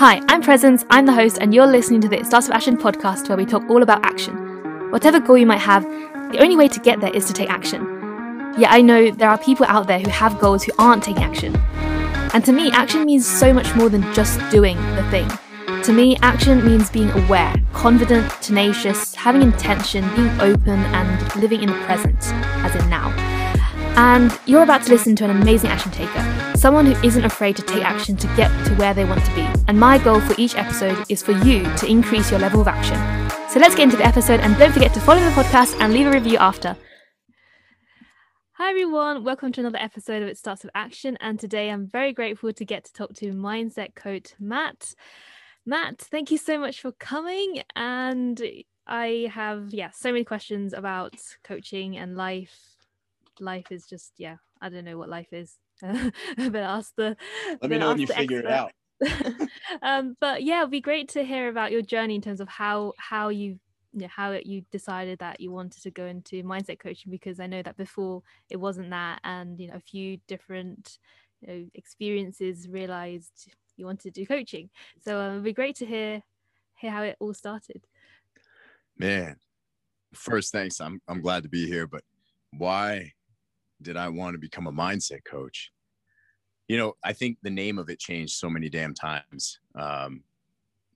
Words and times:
Hi, 0.00 0.22
I'm 0.28 0.40
Presence, 0.40 0.82
I'm 0.88 1.04
the 1.04 1.12
host, 1.12 1.36
and 1.42 1.52
you're 1.52 1.66
listening 1.66 2.00
to 2.00 2.08
the 2.08 2.18
It 2.18 2.24
Starts 2.24 2.48
with 2.48 2.56
Action 2.56 2.78
podcast 2.78 3.28
where 3.28 3.36
we 3.36 3.44
talk 3.44 3.68
all 3.68 3.82
about 3.82 4.02
action. 4.02 4.34
Whatever 4.90 5.20
goal 5.20 5.36
you 5.36 5.44
might 5.44 5.58
have, 5.58 5.82
the 6.32 6.38
only 6.38 6.56
way 6.56 6.68
to 6.68 6.80
get 6.80 7.02
there 7.02 7.14
is 7.14 7.26
to 7.26 7.34
take 7.34 7.50
action. 7.50 7.82
Yet 8.56 8.72
I 8.72 8.80
know 8.80 9.10
there 9.10 9.28
are 9.28 9.36
people 9.36 9.66
out 9.68 9.88
there 9.88 9.98
who 9.98 10.08
have 10.08 10.40
goals 10.40 10.62
who 10.62 10.72
aren't 10.78 11.02
taking 11.02 11.22
action. 11.22 11.54
And 12.32 12.42
to 12.46 12.52
me, 12.52 12.70
action 12.70 13.04
means 13.04 13.26
so 13.26 13.52
much 13.52 13.74
more 13.74 13.90
than 13.90 14.00
just 14.14 14.40
doing 14.50 14.78
the 14.96 15.06
thing. 15.10 15.28
To 15.82 15.92
me, 15.92 16.16
action 16.22 16.64
means 16.64 16.88
being 16.88 17.10
aware, 17.10 17.54
confident, 17.74 18.30
tenacious, 18.40 19.14
having 19.14 19.42
intention, 19.42 20.08
being 20.16 20.30
open, 20.40 20.78
and 20.94 21.36
living 21.42 21.62
in 21.62 21.68
the 21.68 21.78
present, 21.84 22.16
as 22.64 22.74
in 22.74 22.88
now. 22.88 23.29
And 24.02 24.32
you're 24.46 24.62
about 24.62 24.82
to 24.84 24.88
listen 24.88 25.14
to 25.16 25.24
an 25.24 25.30
amazing 25.42 25.68
action 25.68 25.92
taker, 25.92 26.56
someone 26.56 26.86
who 26.86 27.06
isn't 27.06 27.22
afraid 27.22 27.54
to 27.56 27.62
take 27.62 27.84
action 27.84 28.16
to 28.16 28.26
get 28.28 28.48
to 28.64 28.74
where 28.76 28.94
they 28.94 29.04
want 29.04 29.22
to 29.26 29.34
be. 29.34 29.46
And 29.68 29.78
my 29.78 29.98
goal 29.98 30.20
for 30.22 30.34
each 30.40 30.54
episode 30.54 31.04
is 31.10 31.22
for 31.22 31.32
you 31.32 31.64
to 31.76 31.86
increase 31.86 32.30
your 32.30 32.40
level 32.40 32.62
of 32.62 32.68
action. 32.68 32.96
So 33.50 33.60
let's 33.60 33.74
get 33.74 33.82
into 33.82 33.98
the 33.98 34.06
episode 34.06 34.40
and 34.40 34.56
don't 34.56 34.72
forget 34.72 34.94
to 34.94 35.00
follow 35.00 35.20
the 35.20 35.28
podcast 35.32 35.78
and 35.80 35.92
leave 35.92 36.06
a 36.06 36.12
review 36.12 36.38
after. 36.38 36.78
Hi 38.52 38.70
everyone, 38.70 39.22
welcome 39.22 39.52
to 39.52 39.60
another 39.60 39.76
episode 39.76 40.22
of 40.22 40.30
It 40.30 40.38
Starts 40.38 40.62
with 40.62 40.72
Action. 40.74 41.18
And 41.20 41.38
today 41.38 41.68
I'm 41.68 41.86
very 41.86 42.14
grateful 42.14 42.54
to 42.54 42.64
get 42.64 42.86
to 42.86 42.92
talk 42.94 43.12
to 43.16 43.32
mindset 43.34 43.94
coach 43.94 44.32
Matt. 44.40 44.94
Matt, 45.66 45.98
thank 45.98 46.30
you 46.30 46.38
so 46.38 46.58
much 46.58 46.80
for 46.80 46.92
coming. 46.92 47.64
And 47.76 48.40
I 48.86 49.30
have, 49.34 49.74
yeah, 49.74 49.90
so 49.90 50.10
many 50.10 50.24
questions 50.24 50.72
about 50.72 51.16
coaching 51.44 51.98
and 51.98 52.16
life 52.16 52.69
life 53.40 53.70
is 53.70 53.86
just 53.86 54.12
yeah 54.18 54.36
i 54.60 54.68
don't 54.68 54.84
know 54.84 54.98
what 54.98 55.08
life 55.08 55.32
is. 55.32 55.56
But 56.36 56.56
ask 56.56 56.92
the 56.96 57.16
let 57.62 57.70
me 57.70 57.78
know 57.78 57.88
when 57.88 58.00
you 58.00 58.06
figure 58.06 58.46
expert. 58.46 58.72
it 59.02 59.10
out. 59.32 59.48
Um 59.82 60.16
but 60.20 60.42
yeah 60.42 60.60
it'd 60.60 60.70
be 60.70 60.80
great 60.80 61.08
to 61.10 61.24
hear 61.24 61.48
about 61.48 61.72
your 61.72 61.82
journey 61.82 62.14
in 62.14 62.20
terms 62.20 62.40
of 62.40 62.48
how 62.48 62.92
how 62.98 63.28
you 63.30 63.58
you 63.92 64.02
know, 64.02 64.08
how 64.08 64.32
you 64.32 64.62
decided 64.70 65.18
that 65.18 65.40
you 65.40 65.50
wanted 65.50 65.82
to 65.82 65.90
go 65.90 66.06
into 66.06 66.44
mindset 66.44 66.78
coaching 66.78 67.10
because 67.10 67.40
I 67.40 67.46
know 67.46 67.62
that 67.62 67.76
before 67.76 68.22
it 68.48 68.56
wasn't 68.56 68.90
that 68.90 69.20
and 69.24 69.58
you 69.58 69.68
know 69.68 69.74
a 69.74 69.80
few 69.80 70.18
different 70.28 70.98
you 71.40 71.48
know, 71.48 71.66
experiences 71.74 72.68
realized 72.68 73.50
you 73.76 73.86
wanted 73.86 74.14
to 74.14 74.20
do 74.20 74.26
coaching. 74.26 74.68
So 75.00 75.18
um, 75.18 75.32
it'd 75.32 75.44
be 75.44 75.52
great 75.54 75.76
to 75.76 75.86
hear 75.86 76.22
hear 76.76 76.90
how 76.90 77.02
it 77.02 77.16
all 77.20 77.34
started. 77.34 77.86
Man 78.96 79.36
first 80.14 80.52
thanks. 80.52 80.80
I'm 80.80 81.00
I'm 81.08 81.20
glad 81.20 81.42
to 81.44 81.48
be 81.48 81.66
here 81.66 81.86
but 81.86 82.02
why 82.56 83.12
did 83.82 83.96
I 83.96 84.08
want 84.08 84.34
to 84.34 84.38
become 84.38 84.66
a 84.66 84.72
mindset 84.72 85.24
coach? 85.24 85.72
You 86.68 86.76
know, 86.76 86.94
I 87.02 87.12
think 87.12 87.38
the 87.42 87.50
name 87.50 87.78
of 87.78 87.90
it 87.90 87.98
changed 87.98 88.34
so 88.34 88.48
many 88.48 88.68
damn 88.68 88.94
times. 88.94 89.58
Um, 89.74 90.22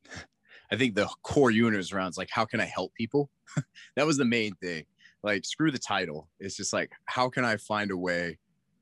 I 0.73 0.77
think 0.77 0.95
the 0.95 1.09
core 1.23 1.51
unit 1.51 1.81
is 1.81 1.93
around 1.93 2.15
like, 2.17 2.31
how 2.31 2.45
can 2.45 2.61
I 2.61 2.67
help 2.67 2.95
people? 2.95 3.31
that 3.97 4.07
was 4.07 4.17
the 4.17 4.25
main 4.25 4.55
thing. 4.57 4.85
Like, 5.23 5.45
screw 5.45 5.71
the 5.71 5.79
title. 5.79 6.29
It's 6.39 6.57
just 6.57 6.73
like, 6.73 6.93
how 7.07 7.29
can 7.29 7.45
I 7.45 7.57
find 7.57 7.91
a 7.91 7.97
way 7.97 8.39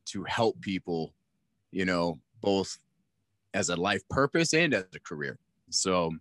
to 0.06 0.25
help 0.25 0.61
people, 0.61 1.14
you 1.70 1.84
know, 1.84 2.19
both 2.41 2.78
as 3.55 3.69
a 3.69 3.77
life 3.77 4.06
purpose 4.09 4.53
and 4.53 4.75
as 4.75 4.84
a 4.94 5.00
career? 5.00 5.39
So, 5.70 6.12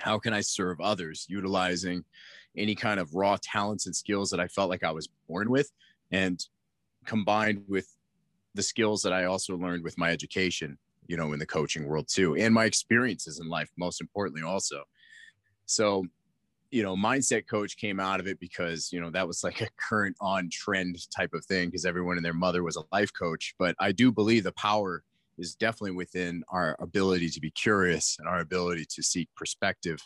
how 0.00 0.18
can 0.18 0.32
I 0.32 0.40
serve 0.40 0.80
others 0.80 1.26
utilizing 1.28 2.04
any 2.56 2.74
kind 2.74 2.98
of 2.98 3.14
raw 3.14 3.36
talents 3.40 3.86
and 3.86 3.94
skills 3.94 4.30
that 4.30 4.40
I 4.40 4.48
felt 4.48 4.70
like 4.70 4.82
I 4.82 4.90
was 4.90 5.08
born 5.28 5.48
with? 5.50 5.70
And 6.10 6.44
combined 7.04 7.64
with 7.68 7.86
the 8.54 8.62
skills 8.62 9.02
that 9.02 9.12
I 9.12 9.24
also 9.24 9.56
learned 9.56 9.84
with 9.84 9.98
my 9.98 10.10
education, 10.10 10.78
you 11.06 11.16
know, 11.16 11.32
in 11.32 11.38
the 11.38 11.46
coaching 11.46 11.86
world 11.86 12.08
too, 12.08 12.36
and 12.36 12.54
my 12.54 12.64
experiences 12.64 13.40
in 13.40 13.48
life, 13.48 13.70
most 13.76 14.00
importantly, 14.00 14.42
also. 14.42 14.84
So, 15.66 16.04
you 16.70 16.82
know, 16.82 16.96
mindset 16.96 17.46
coach 17.46 17.76
came 17.76 18.00
out 18.00 18.20
of 18.20 18.26
it 18.26 18.40
because, 18.40 18.92
you 18.92 19.00
know, 19.00 19.10
that 19.10 19.26
was 19.26 19.44
like 19.44 19.60
a 19.60 19.68
current 19.88 20.16
on 20.20 20.48
trend 20.50 20.98
type 21.14 21.34
of 21.34 21.44
thing 21.44 21.68
because 21.68 21.84
everyone 21.84 22.16
and 22.16 22.24
their 22.24 22.32
mother 22.32 22.62
was 22.62 22.76
a 22.76 22.84
life 22.92 23.12
coach. 23.12 23.54
But 23.58 23.74
I 23.78 23.92
do 23.92 24.10
believe 24.10 24.44
the 24.44 24.52
power 24.52 25.02
is 25.38 25.54
definitely 25.54 25.92
within 25.92 26.44
our 26.48 26.76
ability 26.78 27.28
to 27.30 27.40
be 27.40 27.50
curious 27.50 28.16
and 28.18 28.28
our 28.28 28.40
ability 28.40 28.86
to 28.90 29.02
seek 29.02 29.28
perspective 29.36 29.98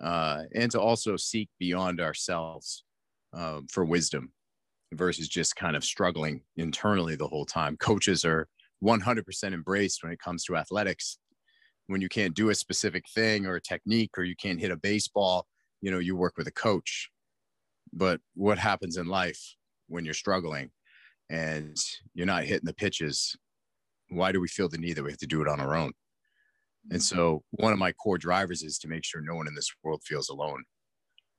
uh, 0.00 0.42
and 0.54 0.70
to 0.72 0.80
also 0.80 1.16
seek 1.16 1.48
beyond 1.58 2.00
ourselves 2.00 2.84
um, 3.32 3.66
for 3.70 3.84
wisdom 3.84 4.32
versus 4.92 5.28
just 5.28 5.56
kind 5.56 5.76
of 5.76 5.84
struggling 5.84 6.42
internally 6.56 7.16
the 7.16 7.28
whole 7.28 7.46
time. 7.46 7.76
Coaches 7.76 8.24
are 8.24 8.48
100% 8.84 9.52
embraced 9.52 10.02
when 10.02 10.12
it 10.12 10.18
comes 10.18 10.44
to 10.44 10.56
athletics. 10.56 11.18
When 11.86 12.00
you 12.00 12.08
can't 12.08 12.34
do 12.34 12.50
a 12.50 12.54
specific 12.54 13.04
thing 13.14 13.46
or 13.46 13.56
a 13.56 13.60
technique 13.60 14.12
or 14.16 14.24
you 14.24 14.36
can't 14.36 14.60
hit 14.60 14.70
a 14.70 14.76
baseball, 14.76 15.46
you 15.80 15.90
know, 15.90 15.98
you 15.98 16.16
work 16.16 16.34
with 16.36 16.46
a 16.46 16.52
coach. 16.52 17.10
But 17.92 18.20
what 18.34 18.58
happens 18.58 18.96
in 18.96 19.06
life 19.06 19.40
when 19.88 20.04
you're 20.04 20.14
struggling 20.14 20.70
and 21.28 21.76
you're 22.14 22.26
not 22.26 22.44
hitting 22.44 22.66
the 22.66 22.74
pitches? 22.74 23.36
Why 24.08 24.32
do 24.32 24.40
we 24.40 24.48
feel 24.48 24.68
the 24.68 24.78
need 24.78 24.94
that 24.94 25.04
we 25.04 25.10
have 25.10 25.18
to 25.18 25.26
do 25.26 25.42
it 25.42 25.48
on 25.48 25.60
our 25.60 25.74
own? 25.74 25.92
And 26.90 27.02
so, 27.02 27.42
one 27.50 27.72
of 27.72 27.78
my 27.78 27.92
core 27.92 28.18
drivers 28.18 28.62
is 28.62 28.78
to 28.78 28.88
make 28.88 29.04
sure 29.04 29.20
no 29.20 29.34
one 29.34 29.46
in 29.46 29.54
this 29.54 29.70
world 29.84 30.02
feels 30.04 30.30
alone. 30.30 30.64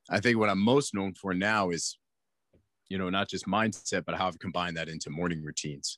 I 0.09 0.19
think 0.19 0.37
what 0.37 0.49
I'm 0.49 0.63
most 0.63 0.93
known 0.93 1.13
for 1.13 1.33
now 1.33 1.71
is 1.71 1.97
you 2.91 2.97
know, 2.97 3.09
not 3.09 3.29
just 3.29 3.45
mindset, 3.45 4.03
but 4.05 4.15
how 4.15 4.27
I've 4.27 4.37
combined 4.39 4.75
that 4.75 4.89
into 4.89 5.09
morning 5.09 5.41
routines 5.41 5.97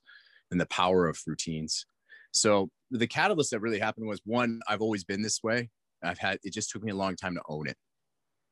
and 0.52 0.62
the 0.62 0.68
power 0.68 1.08
of 1.08 1.20
routines. 1.26 1.88
So 2.32 2.70
the 2.92 3.08
catalyst 3.08 3.50
that 3.50 3.62
really 3.62 3.80
happened 3.80 4.08
was 4.08 4.22
one, 4.26 4.62
I've 4.68 4.82
always 4.82 5.04
been 5.04 5.24
this 5.24 5.42
way. 5.42 5.72
I've 6.04 6.20
had, 6.20 6.38
it 6.44 6.54
just 6.54 6.70
took 6.70 6.84
me 6.84 6.92
a 6.92 6.96
long 6.96 7.16
time 7.16 7.34
to 7.34 7.42
own 7.50 7.68
it. 7.68 7.78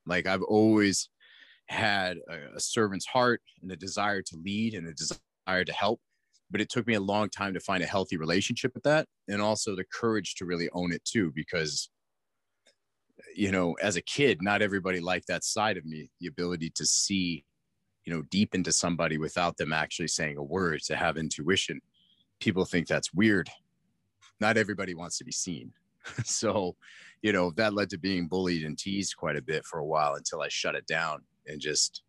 Like 0.08 0.26
I've 0.26 0.42
always 0.42 1.10
had 1.68 2.18
a, 2.28 2.56
a 2.56 2.60
servant's 2.60 3.06
heart 3.06 3.44
and 3.62 3.72
a 3.72 3.76
desire 3.76 4.24
to 4.24 4.38
lead 4.44 4.74
and 4.74 4.88
a 4.88 4.94
desire 4.94 5.64
to 5.64 5.74
help. 5.74 6.02
But 6.50 6.62
it 6.62 6.70
took 6.70 6.88
me 6.88 6.96
a 6.96 7.00
long 7.00 7.30
time 7.30 7.54
to 7.54 7.60
find 7.60 7.84
a 7.84 7.94
healthy 7.96 8.18
relationship 8.18 8.72
with 8.74 8.84
that 8.84 9.06
and 9.28 9.40
also 9.40 9.76
the 9.76 9.86
courage 9.94 10.34
to 10.36 10.46
really 10.46 10.70
own 10.74 10.92
it 10.92 11.06
too, 11.06 11.32
because 11.36 11.92
you 13.36 13.52
know, 13.52 13.74
as 13.82 13.98
a 13.98 14.02
kid, 14.02 14.40
not 14.42 14.64
everybody 14.64 15.00
liked 15.00 15.28
that 15.28 15.44
side 15.44 15.78
of 15.78 15.86
me, 15.86 16.10
the 16.20 16.28
ability 16.28 16.72
to 16.72 16.86
see 16.88 17.46
you 18.06 18.14
know 18.14 18.24
deep 18.30 18.56
into 18.56 18.72
somebody 18.72 19.18
without 19.18 19.58
them 19.58 19.74
actually 19.74 20.08
saying 20.08 20.38
a 20.38 20.44
word 20.44 20.82
to 20.82 20.96
have 20.96 21.18
intuition 21.18 21.80
people 22.42 22.66
think 22.66 22.88
that's 22.88 23.14
weird. 23.14 23.50
Not 24.42 24.58
everybody 24.58 24.94
wants 24.96 25.18
to 25.20 25.24
be 25.24 25.32
seen. 25.32 25.72
So 26.26 26.76
you 27.22 27.32
know 27.32 27.52
that 27.58 27.76
led 27.76 27.92
to 27.92 28.00
being 28.00 28.28
bullied 28.28 28.66
and 28.66 28.76
teased 28.76 29.16
quite 29.16 29.38
a 29.38 29.42
bit 29.42 29.64
for 29.68 29.78
a 29.78 29.86
while 29.86 30.16
until 30.16 30.42
i 30.42 30.48
shut 30.48 30.74
it 30.74 30.88
down 30.88 31.22
and 31.46 31.62
just 31.62 32.02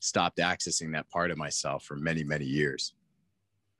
stopped 0.00 0.38
accessing 0.38 0.92
that 0.92 1.08
part 1.10 1.30
of 1.30 1.38
myself 1.38 1.84
for 1.84 1.94
many 1.94 2.24
many 2.24 2.44
years 2.44 2.94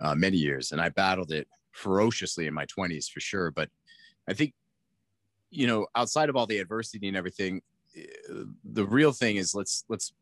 uh, 0.01 0.15
many 0.15 0.37
years. 0.37 0.71
And 0.71 0.81
i 0.81 0.89
battled 0.89 1.33
it 1.33 1.49
ferociously 1.72 2.47
in 2.47 2.55
my 2.55 2.66
20s 2.66 3.11
for 3.11 3.19
sure. 3.19 3.51
But 3.51 3.71
i 4.28 4.34
think 4.34 4.55
you 5.51 5.66
know 5.66 5.89
outside 5.97 6.28
of 6.28 6.37
all 6.37 6.47
the 6.47 6.59
adversity 6.59 7.09
and 7.09 7.16
everything 7.16 7.61
eh, 7.97 8.05
the 8.62 8.87
real 8.87 9.11
thing 9.11 9.34
is 9.34 9.53
let's 9.53 9.84
let's 9.89 10.12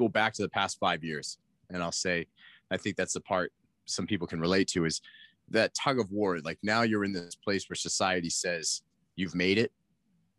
go 0.00 0.08
back 0.08 0.32
to 0.32 0.42
the 0.42 0.48
past 0.48 0.78
five 0.80 1.04
years 1.04 1.38
and 1.68 1.82
I'll 1.82 1.92
say, 1.92 2.26
I 2.70 2.78
think 2.78 2.96
that's 2.96 3.12
the 3.12 3.20
part 3.20 3.52
some 3.84 4.06
people 4.06 4.26
can 4.26 4.40
relate 4.40 4.68
to 4.68 4.86
is 4.86 5.02
that 5.50 5.74
tug 5.74 6.00
of 6.00 6.10
war. 6.10 6.38
Like 6.40 6.58
now 6.62 6.82
you're 6.82 7.04
in 7.04 7.12
this 7.12 7.34
place 7.34 7.68
where 7.68 7.76
society 7.76 8.30
says 8.30 8.82
you've 9.16 9.34
made 9.34 9.58
it. 9.58 9.72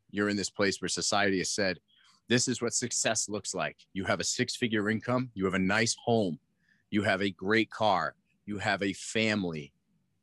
You're 0.10 0.30
in 0.30 0.38
this 0.38 0.50
place 0.50 0.82
where 0.82 0.90
society 0.90 1.38
has 1.38 1.52
said, 1.52 1.80
this 2.28 2.48
is 2.48 2.62
what 2.62 2.74
success 2.74 3.30
looks 3.30 3.54
like. 3.54 3.78
You 3.94 4.04
have 4.06 4.20
a 4.20 4.24
six 4.24 4.56
figure 4.56 4.90
income, 4.90 5.30
you 5.36 5.46
have 5.46 5.54
a 5.54 5.60
nice 5.60 5.96
home, 6.04 6.40
you 6.90 7.04
have 7.04 7.22
a 7.22 7.30
great 7.30 7.70
car, 7.70 8.16
you 8.46 8.58
have 8.58 8.82
a 8.82 8.94
family, 8.94 9.74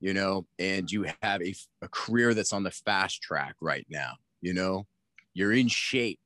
you 0.00 0.14
know, 0.14 0.46
and 0.58 0.90
you 0.90 1.06
have 1.22 1.40
a, 1.42 1.54
a 1.82 1.88
career 1.88 2.34
that's 2.34 2.52
on 2.52 2.64
the 2.64 2.70
fast 2.70 3.22
track 3.22 3.54
right 3.60 3.86
now, 3.88 4.12
you 4.40 4.54
know, 4.54 4.86
you're 5.34 5.52
in 5.52 5.68
shape, 5.68 6.20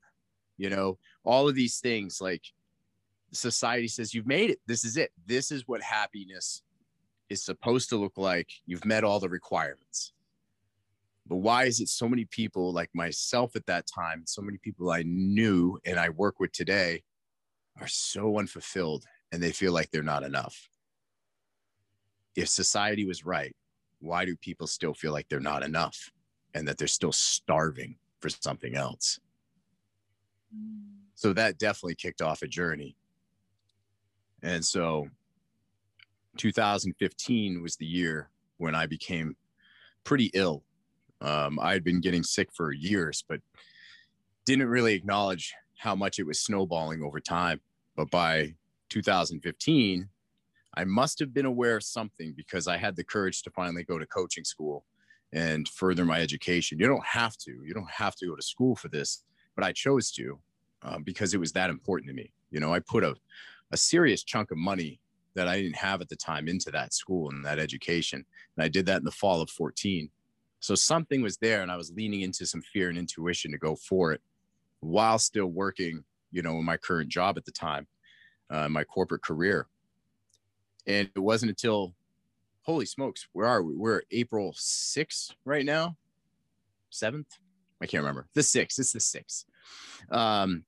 you 0.56 0.70
know, 0.70 0.98
all 1.24 1.48
of 1.48 1.54
these 1.54 1.78
things 1.80 2.20
like 2.20 2.42
society 3.32 3.88
says 3.88 4.14
you've 4.14 4.26
made 4.26 4.50
it. 4.50 4.58
This 4.66 4.84
is 4.84 4.96
it. 4.96 5.10
This 5.26 5.50
is 5.50 5.66
what 5.66 5.82
happiness 5.82 6.62
is 7.28 7.42
supposed 7.42 7.88
to 7.88 7.96
look 7.96 8.18
like. 8.18 8.48
You've 8.66 8.84
met 8.84 9.04
all 9.04 9.20
the 9.20 9.28
requirements. 9.28 10.12
But 11.26 11.36
why 11.36 11.64
is 11.64 11.80
it 11.80 11.88
so 11.88 12.08
many 12.08 12.24
people 12.26 12.72
like 12.72 12.90
myself 12.94 13.56
at 13.56 13.66
that 13.66 13.86
time, 13.86 14.24
so 14.26 14.42
many 14.42 14.58
people 14.58 14.90
I 14.90 15.02
knew 15.06 15.78
and 15.84 15.98
I 15.98 16.10
work 16.10 16.40
with 16.40 16.52
today 16.52 17.02
are 17.80 17.88
so 17.88 18.38
unfulfilled 18.38 19.04
and 19.30 19.42
they 19.42 19.52
feel 19.52 19.72
like 19.72 19.90
they're 19.90 20.02
not 20.02 20.24
enough? 20.24 20.68
If 22.34 22.48
society 22.48 23.06
was 23.06 23.24
right, 23.24 23.54
why 24.00 24.24
do 24.24 24.36
people 24.36 24.66
still 24.66 24.94
feel 24.94 25.12
like 25.12 25.28
they're 25.28 25.40
not 25.40 25.62
enough 25.62 26.10
and 26.54 26.66
that 26.66 26.76
they're 26.76 26.88
still 26.88 27.12
starving 27.12 27.96
for 28.20 28.28
something 28.28 28.74
else? 28.74 29.20
Mm. 30.54 30.92
So 31.14 31.32
that 31.34 31.58
definitely 31.58 31.94
kicked 31.94 32.20
off 32.20 32.42
a 32.42 32.48
journey 32.48 32.96
and 34.42 34.64
so 34.64 35.08
2015 36.38 37.62
was 37.62 37.76
the 37.76 37.86
year 37.86 38.30
when 38.58 38.74
I 38.74 38.86
became 38.86 39.36
pretty 40.04 40.30
ill. 40.34 40.64
Um, 41.20 41.58
I 41.60 41.72
had 41.72 41.84
been 41.84 42.00
getting 42.00 42.22
sick 42.22 42.48
for 42.52 42.72
years, 42.72 43.24
but 43.28 43.40
didn't 44.44 44.68
really 44.68 44.94
acknowledge 44.94 45.52
how 45.78 45.94
much 45.94 46.18
it 46.18 46.26
was 46.26 46.40
snowballing 46.40 47.02
over 47.02 47.20
time. 47.20 47.60
But 47.96 48.10
by 48.10 48.54
2015, 48.88 50.08
I 50.74 50.84
must 50.84 51.18
have 51.18 51.34
been 51.34 51.46
aware 51.46 51.76
of 51.76 51.84
something 51.84 52.32
because 52.36 52.66
I 52.66 52.76
had 52.76 52.96
the 52.96 53.04
courage 53.04 53.42
to 53.42 53.50
finally 53.50 53.84
go 53.84 53.98
to 53.98 54.06
coaching 54.06 54.44
school 54.44 54.84
and 55.32 55.68
further 55.68 56.04
my 56.04 56.20
education. 56.20 56.78
You 56.78 56.88
don't 56.88 57.04
have 57.04 57.36
to, 57.38 57.50
you 57.64 57.74
don't 57.74 57.90
have 57.90 58.16
to 58.16 58.26
go 58.26 58.36
to 58.36 58.42
school 58.42 58.74
for 58.74 58.88
this, 58.88 59.22
but 59.54 59.64
I 59.64 59.72
chose 59.72 60.10
to 60.12 60.38
um, 60.82 61.02
because 61.02 61.34
it 61.34 61.40
was 61.40 61.52
that 61.52 61.70
important 61.70 62.08
to 62.08 62.14
me. 62.14 62.32
You 62.50 62.60
know, 62.60 62.72
I 62.74 62.80
put 62.80 63.04
a, 63.04 63.14
a 63.72 63.76
serious 63.76 64.22
chunk 64.22 64.50
of 64.50 64.58
money 64.58 65.00
that 65.34 65.48
I 65.48 65.60
didn't 65.60 65.76
have 65.76 66.00
at 66.00 66.08
the 66.08 66.16
time 66.16 66.46
into 66.46 66.70
that 66.70 66.92
school 66.92 67.30
and 67.30 67.44
that 67.44 67.58
education. 67.58 68.24
And 68.56 68.64
I 68.64 68.68
did 68.68 68.86
that 68.86 68.98
in 68.98 69.04
the 69.04 69.10
fall 69.10 69.40
of 69.40 69.50
14. 69.50 70.10
So 70.60 70.74
something 70.74 71.22
was 71.22 71.38
there 71.38 71.62
and 71.62 71.72
I 71.72 71.76
was 71.76 71.90
leaning 71.90 72.20
into 72.20 72.46
some 72.46 72.62
fear 72.62 72.88
and 72.88 72.98
intuition 72.98 73.50
to 73.50 73.58
go 73.58 73.74
for 73.74 74.12
it 74.12 74.20
while 74.80 75.18
still 75.18 75.46
working, 75.46 76.04
you 76.30 76.42
know, 76.42 76.58
in 76.58 76.64
my 76.64 76.76
current 76.76 77.08
job 77.08 77.38
at 77.38 77.44
the 77.44 77.50
time, 77.50 77.86
uh, 78.50 78.68
my 78.68 78.84
corporate 78.84 79.22
career. 79.22 79.66
And 80.86 81.08
it 81.14 81.20
wasn't 81.20 81.50
until, 81.50 81.94
holy 82.62 82.86
smokes, 82.86 83.26
where 83.32 83.46
are 83.46 83.62
we? 83.62 83.74
We're 83.74 84.02
April 84.10 84.52
6th 84.52 85.34
right 85.44 85.64
now, 85.64 85.96
7th. 86.92 87.26
I 87.80 87.86
can't 87.86 88.02
remember. 88.02 88.28
The 88.34 88.42
6th. 88.42 88.78
It's 88.78 88.92
the 88.92 88.98
6th. 88.98 89.44
Um, 90.14 90.64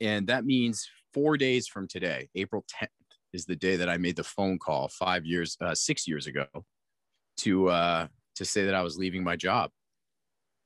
and 0.00 0.26
that 0.26 0.44
means 0.44 0.88
four 1.12 1.36
days 1.36 1.68
from 1.68 1.88
today, 1.88 2.28
April 2.34 2.64
10th, 2.80 2.88
is 3.32 3.44
the 3.46 3.56
day 3.56 3.76
that 3.76 3.88
I 3.88 3.96
made 3.96 4.16
the 4.16 4.24
phone 4.24 4.58
call 4.58 4.88
five 4.88 5.24
years, 5.24 5.56
uh, 5.60 5.74
six 5.74 6.06
years 6.06 6.26
ago, 6.26 6.46
to 7.38 7.68
uh, 7.68 8.06
to 8.36 8.44
say 8.44 8.64
that 8.66 8.74
I 8.74 8.82
was 8.82 8.98
leaving 8.98 9.24
my 9.24 9.36
job. 9.36 9.70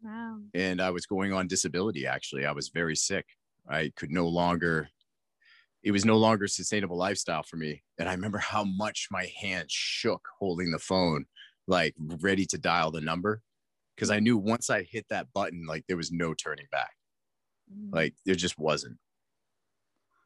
Wow. 0.02 0.38
And 0.54 0.80
I 0.80 0.90
was 0.90 1.06
going 1.06 1.32
on 1.32 1.46
disability. 1.46 2.06
Actually, 2.06 2.46
I 2.46 2.52
was 2.52 2.68
very 2.68 2.96
sick. 2.96 3.26
I 3.68 3.92
could 3.96 4.10
no 4.10 4.26
longer. 4.26 4.88
It 5.82 5.92
was 5.92 6.04
no 6.04 6.16
longer 6.16 6.46
a 6.46 6.48
sustainable 6.48 6.96
lifestyle 6.96 7.44
for 7.44 7.56
me. 7.56 7.82
And 7.98 8.08
I 8.08 8.12
remember 8.12 8.38
how 8.38 8.64
much 8.64 9.08
my 9.10 9.30
hand 9.40 9.70
shook 9.70 10.26
holding 10.38 10.72
the 10.72 10.80
phone, 10.80 11.26
like 11.68 11.94
ready 12.20 12.44
to 12.46 12.58
dial 12.58 12.90
the 12.90 13.00
number, 13.00 13.40
because 13.94 14.10
I 14.10 14.18
knew 14.18 14.36
once 14.36 14.68
I 14.68 14.82
hit 14.82 15.06
that 15.10 15.32
button, 15.32 15.64
like 15.66 15.84
there 15.86 15.96
was 15.96 16.10
no 16.10 16.34
turning 16.34 16.66
back. 16.72 16.90
Mm. 17.72 17.94
Like 17.94 18.14
there 18.24 18.34
just 18.34 18.58
wasn't. 18.58 18.98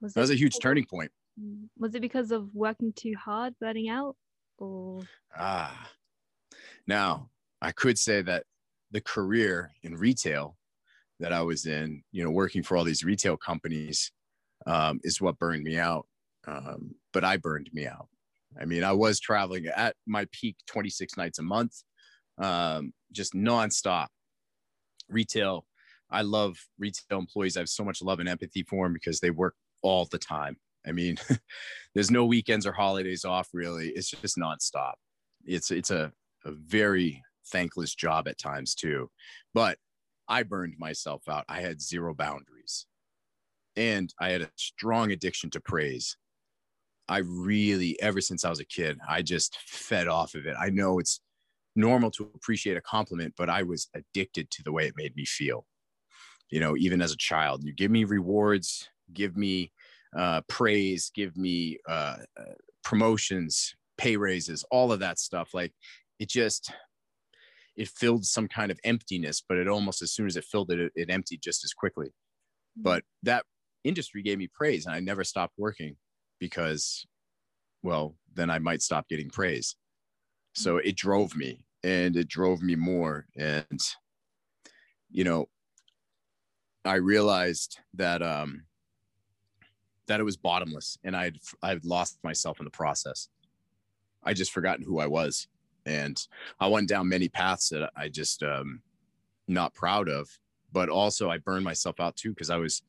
Was 0.01 0.15
that 0.15 0.21
was 0.21 0.31
a 0.31 0.37
huge 0.37 0.59
turning 0.61 0.85
point. 0.85 1.11
Mm. 1.41 1.69
Was 1.79 1.95
it 1.95 2.01
because 2.01 2.31
of 2.31 2.55
working 2.55 2.93
too 2.93 3.15
hard, 3.23 3.55
burning 3.61 3.89
out, 3.89 4.17
or? 4.59 5.01
Ah, 5.37 5.91
now 6.87 7.31
I 7.61 7.73
could 7.73 7.99
say 7.99 8.23
that 8.23 8.45
the 8.91 9.01
career 9.01 9.73
in 9.83 9.95
retail 9.95 10.57
that 11.21 11.33
I 11.33 11.43
was 11.43 11.67
in, 11.67 12.03
you 12.13 12.25
know, 12.25 12.31
working 12.31 12.63
for 12.63 12.77
all 12.77 12.85
these 12.85 13.05
retail 13.05 13.37
companies, 13.37 14.11
um, 14.67 15.01
is 15.05 15.21
what 15.21 15.39
burned 15.39 15.65
me 15.65 15.79
out. 15.79 16.07
Um, 16.47 16.95
but 17.13 17.25
I 17.25 17.37
burned 17.37 17.71
me 17.73 17.87
out. 17.87 18.09
I 18.61 18.65
mean, 18.65 18.83
I 18.83 18.93
was 18.93 19.21
traveling 19.21 19.67
at 19.67 19.97
my 20.07 20.27
peak 20.33 20.57
26 20.67 21.17
nights 21.17 21.39
a 21.39 21.43
month, 21.43 21.83
um, 22.39 22.93
just 23.13 23.35
nonstop. 23.35 24.07
Retail, 25.09 25.67
I 26.11 26.23
love 26.23 26.57
retail 26.79 27.19
employees. 27.19 27.57
I 27.57 27.61
have 27.61 27.69
so 27.69 27.85
much 27.85 28.03
love 28.03 28.21
and 28.21 28.29
empathy 28.29 28.63
for 28.63 28.85
them 28.85 28.93
because 28.93 29.21
they 29.21 29.31
work 29.31 29.55
all 29.83 30.07
the 30.07 30.19
time. 30.19 30.57
I 30.87 30.93
mean, 30.93 31.17
there's 31.95 32.11
no 32.11 32.25
weekends 32.25 32.67
or 32.67 32.73
holidays 32.73 33.25
off 33.25 33.49
really. 33.53 33.89
It's 33.89 34.11
just 34.11 34.37
nonstop. 34.37 34.95
It's 35.45 35.71
it's 35.71 35.91
a, 35.91 36.13
a 36.45 36.53
very 36.53 37.23
thankless 37.51 37.95
job 37.95 38.29
at 38.29 38.39
times 38.39 38.75
too. 38.75 39.11
But 39.55 39.79
I 40.29 40.45
burned 40.45 40.75
myself 40.79 41.23
out. 41.29 41.45
I 41.49 41.61
had 41.61 41.83
zero 41.83 42.15
boundaries. 42.15 42.87
And 43.77 44.13
I 44.21 44.31
had 44.31 44.43
a 44.43 44.51
strong 44.57 45.11
addiction 45.11 45.51
to 45.51 45.61
praise. 45.61 46.17
I 47.09 47.19
really, 47.19 48.01
ever 48.01 48.21
since 48.21 48.45
I 48.45 48.51
was 48.51 48.61
a 48.61 48.65
kid, 48.65 48.99
I 49.09 49.23
just 49.23 49.57
fed 49.67 50.07
off 50.07 50.35
of 50.35 50.47
it. 50.47 50.55
I 50.59 50.71
know 50.71 51.01
it's 51.01 51.21
normal 51.75 52.11
to 52.13 52.31
appreciate 52.35 52.77
a 52.77 52.83
compliment, 52.83 53.35
but 53.37 53.51
I 53.51 53.65
was 53.65 53.89
addicted 53.95 54.51
to 54.53 54.63
the 54.63 54.73
way 54.73 54.87
it 54.87 54.95
made 54.97 55.17
me 55.17 55.25
feel. 55.25 55.67
You 56.51 56.61
know, 56.61 56.77
even 56.77 57.03
as 57.03 57.13
a 57.13 57.17
child, 57.17 57.65
you 57.65 57.73
give 57.73 57.91
me 57.91 58.05
rewards, 58.05 58.89
give 59.13 59.37
me 59.37 59.73
uh, 60.17 60.41
praise, 60.49 61.11
give 61.15 61.37
me 61.37 61.79
uh, 61.89 62.17
promotions, 62.83 63.75
pay 63.99 64.17
raises, 64.17 64.65
all 64.71 64.93
of 64.93 65.01
that 65.01 65.19
stuff. 65.19 65.51
Like 65.55 65.73
it 66.19 66.29
just, 66.29 66.73
it 67.77 67.89
filled 67.89 68.25
some 68.25 68.49
kind 68.49 68.71
of 68.71 68.81
emptiness, 68.85 69.43
but 69.47 69.59
it 69.59 69.69
almost 69.69 70.03
as 70.03 70.13
soon 70.13 70.27
as 70.27 70.37
it 70.37 70.45
filled 70.45 70.71
it, 70.71 70.81
it, 70.81 70.93
it 70.95 71.11
emptied 71.11 71.41
just 71.43 71.65
as 71.65 71.73
quickly. 71.73 72.09
Mm-hmm. 72.09 72.83
But 72.83 73.05
that 73.23 73.45
industry 73.85 74.23
gave 74.23 74.39
me 74.39 74.49
praise 74.53 74.87
and 74.87 74.95
I 74.95 75.01
never 75.01 75.25
stopped 75.25 75.55
working 75.57 75.97
because, 76.39 77.07
well, 77.83 78.17
then 78.35 78.51
I 78.51 78.59
might 78.59 78.83
stop 78.83 79.09
getting 79.09 79.31
praise. 79.31 79.77
So 80.55 80.77
mm-hmm. 80.77 80.89
it 80.89 80.97
drove 80.97 81.37
me 81.37 81.65
and 81.83 82.17
it 82.17 82.29
drove 82.29 82.63
me 82.63 82.77
more. 82.77 83.27
And, 83.37 83.81
you 85.11 85.25
know, 85.25 85.49
I 86.85 86.97
realized 86.97 87.79
that 87.95 88.23
um, 88.23 88.65
that 90.11 90.19
it 90.19 90.25
was 90.25 90.37
bottomless 90.37 90.99
and 91.05 91.17
I'd 91.17 91.39
I'd 91.63 91.85
lost 91.85 92.19
myself 92.25 92.59
in 92.59 92.65
the 92.65 92.71
process. 92.71 93.29
I 94.25 94.35
just 94.35 94.51
forgotten 94.51 94.85
who 94.85 94.99
I 94.99 95.07
was. 95.07 95.47
And 95.87 96.21
I 96.59 96.67
went 96.67 96.89
down 96.89 97.09
many 97.09 97.29
paths 97.29 97.69
that 97.69 97.93
I 97.97 98.09
just 98.09 98.43
um 98.43 98.83
not 99.47 99.73
proud 99.73 100.09
of, 100.09 100.29
but 100.73 100.89
also 100.89 101.31
I 101.31 101.39
burned 101.39 101.65
myself 101.65 102.01
out 102.01 102.17
too 102.17 102.31
because 102.31 102.51
I 102.51 102.57
was 102.57 102.83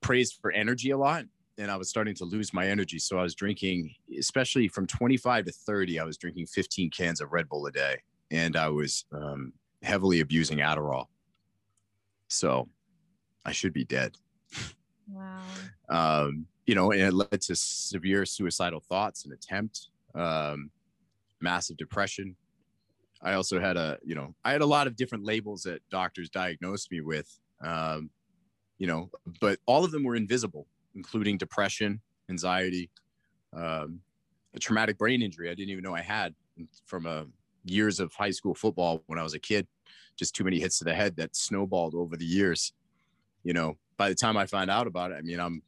praised 0.00 0.38
for 0.42 0.50
energy 0.50 0.90
a 0.90 0.98
lot 0.98 1.26
and 1.58 1.70
I 1.70 1.76
was 1.76 1.88
starting 1.88 2.16
to 2.16 2.24
lose 2.24 2.52
my 2.52 2.66
energy. 2.66 2.98
So 2.98 3.18
I 3.18 3.22
was 3.22 3.36
drinking, 3.36 3.94
especially 4.18 4.66
from 4.66 4.88
25 4.88 5.44
to 5.44 5.52
30, 5.52 6.00
I 6.00 6.04
was 6.04 6.18
drinking 6.18 6.46
15 6.46 6.90
cans 6.90 7.20
of 7.20 7.32
Red 7.32 7.48
Bull 7.48 7.66
a 7.66 7.70
day 7.70 8.02
and 8.32 8.56
I 8.56 8.68
was 8.68 9.04
um, 9.12 9.52
heavily 9.84 10.18
abusing 10.18 10.58
Adderall. 10.58 11.06
So 12.26 12.68
I 13.44 13.52
should 13.52 13.72
be 13.72 13.84
dead. 13.84 14.16
Wow. 15.08 15.42
Um, 15.88 16.46
you 16.66 16.74
know, 16.74 16.92
and 16.92 17.00
it 17.00 17.12
led 17.12 17.40
to 17.40 17.54
severe 17.54 18.24
suicidal 18.26 18.80
thoughts 18.80 19.24
and 19.24 19.32
attempt, 19.32 19.88
um, 20.14 20.70
massive 21.40 21.76
depression. 21.76 22.36
I 23.22 23.34
also 23.34 23.60
had 23.60 23.76
a, 23.76 23.98
you 24.04 24.14
know, 24.14 24.34
I 24.44 24.52
had 24.52 24.62
a 24.62 24.66
lot 24.66 24.86
of 24.86 24.96
different 24.96 25.24
labels 25.24 25.62
that 25.62 25.80
doctors 25.90 26.28
diagnosed 26.28 26.90
me 26.90 27.00
with, 27.00 27.38
um, 27.62 28.10
you 28.78 28.86
know, 28.86 29.10
but 29.40 29.58
all 29.66 29.84
of 29.84 29.92
them 29.92 30.04
were 30.04 30.16
invisible, 30.16 30.66
including 30.94 31.38
depression, 31.38 32.00
anxiety, 32.28 32.90
um, 33.56 34.00
a 34.54 34.58
traumatic 34.58 34.98
brain 34.98 35.22
injury 35.22 35.50
I 35.50 35.54
didn't 35.54 35.70
even 35.70 35.84
know 35.84 35.94
I 35.94 36.00
had 36.00 36.34
from 36.86 37.06
a 37.06 37.10
uh, 37.10 37.24
years 37.64 38.00
of 38.00 38.12
high 38.14 38.30
school 38.30 38.54
football 38.54 39.02
when 39.06 39.18
I 39.18 39.22
was 39.22 39.34
a 39.34 39.38
kid. 39.38 39.66
Just 40.16 40.34
too 40.34 40.44
many 40.44 40.58
hits 40.58 40.78
to 40.78 40.84
the 40.84 40.94
head 40.94 41.16
that 41.16 41.36
snowballed 41.36 41.94
over 41.94 42.16
the 42.16 42.24
years. 42.24 42.72
You 43.44 43.52
know, 43.52 43.76
by 43.96 44.08
the 44.08 44.14
time 44.14 44.36
I 44.36 44.46
find 44.46 44.70
out 44.70 44.86
about 44.86 45.12
it, 45.12 45.14
I 45.14 45.22
mean, 45.22 45.40
I'm 45.40 45.62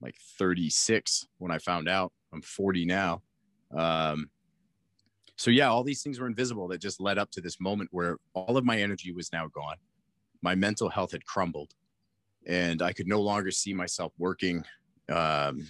like 0.00 0.16
36 0.38 1.26
when 1.38 1.50
I 1.50 1.58
found 1.58 1.88
out. 1.88 2.12
I'm 2.32 2.42
40 2.42 2.84
now. 2.84 3.22
Um, 3.76 4.30
so 5.36 5.50
yeah, 5.50 5.68
all 5.68 5.84
these 5.84 6.02
things 6.02 6.18
were 6.18 6.26
invisible 6.26 6.68
that 6.68 6.80
just 6.80 7.00
led 7.00 7.18
up 7.18 7.30
to 7.32 7.40
this 7.40 7.60
moment 7.60 7.90
where 7.92 8.18
all 8.34 8.56
of 8.56 8.64
my 8.64 8.80
energy 8.80 9.12
was 9.12 9.32
now 9.32 9.46
gone. 9.48 9.76
My 10.42 10.54
mental 10.54 10.88
health 10.88 11.12
had 11.12 11.24
crumbled, 11.24 11.74
and 12.46 12.82
I 12.82 12.92
could 12.92 13.06
no 13.06 13.20
longer 13.20 13.50
see 13.50 13.72
myself 13.72 14.12
working 14.18 14.64
um, 15.08 15.68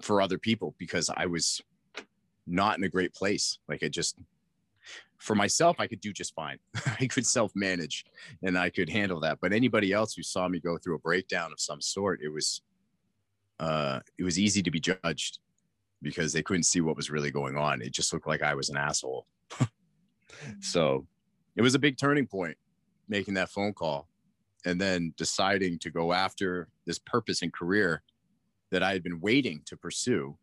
for 0.00 0.20
other 0.20 0.38
people 0.38 0.74
because 0.78 1.10
I 1.14 1.26
was 1.26 1.60
not 2.46 2.78
in 2.78 2.84
a 2.84 2.88
great 2.88 3.14
place. 3.14 3.58
Like 3.68 3.82
I 3.82 3.88
just 3.88 4.16
for 5.24 5.34
myself, 5.34 5.76
I 5.78 5.86
could 5.86 6.02
do 6.02 6.12
just 6.12 6.34
fine. 6.34 6.58
I 7.00 7.06
could 7.06 7.26
self 7.26 7.50
manage 7.54 8.04
and 8.42 8.58
I 8.58 8.68
could 8.68 8.90
handle 8.90 9.20
that. 9.20 9.38
But 9.40 9.54
anybody 9.54 9.90
else 9.92 10.14
who 10.14 10.22
saw 10.22 10.48
me 10.48 10.60
go 10.60 10.76
through 10.76 10.96
a 10.96 11.00
breakdown 11.00 11.50
of 11.50 11.58
some 11.58 11.80
sort, 11.80 12.20
it 12.22 12.28
was, 12.28 12.60
uh, 13.58 14.00
it 14.18 14.22
was 14.22 14.38
easy 14.38 14.62
to 14.62 14.70
be 14.70 14.80
judged 14.80 15.38
because 16.02 16.34
they 16.34 16.42
couldn't 16.42 16.64
see 16.64 16.82
what 16.82 16.96
was 16.96 17.10
really 17.10 17.30
going 17.30 17.56
on. 17.56 17.80
It 17.80 17.92
just 17.92 18.12
looked 18.12 18.26
like 18.26 18.42
I 18.42 18.54
was 18.54 18.68
an 18.68 18.76
asshole. 18.76 19.26
so 20.60 21.06
it 21.56 21.62
was 21.62 21.74
a 21.74 21.78
big 21.78 21.96
turning 21.96 22.26
point 22.26 22.58
making 23.08 23.34
that 23.34 23.48
phone 23.48 23.72
call 23.72 24.08
and 24.66 24.78
then 24.78 25.14
deciding 25.16 25.78
to 25.78 25.90
go 25.90 26.12
after 26.12 26.68
this 26.86 26.98
purpose 26.98 27.40
and 27.40 27.52
career 27.52 28.02
that 28.70 28.82
I 28.82 28.92
had 28.92 29.02
been 29.02 29.20
waiting 29.20 29.62
to 29.66 29.76
pursue. 29.76 30.36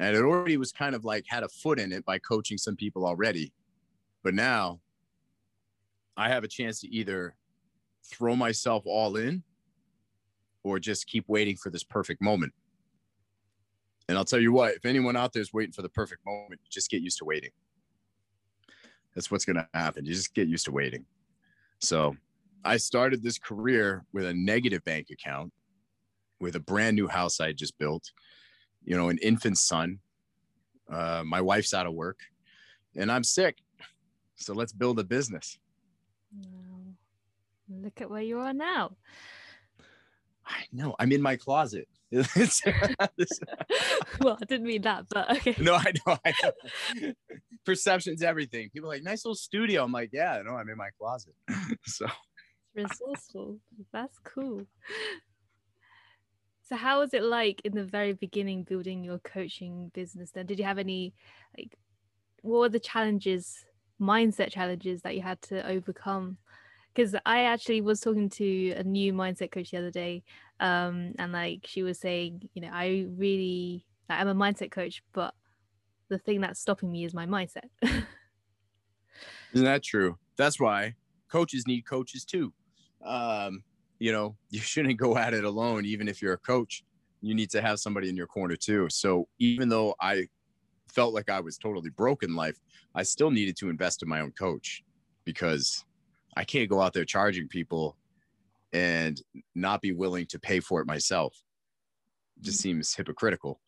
And 0.00 0.16
it 0.16 0.22
already 0.22 0.56
was 0.56 0.72
kind 0.72 0.96
of 0.96 1.04
like 1.04 1.24
had 1.28 1.44
a 1.44 1.48
foot 1.48 1.78
in 1.78 1.92
it 1.92 2.04
by 2.04 2.18
coaching 2.18 2.58
some 2.58 2.74
people 2.74 3.06
already 3.06 3.52
but 4.22 4.34
now 4.34 4.80
I 6.16 6.28
have 6.28 6.44
a 6.44 6.48
chance 6.48 6.80
to 6.80 6.88
either 6.88 7.34
throw 8.04 8.34
myself 8.34 8.84
all 8.86 9.16
in 9.16 9.42
or 10.64 10.78
just 10.78 11.06
keep 11.06 11.24
waiting 11.28 11.56
for 11.56 11.70
this 11.70 11.84
perfect 11.84 12.20
moment. 12.20 12.52
And 14.08 14.16
I'll 14.16 14.24
tell 14.24 14.40
you 14.40 14.52
what, 14.52 14.74
if 14.74 14.84
anyone 14.86 15.16
out 15.16 15.32
there 15.32 15.42
is 15.42 15.52
waiting 15.52 15.72
for 15.72 15.82
the 15.82 15.88
perfect 15.88 16.24
moment, 16.26 16.60
just 16.70 16.90
get 16.90 17.02
used 17.02 17.18
to 17.18 17.24
waiting. 17.24 17.50
That's 19.14 19.30
what's 19.30 19.44
going 19.44 19.56
to 19.56 19.68
happen. 19.74 20.06
You 20.06 20.14
just 20.14 20.34
get 20.34 20.48
used 20.48 20.64
to 20.64 20.72
waiting. 20.72 21.04
So 21.80 22.16
I 22.64 22.78
started 22.78 23.22
this 23.22 23.38
career 23.38 24.04
with 24.12 24.24
a 24.24 24.34
negative 24.34 24.84
bank 24.84 25.08
account, 25.10 25.52
with 26.40 26.56
a 26.56 26.60
brand 26.60 26.96
new 26.96 27.06
house 27.06 27.40
I 27.40 27.52
just 27.52 27.78
built, 27.78 28.10
you 28.84 28.96
know, 28.96 29.08
an 29.08 29.18
infant 29.18 29.58
son. 29.58 29.98
Uh, 30.90 31.22
my 31.24 31.40
wife's 31.40 31.74
out 31.74 31.86
of 31.86 31.92
work 31.92 32.18
and 32.96 33.12
I'm 33.12 33.24
sick. 33.24 33.58
So 34.38 34.54
let's 34.54 34.72
build 34.72 34.98
a 34.98 35.04
business. 35.04 35.58
Wow. 36.34 36.94
Look 37.68 38.00
at 38.00 38.10
where 38.10 38.22
you 38.22 38.38
are 38.38 38.52
now. 38.52 38.96
I 40.46 40.64
know. 40.72 40.94
I'm 40.98 41.12
in 41.12 41.20
my 41.20 41.36
closet. 41.36 41.86
well, 42.10 42.24
I 44.40 44.44
didn't 44.46 44.66
mean 44.66 44.82
that, 44.82 45.04
but 45.10 45.30
okay. 45.36 45.54
No, 45.58 45.74
I 45.74 45.92
know. 46.06 46.16
I 46.24 46.32
know. 46.42 47.12
Perception's 47.66 48.22
everything. 48.22 48.70
People 48.70 48.88
like, 48.88 49.02
nice 49.02 49.24
little 49.24 49.34
studio. 49.34 49.84
I'm 49.84 49.92
like, 49.92 50.10
yeah, 50.12 50.40
no, 50.44 50.54
I'm 50.54 50.70
in 50.70 50.78
my 50.78 50.88
closet. 50.98 51.34
so 51.84 52.06
resourceful. 52.74 53.58
That's 53.92 54.18
cool. 54.24 54.62
So 56.62 56.76
how 56.76 57.00
was 57.00 57.12
it 57.12 57.22
like 57.22 57.60
in 57.64 57.74
the 57.74 57.84
very 57.84 58.12
beginning 58.12 58.62
building 58.62 59.04
your 59.04 59.18
coaching 59.18 59.90
business 59.92 60.30
then? 60.30 60.46
Did 60.46 60.58
you 60.58 60.64
have 60.64 60.78
any 60.78 61.14
like 61.58 61.76
what 62.42 62.60
were 62.60 62.68
the 62.68 62.80
challenges, 62.80 63.64
mindset 64.00 64.50
challenges 64.50 65.02
that 65.02 65.14
you 65.14 65.22
had 65.22 65.40
to 65.42 65.66
overcome? 65.68 66.38
Because 66.94 67.14
I 67.26 67.44
actually 67.44 67.80
was 67.80 68.00
talking 68.00 68.28
to 68.30 68.72
a 68.72 68.82
new 68.82 69.12
mindset 69.12 69.52
coach 69.52 69.70
the 69.70 69.78
other 69.78 69.90
day, 69.90 70.24
um, 70.60 71.12
and 71.18 71.32
like 71.32 71.60
she 71.64 71.82
was 71.82 71.98
saying, 71.98 72.48
you 72.54 72.62
know, 72.62 72.70
I 72.72 73.06
really 73.16 73.86
like, 74.08 74.20
I'm 74.20 74.28
a 74.28 74.34
mindset 74.34 74.70
coach, 74.70 75.02
but 75.12 75.34
the 76.08 76.18
thing 76.18 76.40
that's 76.40 76.60
stopping 76.60 76.90
me 76.90 77.04
is 77.04 77.14
my 77.14 77.26
mindset. 77.26 77.68
Isn't 79.52 79.64
that 79.64 79.82
true? 79.82 80.18
That's 80.36 80.58
why 80.58 80.94
coaches 81.30 81.66
need 81.66 81.82
coaches 81.82 82.24
too. 82.24 82.52
Um, 83.04 83.62
you 83.98 84.12
know, 84.12 84.36
you 84.50 84.60
shouldn't 84.60 84.98
go 84.98 85.16
at 85.16 85.34
it 85.34 85.44
alone, 85.44 85.84
even 85.84 86.08
if 86.08 86.22
you're 86.22 86.34
a 86.34 86.38
coach. 86.38 86.84
You 87.20 87.34
need 87.34 87.50
to 87.50 87.60
have 87.60 87.80
somebody 87.80 88.08
in 88.08 88.16
your 88.16 88.28
corner 88.28 88.56
too. 88.56 88.88
So 88.90 89.28
even 89.38 89.68
though 89.68 89.94
I 90.00 90.28
felt 90.92 91.14
like 91.14 91.30
I 91.30 91.40
was 91.40 91.58
totally 91.58 91.90
broken 91.90 92.34
life, 92.34 92.58
I 92.94 93.02
still 93.02 93.30
needed 93.30 93.56
to 93.58 93.70
invest 93.70 94.02
in 94.02 94.08
my 94.08 94.20
own 94.20 94.32
coach 94.32 94.82
because 95.24 95.84
I 96.36 96.44
can't 96.44 96.70
go 96.70 96.80
out 96.80 96.92
there 96.92 97.04
charging 97.04 97.48
people 97.48 97.96
and 98.72 99.20
not 99.54 99.80
be 99.80 99.92
willing 99.92 100.26
to 100.26 100.38
pay 100.38 100.60
for 100.60 100.80
it 100.80 100.86
myself. 100.86 101.34
It 102.36 102.44
just 102.44 102.58
mm-hmm. 102.58 102.76
seems 102.76 102.94
hypocritical. 102.94 103.60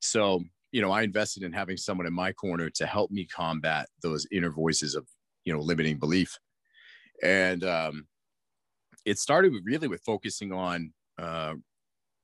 So, 0.00 0.42
you 0.72 0.82
know, 0.82 0.90
I 0.90 1.02
invested 1.02 1.42
in 1.42 1.52
having 1.52 1.76
someone 1.76 2.06
in 2.06 2.12
my 2.12 2.32
corner 2.32 2.70
to 2.70 2.86
help 2.86 3.10
me 3.10 3.24
combat 3.26 3.86
those 4.02 4.26
inner 4.32 4.50
voices 4.50 4.94
of, 4.94 5.06
you 5.44 5.52
know, 5.52 5.60
limiting 5.60 5.98
belief. 5.98 6.36
And 7.22 7.64
um, 7.64 8.06
it 9.04 9.18
started 9.18 9.52
really 9.64 9.88
with 9.88 10.02
focusing 10.04 10.52
on, 10.52 10.92
uh, 11.18 11.54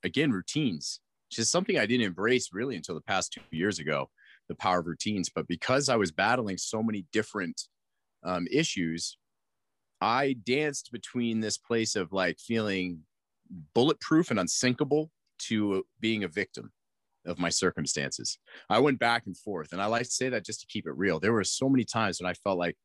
again, 0.02 0.30
routines, 0.30 1.00
which 1.28 1.38
is 1.38 1.50
something 1.50 1.78
I 1.78 1.86
didn't 1.86 2.06
embrace 2.06 2.50
really 2.52 2.76
until 2.76 2.94
the 2.94 3.00
past 3.00 3.32
two 3.32 3.40
years 3.50 3.78
ago 3.78 4.10
the 4.48 4.54
power 4.54 4.80
of 4.80 4.86
routines. 4.86 5.30
But 5.34 5.48
because 5.48 5.88
I 5.88 5.96
was 5.96 6.12
battling 6.12 6.58
so 6.58 6.82
many 6.82 7.06
different 7.12 7.62
um, 8.24 8.46
issues, 8.50 9.18
I 10.00 10.36
danced 10.44 10.90
between 10.92 11.40
this 11.40 11.58
place 11.58 11.96
of 11.96 12.12
like 12.12 12.38
feeling 12.38 13.00
bulletproof 13.74 14.30
and 14.30 14.40
unsinkable 14.40 15.10
to 15.38 15.84
being 16.00 16.24
a 16.24 16.28
victim 16.28 16.72
of 17.26 17.38
my 17.38 17.48
circumstances. 17.48 18.38
I 18.68 18.78
went 18.80 18.98
back 18.98 19.24
and 19.26 19.36
forth. 19.36 19.72
And 19.72 19.80
I 19.80 19.86
like 19.86 20.02
to 20.02 20.10
say 20.10 20.28
that 20.28 20.44
just 20.44 20.60
to 20.60 20.66
keep 20.66 20.86
it 20.86 20.96
real. 20.96 21.18
There 21.18 21.32
were 21.32 21.44
so 21.44 21.68
many 21.68 21.84
times 21.84 22.20
when 22.20 22.30
I 22.30 22.34
felt 22.34 22.58
like 22.58 22.76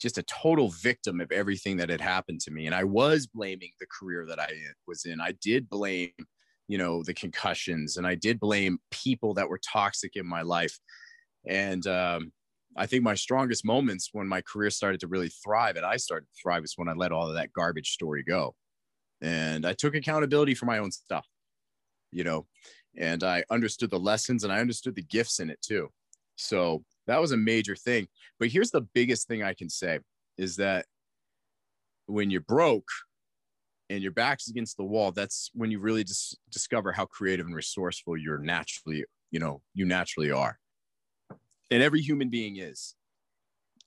just 0.00 0.18
a 0.18 0.24
total 0.24 0.68
victim 0.68 1.20
of 1.20 1.32
everything 1.32 1.76
that 1.78 1.88
had 1.88 2.00
happened 2.00 2.40
to 2.40 2.50
me. 2.50 2.66
And 2.66 2.74
I 2.74 2.84
was 2.84 3.26
blaming 3.26 3.70
the 3.80 3.86
career 3.86 4.26
that 4.26 4.38
I 4.38 4.50
was 4.86 5.04
in. 5.04 5.20
I 5.20 5.32
did 5.40 5.70
blame 5.70 6.10
you 6.68 6.78
know 6.78 7.02
the 7.02 7.14
concussions 7.14 7.96
and 7.96 8.06
i 8.06 8.14
did 8.14 8.40
blame 8.40 8.78
people 8.90 9.34
that 9.34 9.48
were 9.48 9.58
toxic 9.58 10.16
in 10.16 10.26
my 10.26 10.42
life. 10.42 10.78
And 11.48 11.86
um, 11.86 12.32
i 12.76 12.86
think 12.86 13.02
my 13.02 13.14
strongest 13.14 13.64
moments 13.64 14.10
when 14.12 14.26
my 14.26 14.40
career 14.42 14.70
started 14.70 15.00
to 15.00 15.06
really 15.06 15.30
thrive 15.44 15.76
and 15.76 15.86
i 15.86 15.96
started 15.96 16.26
to 16.26 16.40
thrive 16.42 16.62
was 16.62 16.74
when 16.76 16.88
i 16.88 16.92
let 16.92 17.12
all 17.12 17.28
of 17.28 17.34
that 17.34 17.52
garbage 17.52 17.90
story 17.92 18.22
go. 18.22 18.54
And 19.20 19.66
i 19.66 19.72
took 19.72 19.94
accountability 19.94 20.54
for 20.54 20.66
my 20.66 20.78
own 20.78 20.90
stuff 20.90 21.26
you 22.12 22.24
know 22.24 22.46
and 22.96 23.22
i 23.24 23.44
understood 23.50 23.90
the 23.90 23.98
lessons 23.98 24.44
and 24.44 24.52
i 24.52 24.60
understood 24.60 24.94
the 24.94 25.02
gifts 25.02 25.40
in 25.40 25.50
it 25.50 25.60
too. 25.62 25.88
So 26.36 26.84
that 27.06 27.20
was 27.20 27.32
a 27.32 27.36
major 27.36 27.76
thing. 27.76 28.08
But 28.38 28.48
here's 28.48 28.70
the 28.70 28.82
biggest 28.94 29.28
thing 29.28 29.42
i 29.42 29.54
can 29.54 29.70
say 29.70 30.00
is 30.36 30.56
that 30.56 30.86
when 32.06 32.30
you're 32.30 32.40
broke 32.40 32.88
and 33.88 34.02
your 34.02 34.12
back's 34.12 34.48
against 34.48 34.76
the 34.76 34.84
wall, 34.84 35.12
that's 35.12 35.50
when 35.54 35.70
you 35.70 35.78
really 35.78 36.04
just 36.04 36.38
discover 36.50 36.92
how 36.92 37.06
creative 37.06 37.46
and 37.46 37.54
resourceful 37.54 38.16
you're 38.16 38.38
naturally, 38.38 39.04
you 39.30 39.38
know, 39.38 39.62
you 39.74 39.84
naturally 39.84 40.30
are. 40.30 40.58
And 41.70 41.82
every 41.82 42.00
human 42.00 42.30
being 42.30 42.56
is. 42.56 42.94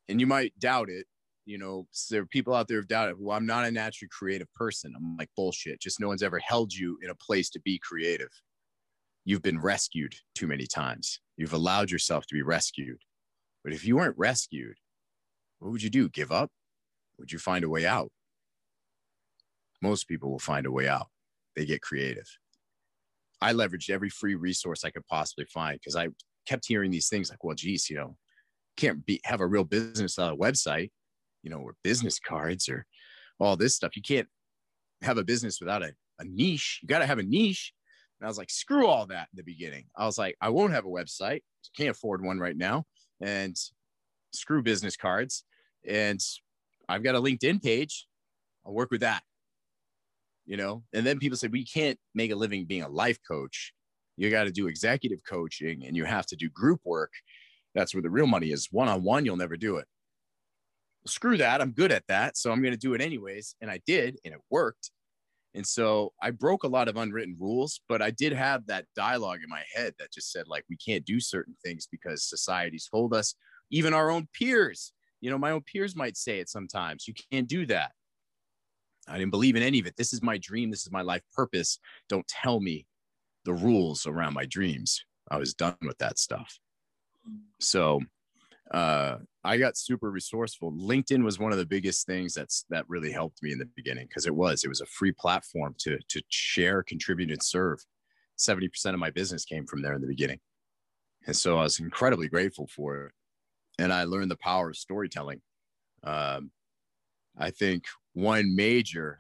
And 0.08 0.20
you 0.20 0.28
might 0.28 0.58
doubt 0.60 0.90
it. 0.90 1.06
You 1.46 1.58
know, 1.58 1.88
so 1.92 2.14
there 2.14 2.22
are 2.22 2.28
people 2.28 2.54
out 2.54 2.68
there 2.68 2.80
who 2.80 2.86
doubt 2.86 3.10
it. 3.10 3.20
Well, 3.20 3.36
I'm 3.36 3.48
not 3.48 3.66
a 3.66 3.72
naturally 3.72 4.10
creative 4.12 4.54
person. 4.54 4.94
I'm 4.96 5.18
like, 5.18 5.30
bullshit. 5.36 5.82
Just 5.82 6.00
no 6.00 6.08
one's 6.08 6.22
ever 6.22 6.38
held 6.38 6.72
you 6.72 7.00
in 7.02 7.10
a 7.10 7.16
place 7.16 7.50
to 7.52 7.60
be 7.62 7.80
creative. 7.80 8.30
You've 9.26 9.42
been 9.42 9.60
rescued 9.60 10.14
too 10.36 10.46
many 10.46 10.68
times. 10.68 11.20
You've 11.38 11.54
allowed 11.54 11.90
yourself 11.90 12.28
to 12.28 12.36
be 12.36 12.44
rescued. 12.44 13.00
But 13.64 13.74
if 13.74 13.84
you 13.84 13.96
weren't 13.96 14.18
rescued, 14.18 14.78
what 15.58 15.72
would 15.72 15.82
you 15.82 15.90
do? 15.90 16.08
Give 16.08 16.32
up? 16.32 16.52
Would 17.18 17.32
you 17.32 17.40
find 17.40 17.64
a 17.64 17.70
way 17.70 17.86
out? 17.86 18.12
Most 19.82 20.08
people 20.08 20.32
will 20.32 20.40
find 20.40 20.66
a 20.66 20.72
way 20.72 20.88
out. 20.88 21.08
They 21.56 21.66
get 21.66 21.82
creative. 21.82 22.28
I 23.42 23.54
leveraged 23.54 23.90
every 23.90 24.10
free 24.10 24.36
resource 24.36 24.84
I 24.84 24.90
could 24.90 25.06
possibly 25.08 25.46
find 25.46 25.80
because 25.80 25.96
I 25.96 26.10
kept 26.46 26.68
hearing 26.68 26.92
these 26.92 27.08
things 27.08 27.30
like, 27.30 27.44
well, 27.44 27.56
geez, 27.56 27.90
you 27.90 27.96
know, 27.96 28.18
can't 28.78 29.06
be 29.06 29.20
have 29.24 29.42
a 29.42 29.48
real 29.48 29.64
business 29.64 30.18
without 30.18 30.34
a 30.34 30.38
website, 30.38 30.92
you 31.44 31.50
know, 31.50 31.60
or 31.60 31.76
business 31.84 32.20
cards 32.20 32.68
or 32.70 32.86
all 33.40 33.56
this 33.56 33.76
stuff. 33.76 33.96
You 33.96 34.02
can't 34.02 34.28
have 35.02 35.18
a 35.18 35.24
business 35.24 35.60
without 35.60 35.84
a, 35.84 35.94
a 36.20 36.26
niche. 36.26 36.80
You 36.82 36.88
got 36.88 37.00
to 37.00 37.06
have 37.06 37.20
a 37.20 37.24
niche. 37.24 37.74
And 38.20 38.26
I 38.26 38.30
was 38.30 38.38
like, 38.38 38.50
screw 38.50 38.88
all 38.88 39.06
that 39.08 39.30
in 39.32 39.38
the 39.38 39.44
beginning. 39.44 39.86
I 39.96 40.06
was 40.06 40.18
like, 40.18 40.36
I 40.42 40.50
won't 40.50 40.74
have 40.74 40.86
a 40.86 40.90
website. 40.90 41.42
Can't 41.78 41.90
afford 41.90 42.24
one 42.24 42.40
right 42.40 42.58
now. 42.58 42.84
And 43.22 43.56
screw 44.34 44.62
business 44.62 44.98
cards. 44.98 45.46
And 45.88 46.20
I've 46.90 47.04
got 47.04 47.16
a 47.16 47.22
LinkedIn 47.22 47.64
page. 47.64 48.08
I'll 48.66 48.74
work 48.74 48.92
with 48.92 49.02
that 49.02 49.24
you 50.50 50.58
know? 50.58 50.84
And 50.94 51.06
then 51.06 51.20
people 51.20 51.38
say 51.38 51.48
we 51.48 51.64
can't 51.64 51.98
make 52.16 52.32
a 52.32 52.36
living 52.36 52.66
being 52.66 52.82
a 52.82 52.90
life 52.90 53.20
coach. 53.26 53.72
You 54.18 54.32
got 54.32 54.46
to 54.46 54.52
do 54.52 54.68
executive 54.68 55.20
coaching 55.24 55.86
and 55.86 55.96
you 55.96 56.06
have 56.06 56.26
to 56.26 56.36
do 56.36 56.50
group 56.50 56.82
work. 56.84 57.14
That's 57.76 57.94
where 57.94 58.02
the 58.02 58.10
real 58.10 58.26
money 58.26 58.48
is. 58.48 58.68
One-on-one 58.72 59.26
you'll 59.26 59.38
never 59.38 59.56
do 59.56 59.78
it. 59.78 59.86
Screw 61.06 61.38
that. 61.38 61.62
I'm 61.62 61.72
good 61.72 61.92
at 61.92 62.04
that. 62.08 62.36
So 62.36 62.52
i'm 62.52 62.62
going 62.62 62.74
to 62.74 62.80
do 62.80 62.96
it 62.96 63.02
anyways. 63.02 63.56
And 63.62 63.70
i 63.70 63.80
did 63.86 64.18
and 64.26 64.34
it 64.34 64.42
worked. 64.50 64.90
And 65.54 65.66
so 65.66 66.14
i 66.22 66.32
broke 66.32 66.64
a 66.64 66.68
lot 66.68 66.88
of 66.88 66.98
unwritten 66.98 67.38
rules 67.40 67.82
but 67.88 68.02
i 68.02 68.10
did 68.10 68.34
have 68.34 68.66
that 68.66 68.86
dialogue 68.96 69.40
in 69.44 69.50
my 69.50 69.64
head 69.76 69.94
that 70.00 70.12
just 70.12 70.32
said 70.32 70.48
like 70.48 70.66
we 70.68 70.78
can't 70.78 71.06
do 71.06 71.20
certain 71.20 71.56
things 71.64 71.88
because 71.90 72.28
society's 72.28 72.90
told 72.92 73.14
us 73.14 73.36
even 73.72 73.94
our 73.94 74.10
own 74.10 74.28
peers. 74.34 74.94
You 75.22 75.30
know 75.30 75.38
my 75.38 75.52
own 75.52 75.62
peers 75.62 75.96
might 75.96 76.18
say 76.18 76.40
it 76.40 76.50
sometimes. 76.50 77.08
You 77.08 77.14
can't 77.32 77.48
do 77.48 77.68
that 77.68 77.92
I 79.10 79.18
didn't 79.18 79.32
believe 79.32 79.56
in 79.56 79.64
any 79.64 79.80
of 79.80 79.88
it. 79.88 79.96
This 79.98 80.14
is 80.14 80.22
my 80.22 80.38
dream. 80.38 80.70
This 80.70 80.84
is 80.84 80.92
my 80.92 81.02
life 81.02 81.24
purpose. 81.36 81.80
Don't 82.08 82.28
tell 82.28 82.60
me 82.60 82.86
the 83.46 83.54
rules 83.54 84.06
around 84.06 84.34
my 84.34 84.46
dreams. 84.46 85.04
I 85.32 85.38
was 85.38 85.54
done 85.54 85.76
with 85.82 85.98
that 86.00 86.20
stuff. 86.20 86.60
So 87.60 88.02
uh, 88.72 89.18
I 89.44 89.58
got 89.58 89.78
super 89.78 90.12
resourceful. 90.12 90.72
LinkedIn 90.74 91.24
was 91.24 91.40
one 91.40 91.52
of 91.52 91.58
the 91.58 91.66
biggest 91.66 92.06
things 92.06 92.34
that's 92.34 92.66
that 92.70 92.86
really 92.88 93.12
helped 93.12 93.42
me 93.42 93.52
in 93.52 93.58
the 93.58 93.70
beginning 93.76 94.08
because 94.08 94.28
it 94.28 94.36
was 94.36 94.64
it 94.64 94.70
was 94.70 94.82
a 94.82 94.86
free 94.86 95.12
platform 95.12 95.76
to 95.80 95.98
to 96.10 96.22
share, 96.30 96.84
contribute, 96.84 97.32
and 97.32 97.42
serve. 97.42 97.80
Seventy 98.36 98.68
percent 98.68 98.94
of 98.94 99.00
my 99.00 99.10
business 99.10 99.46
came 99.46 99.66
from 99.66 99.82
there 99.82 99.94
in 99.94 100.02
the 100.02 100.08
beginning, 100.08 100.40
and 101.26 101.36
so 101.36 101.58
I 101.58 101.64
was 101.64 101.80
incredibly 101.80 102.30
grateful 102.30 102.68
for 102.68 103.06
it. 103.06 103.12
And 103.80 103.92
I 103.92 104.04
learned 104.04 104.30
the 104.30 104.38
power 104.38 104.70
of 104.70 104.78
storytelling. 104.78 105.42
Um, 106.04 106.52
I 107.38 107.52
think 107.52 107.86
one 108.20 108.56
major 108.56 109.20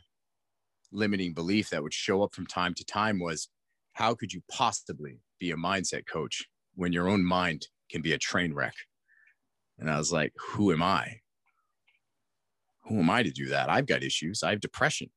limiting 0.92 1.34
belief 1.34 1.70
that 1.70 1.84
would 1.84 1.94
show 1.94 2.24
up 2.24 2.34
from 2.34 2.46
time 2.46 2.74
to 2.74 2.84
time 2.84 3.20
was 3.20 3.50
how 3.94 4.14
could 4.14 4.34
you 4.34 4.42
possibly 4.50 5.22
be 5.40 5.52
a 5.52 5.56
mindset 5.56 6.06
coach 6.06 6.46
when 6.76 6.94
your 6.94 7.08
own 7.08 7.24
mind 7.24 7.68
can 7.90 8.02
be 8.02 8.14
a 8.14 8.18
train 8.18 8.54
wreck? 8.54 8.74
And 9.78 9.90
I 9.90 9.98
was 9.98 10.12
like, 10.12 10.34
who 10.38 10.72
am 10.72 10.84
I? 10.84 11.20
Who 12.84 13.00
am 13.00 13.10
I 13.10 13.24
to 13.24 13.32
do 13.32 13.48
that? 13.48 13.70
I've 13.70 13.86
got 13.86 14.04
issues. 14.04 14.44
I 14.44 14.50
have 14.50 14.62
depression. 14.62 15.10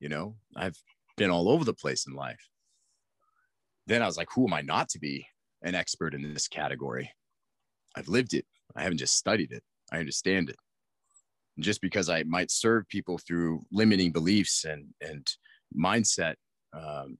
You 0.00 0.08
know, 0.08 0.36
I've 0.56 0.76
been 1.16 1.30
all 1.30 1.48
over 1.48 1.64
the 1.64 1.74
place 1.74 2.06
in 2.06 2.14
life. 2.14 2.48
Then 3.86 4.02
I 4.02 4.06
was 4.06 4.16
like, 4.16 4.28
who 4.34 4.46
am 4.46 4.52
I 4.52 4.60
not 4.60 4.88
to 4.90 4.98
be 4.98 5.26
an 5.62 5.74
expert 5.74 6.14
in 6.14 6.34
this 6.34 6.48
category? 6.48 7.10
I've 7.96 8.08
lived 8.08 8.34
it. 8.34 8.44
I 8.76 8.82
haven't 8.82 8.98
just 8.98 9.16
studied 9.16 9.52
it. 9.52 9.62
I 9.90 9.98
understand 9.98 10.50
it. 10.50 10.56
Just 11.58 11.80
because 11.80 12.08
I 12.08 12.22
might 12.24 12.50
serve 12.50 12.88
people 12.88 13.18
through 13.18 13.64
limiting 13.72 14.12
beliefs 14.12 14.64
and 14.64 14.86
and 15.00 15.26
mindset, 15.76 16.34
um, 16.72 17.18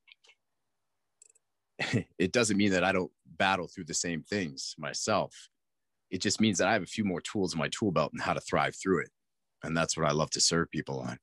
it 2.19 2.33
doesn't 2.33 2.57
mean 2.57 2.73
that 2.73 2.85
I 2.85 2.93
don't 2.93 3.11
battle 3.37 3.69
through 3.69 3.85
the 3.85 3.95
same 3.95 4.23
things 4.23 4.75
myself. 4.79 5.35
It 6.11 6.23
just 6.23 6.41
means 6.41 6.59
that 6.59 6.69
I 6.69 6.73
have 6.73 6.83
a 6.83 6.87
few 6.87 7.05
more 7.05 7.21
tools 7.21 7.53
in 7.53 7.59
my 7.59 7.69
tool 7.69 7.93
belt 7.93 8.13
and 8.13 8.23
how 8.23 8.33
to 8.33 8.41
thrive 8.41 8.75
through 8.81 9.03
it. 9.03 9.11
And 9.63 9.77
that's 9.77 9.97
what 9.97 10.07
I 10.07 10.13
love 10.13 10.31
to 10.31 10.41
serve 10.41 10.71
people 10.71 11.01
on. 11.01 11.19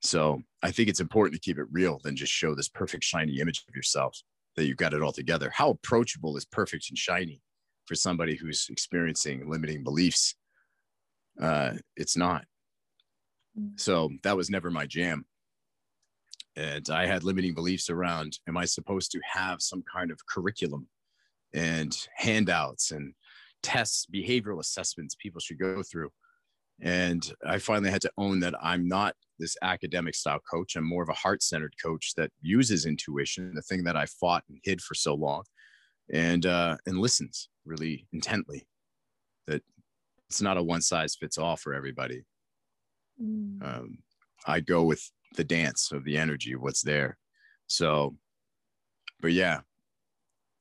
So 0.00 0.42
I 0.62 0.70
think 0.70 0.88
it's 0.88 1.00
important 1.00 1.34
to 1.34 1.40
keep 1.40 1.58
it 1.58 1.66
real 1.72 2.00
than 2.02 2.16
just 2.16 2.32
show 2.32 2.54
this 2.54 2.68
perfect, 2.68 3.04
shiny 3.04 3.40
image 3.40 3.64
of 3.68 3.74
yourself 3.74 4.16
that 4.56 4.66
you've 4.66 4.76
got 4.76 4.94
it 4.94 5.02
all 5.02 5.12
together. 5.12 5.50
How 5.52 5.70
approachable 5.70 6.36
is 6.36 6.44
perfect 6.44 6.86
and 6.90 6.98
shiny 6.98 7.40
for 7.86 7.94
somebody 7.94 8.36
who's 8.36 8.66
experiencing 8.70 9.48
limiting 9.48 9.82
beliefs? 9.82 10.34
Uh, 11.40 11.74
it's 11.96 12.16
not. 12.16 12.44
So 13.76 14.10
that 14.22 14.36
was 14.36 14.50
never 14.50 14.70
my 14.70 14.86
jam. 14.86 15.24
And 16.56 16.88
I 16.90 17.06
had 17.06 17.22
limiting 17.22 17.54
beliefs 17.54 17.88
around 17.88 18.38
am 18.48 18.56
I 18.56 18.64
supposed 18.64 19.12
to 19.12 19.20
have 19.24 19.62
some 19.62 19.82
kind 19.92 20.10
of 20.10 20.26
curriculum 20.26 20.88
and 21.54 21.96
handouts 22.16 22.90
and 22.90 23.14
tests, 23.62 24.06
behavioral 24.12 24.60
assessments 24.60 25.14
people 25.14 25.40
should 25.40 25.58
go 25.58 25.82
through? 25.82 26.10
And 26.80 27.32
I 27.44 27.58
finally 27.58 27.90
had 27.90 28.02
to 28.02 28.12
own 28.18 28.40
that 28.40 28.54
I'm 28.62 28.88
not 28.88 29.14
this 29.38 29.56
academic 29.62 30.14
style 30.14 30.40
coach. 30.50 30.76
I'm 30.76 30.88
more 30.88 31.02
of 31.02 31.08
a 31.08 31.14
heart 31.14 31.42
centered 31.42 31.74
coach 31.82 32.14
that 32.16 32.30
uses 32.40 32.86
intuition, 32.86 33.54
the 33.54 33.62
thing 33.62 33.84
that 33.84 33.96
I 33.96 34.06
fought 34.06 34.44
and 34.48 34.58
hid 34.62 34.80
for 34.80 34.94
so 34.94 35.14
long, 35.14 35.44
and 36.12 36.44
uh, 36.46 36.76
and 36.86 36.98
listens 36.98 37.48
really 37.64 38.06
intently. 38.12 38.66
That 39.46 39.62
it's 40.28 40.42
not 40.42 40.56
a 40.56 40.62
one 40.62 40.80
size 40.80 41.16
fits 41.16 41.38
all 41.38 41.56
for 41.56 41.74
everybody. 41.74 42.24
Mm. 43.22 43.62
Um, 43.62 43.98
I 44.46 44.60
go 44.60 44.84
with 44.84 45.10
the 45.36 45.44
dance 45.44 45.92
of 45.92 46.04
the 46.04 46.16
energy, 46.16 46.54
what's 46.54 46.82
there. 46.82 47.18
So, 47.66 48.16
but 49.20 49.32
yeah, 49.32 49.60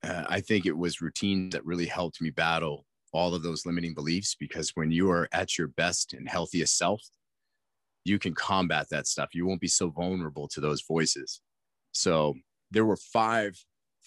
uh, 0.03 0.25
I 0.27 0.41
think 0.41 0.65
it 0.65 0.77
was 0.77 1.01
routine 1.01 1.49
that 1.51 1.65
really 1.65 1.85
helped 1.85 2.21
me 2.21 2.29
battle 2.29 2.85
all 3.13 3.33
of 3.33 3.43
those 3.43 3.65
limiting 3.65 3.93
beliefs 3.93 4.35
because 4.39 4.71
when 4.75 4.91
you 4.91 5.09
are 5.09 5.29
at 5.31 5.57
your 5.57 5.67
best 5.69 6.13
and 6.13 6.27
healthiest 6.27 6.77
self, 6.77 7.01
you 8.03 8.19
can 8.19 8.33
combat 8.33 8.87
that 8.89 9.07
stuff. 9.07 9.29
You 9.33 9.45
won't 9.45 9.61
be 9.61 9.67
so 9.67 9.89
vulnerable 9.89 10.47
to 10.49 10.61
those 10.61 10.81
voices. 10.81 11.41
So 11.91 12.35
there 12.71 12.85
were 12.85 12.97
five 12.97 13.57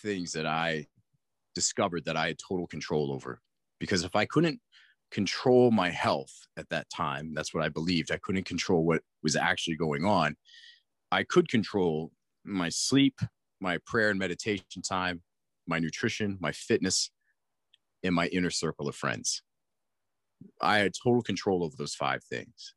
things 0.03 0.33
that 0.33 0.47
I 0.47 0.87
discovered 1.55 2.05
that 2.05 2.17
I 2.17 2.29
had 2.29 2.39
total 2.39 2.67
control 2.67 3.13
over. 3.13 3.41
Because 3.79 4.05
if 4.05 4.15
I 4.15 4.27
couldn't 4.27 4.61
control 5.11 5.71
my 5.71 5.91
health 5.91 6.47
at 6.57 6.69
that 6.71 6.89
time, 6.95 7.35
that's 7.35 7.53
what 7.53 7.65
I 7.65 7.69
believed. 7.69 8.11
I 8.11 8.19
couldn't 8.19 8.45
control 8.45 8.85
what 8.85 9.03
was 9.23 9.37
actually 9.37 9.77
going 9.77 10.05
on. 10.05 10.37
I 11.11 11.25
could 11.25 11.49
control 11.49 12.13
my 12.45 12.69
sleep, 12.69 13.21
my 13.61 13.79
prayer 13.87 14.11
and 14.11 14.19
meditation 14.19 14.83
time, 14.83 15.23
my 15.67 15.79
nutrition, 15.79 16.39
my 16.41 16.53
fitness, 16.53 17.11
and 18.03 18.15
my 18.15 18.27
inner 18.29 18.51
circle 18.51 18.89
of 18.89 18.95
friends. 18.95 19.43
I 20.61 20.79
had 20.79 20.93
total 20.95 21.23
control 21.23 21.63
over 21.63 21.75
those 21.77 21.95
five 21.95 22.25
things. 22.25 22.75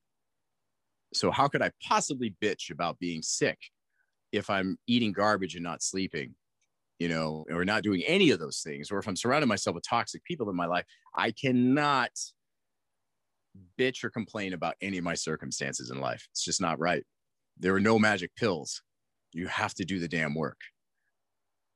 So, 1.13 1.31
how 1.31 1.47
could 1.47 1.61
I 1.61 1.71
possibly 1.87 2.35
bitch 2.41 2.71
about 2.71 2.99
being 2.99 3.21
sick 3.21 3.57
if 4.31 4.49
I'm 4.49 4.77
eating 4.87 5.11
garbage 5.11 5.55
and 5.55 5.63
not 5.63 5.83
sleeping, 5.83 6.35
you 6.99 7.09
know, 7.09 7.45
or 7.49 7.65
not 7.65 7.83
doing 7.83 8.03
any 8.05 8.31
of 8.31 8.39
those 8.39 8.61
things? 8.61 8.91
Or 8.91 8.99
if 8.99 9.07
I'm 9.07 9.15
surrounding 9.15 9.49
myself 9.49 9.75
with 9.75 9.87
toxic 9.87 10.23
people 10.23 10.49
in 10.49 10.55
my 10.55 10.65
life, 10.65 10.85
I 11.15 11.31
cannot 11.31 12.11
bitch 13.79 14.03
or 14.03 14.09
complain 14.09 14.53
about 14.53 14.75
any 14.81 14.97
of 14.97 15.03
my 15.03 15.13
circumstances 15.13 15.91
in 15.91 15.99
life. 15.99 16.27
It's 16.31 16.43
just 16.43 16.61
not 16.61 16.79
right. 16.79 17.03
There 17.57 17.75
are 17.75 17.79
no 17.79 17.99
magic 17.99 18.35
pills. 18.35 18.81
You 19.31 19.47
have 19.47 19.73
to 19.75 19.85
do 19.85 19.99
the 19.99 20.07
damn 20.07 20.35
work. 20.35 20.59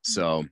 So, 0.04 0.40
mm-hmm. 0.40 0.48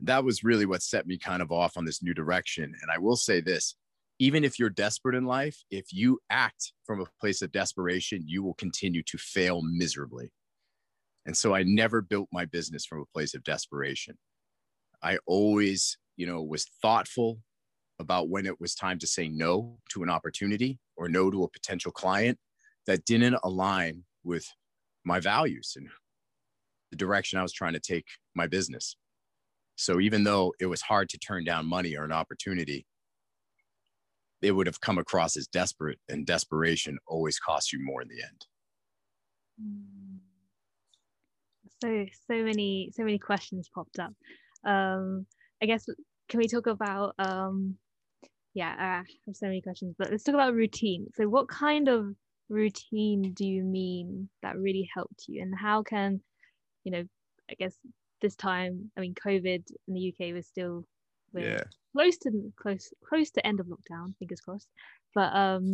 that 0.00 0.24
was 0.24 0.44
really 0.44 0.66
what 0.66 0.82
set 0.82 1.06
me 1.06 1.18
kind 1.18 1.42
of 1.42 1.50
off 1.50 1.76
on 1.76 1.84
this 1.84 2.02
new 2.02 2.14
direction. 2.14 2.64
And 2.64 2.90
I 2.92 2.98
will 2.98 3.16
say 3.16 3.40
this 3.40 3.76
even 4.18 4.44
if 4.44 4.56
you're 4.58 4.70
desperate 4.70 5.16
in 5.16 5.24
life, 5.24 5.64
if 5.70 5.86
you 5.92 6.20
act 6.30 6.72
from 6.84 7.00
a 7.00 7.06
place 7.20 7.42
of 7.42 7.50
desperation, 7.50 8.22
you 8.24 8.42
will 8.42 8.54
continue 8.54 9.02
to 9.02 9.18
fail 9.18 9.62
miserably. 9.62 10.30
And 11.26 11.36
so 11.36 11.54
I 11.54 11.62
never 11.62 12.00
built 12.02 12.28
my 12.32 12.44
business 12.44 12.84
from 12.84 13.00
a 13.00 13.12
place 13.12 13.34
of 13.34 13.44
desperation. 13.44 14.18
I 15.02 15.18
always, 15.26 15.98
you 16.16 16.26
know, 16.26 16.42
was 16.42 16.66
thoughtful 16.80 17.40
about 17.98 18.28
when 18.28 18.46
it 18.46 18.60
was 18.60 18.74
time 18.74 18.98
to 18.98 19.06
say 19.06 19.28
no 19.28 19.78
to 19.90 20.02
an 20.02 20.10
opportunity 20.10 20.78
or 20.96 21.08
no 21.08 21.30
to 21.30 21.44
a 21.44 21.50
potential 21.50 21.92
client 21.92 22.38
that 22.86 23.04
didn't 23.04 23.36
align 23.44 24.04
with 24.24 24.46
my 25.04 25.20
values 25.20 25.74
and 25.76 25.88
the 26.90 26.96
direction 26.96 27.38
I 27.38 27.42
was 27.42 27.52
trying 27.52 27.72
to 27.72 27.80
take 27.80 28.06
my 28.34 28.46
business. 28.46 28.96
So 29.76 30.00
even 30.00 30.24
though 30.24 30.52
it 30.60 30.66
was 30.66 30.82
hard 30.82 31.08
to 31.10 31.18
turn 31.18 31.44
down 31.44 31.66
money 31.66 31.96
or 31.96 32.04
an 32.04 32.12
opportunity, 32.12 32.86
it 34.42 34.52
would 34.52 34.66
have 34.66 34.80
come 34.80 34.98
across 34.98 35.36
as 35.36 35.46
desperate, 35.46 35.98
and 36.08 36.26
desperation 36.26 36.98
always 37.06 37.38
costs 37.38 37.72
you 37.72 37.78
more 37.80 38.02
in 38.02 38.08
the 38.08 38.22
end. 38.22 38.46
Mm. 39.62 40.01
So 41.82 42.06
so 42.30 42.42
many 42.42 42.90
so 42.94 43.02
many 43.02 43.18
questions 43.18 43.68
popped 43.74 43.98
up. 43.98 44.12
Um, 44.64 45.26
I 45.62 45.66
guess 45.66 45.86
can 46.28 46.38
we 46.38 46.48
talk 46.48 46.66
about 46.66 47.14
um, 47.18 47.76
yeah, 48.54 48.74
I 48.78 48.84
have 49.26 49.34
so 49.34 49.46
many 49.46 49.60
questions, 49.60 49.94
but 49.98 50.10
let's 50.10 50.24
talk 50.24 50.34
about 50.34 50.54
routine. 50.54 51.08
So 51.16 51.28
what 51.28 51.48
kind 51.48 51.88
of 51.88 52.14
routine 52.48 53.32
do 53.32 53.44
you 53.44 53.64
mean 53.64 54.28
that 54.42 54.58
really 54.58 54.88
helped 54.94 55.24
you, 55.28 55.42
and 55.42 55.54
how 55.58 55.82
can 55.82 56.20
you 56.84 56.92
know 56.92 57.04
I 57.50 57.54
guess 57.54 57.74
this 58.22 58.36
time, 58.36 58.90
I 58.96 59.00
mean, 59.00 59.14
COVID 59.14 59.64
in 59.88 59.94
the 59.94 60.14
UK 60.14 60.32
was 60.32 60.46
still 60.46 60.86
yeah. 61.34 61.64
close 61.94 62.16
to 62.18 62.52
close 62.56 62.92
close 63.06 63.30
to 63.32 63.46
end 63.46 63.60
of 63.60 63.66
lockdown. 63.66 64.16
Fingers 64.18 64.40
crossed. 64.40 64.68
But 65.14 65.34
um, 65.34 65.64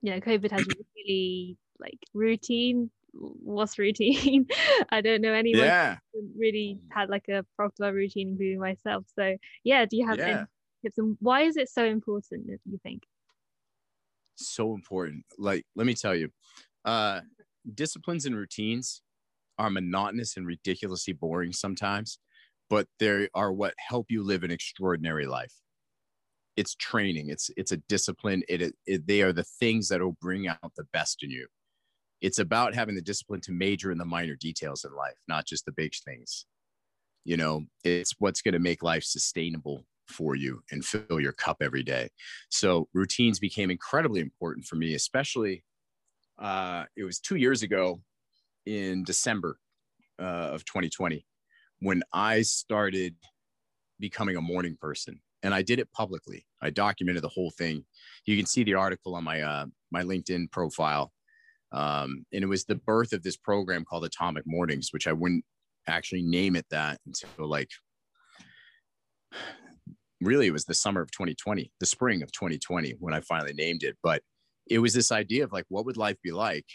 you 0.00 0.12
know, 0.12 0.20
COVID 0.20 0.50
has 0.50 0.66
really 0.96 1.56
like 1.78 1.98
routine. 2.14 2.90
What's 3.12 3.78
routine? 3.78 4.46
I 4.90 5.00
don't 5.00 5.20
know 5.20 5.32
anyone 5.32 5.64
yeah. 5.64 5.96
really 6.36 6.78
had 6.90 7.08
like 7.08 7.28
a 7.28 7.44
proper 7.56 7.92
routine, 7.92 8.30
including 8.30 8.60
myself. 8.60 9.04
So 9.14 9.36
yeah, 9.64 9.86
do 9.86 9.96
you 9.96 10.06
have 10.06 10.18
yeah. 10.18 10.26
any 10.26 10.46
tips? 10.84 10.98
And 10.98 11.16
why 11.20 11.42
is 11.42 11.56
it 11.56 11.68
so 11.68 11.84
important? 11.84 12.46
You 12.64 12.78
think? 12.82 13.02
So 14.36 14.74
important. 14.74 15.24
Like, 15.36 15.64
let 15.74 15.86
me 15.86 15.94
tell 15.94 16.14
you, 16.14 16.28
uh, 16.84 17.20
disciplines 17.74 18.24
and 18.26 18.36
routines 18.36 19.02
are 19.58 19.70
monotonous 19.70 20.36
and 20.36 20.46
ridiculously 20.46 21.12
boring 21.12 21.52
sometimes, 21.52 22.18
but 22.70 22.86
they 23.00 23.28
are 23.34 23.52
what 23.52 23.74
help 23.78 24.06
you 24.10 24.22
live 24.22 24.44
an 24.44 24.50
extraordinary 24.50 25.26
life. 25.26 25.54
It's 26.56 26.74
training. 26.74 27.30
It's 27.30 27.50
it's 27.56 27.72
a 27.72 27.76
discipline. 27.88 28.42
It, 28.48 28.74
it 28.86 29.06
they 29.06 29.22
are 29.22 29.32
the 29.32 29.44
things 29.44 29.88
that 29.88 30.00
will 30.00 30.16
bring 30.20 30.48
out 30.48 30.72
the 30.76 30.86
best 30.92 31.22
in 31.22 31.30
you. 31.30 31.46
It's 32.20 32.38
about 32.38 32.74
having 32.74 32.94
the 32.94 33.02
discipline 33.02 33.40
to 33.42 33.52
major 33.52 33.90
in 33.90 33.98
the 33.98 34.04
minor 34.04 34.34
details 34.34 34.84
in 34.84 34.94
life, 34.94 35.18
not 35.28 35.46
just 35.46 35.64
the 35.64 35.72
big 35.72 35.92
things. 36.04 36.46
You 37.24 37.36
know, 37.36 37.64
it's 37.84 38.12
what's 38.18 38.42
going 38.42 38.54
to 38.54 38.58
make 38.58 38.82
life 38.82 39.04
sustainable 39.04 39.84
for 40.08 40.34
you 40.34 40.62
and 40.70 40.84
fill 40.84 41.20
your 41.20 41.32
cup 41.32 41.58
every 41.60 41.82
day. 41.82 42.08
So 42.48 42.88
routines 42.94 43.38
became 43.38 43.70
incredibly 43.70 44.20
important 44.20 44.66
for 44.66 44.76
me, 44.76 44.94
especially 44.94 45.62
uh, 46.38 46.84
it 46.96 47.04
was 47.04 47.18
two 47.20 47.36
years 47.36 47.62
ago 47.62 48.00
in 48.66 49.04
December 49.04 49.58
uh, 50.20 50.50
of 50.52 50.64
2020 50.64 51.24
when 51.80 52.02
I 52.12 52.42
started 52.42 53.14
becoming 53.98 54.36
a 54.36 54.40
morning 54.40 54.76
person, 54.80 55.20
and 55.42 55.54
I 55.54 55.62
did 55.62 55.78
it 55.78 55.90
publicly. 55.92 56.46
I 56.62 56.70
documented 56.70 57.22
the 57.22 57.28
whole 57.28 57.50
thing. 57.50 57.84
You 58.24 58.36
can 58.36 58.46
see 58.46 58.64
the 58.64 58.74
article 58.74 59.14
on 59.14 59.24
my 59.24 59.42
uh, 59.42 59.66
my 59.90 60.02
LinkedIn 60.02 60.50
profile, 60.50 61.12
um, 61.72 62.24
and 62.32 62.42
it 62.42 62.48
was 62.48 62.64
the 62.64 62.76
birth 62.76 63.12
of 63.12 63.22
this 63.22 63.36
program 63.36 63.84
called 63.84 64.04
Atomic 64.04 64.44
Mornings, 64.46 64.88
which 64.92 65.06
I 65.06 65.12
wouldn't 65.12 65.44
actually 65.86 66.22
name 66.22 66.56
it 66.56 66.66
that 66.70 67.00
until 67.06 67.48
like 67.48 67.70
really 70.20 70.46
it 70.46 70.52
was 70.52 70.66
the 70.66 70.74
summer 70.74 71.00
of 71.00 71.10
2020 71.12 71.72
the 71.80 71.86
spring 71.86 72.22
of 72.22 72.30
2020 72.32 72.96
when 72.98 73.14
i 73.14 73.20
finally 73.20 73.54
named 73.54 73.82
it 73.82 73.96
but 74.02 74.20
it 74.68 74.80
was 74.80 74.92
this 74.92 75.10
idea 75.12 75.44
of 75.44 75.52
like 75.52 75.64
what 75.68 75.86
would 75.86 75.96
life 75.96 76.16
be 76.22 76.30
like 76.30 76.66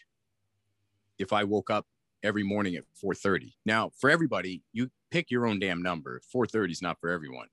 if 1.20 1.34
I 1.34 1.44
woke 1.44 1.70
up 1.70 1.86
every 2.24 2.44
morning 2.44 2.76
at 2.76 2.86
4:30. 3.04 3.54
Now, 3.66 3.92
for 4.00 4.10
everybody, 4.10 4.64
you 4.72 4.90
pick 5.12 5.30
your 5.30 5.46
own 5.46 5.60
damn 5.60 5.82
number. 5.82 6.22
4:30 6.34 6.72
is 6.72 6.82
not 6.82 7.00
for 7.00 7.10
everyone. 7.10 7.48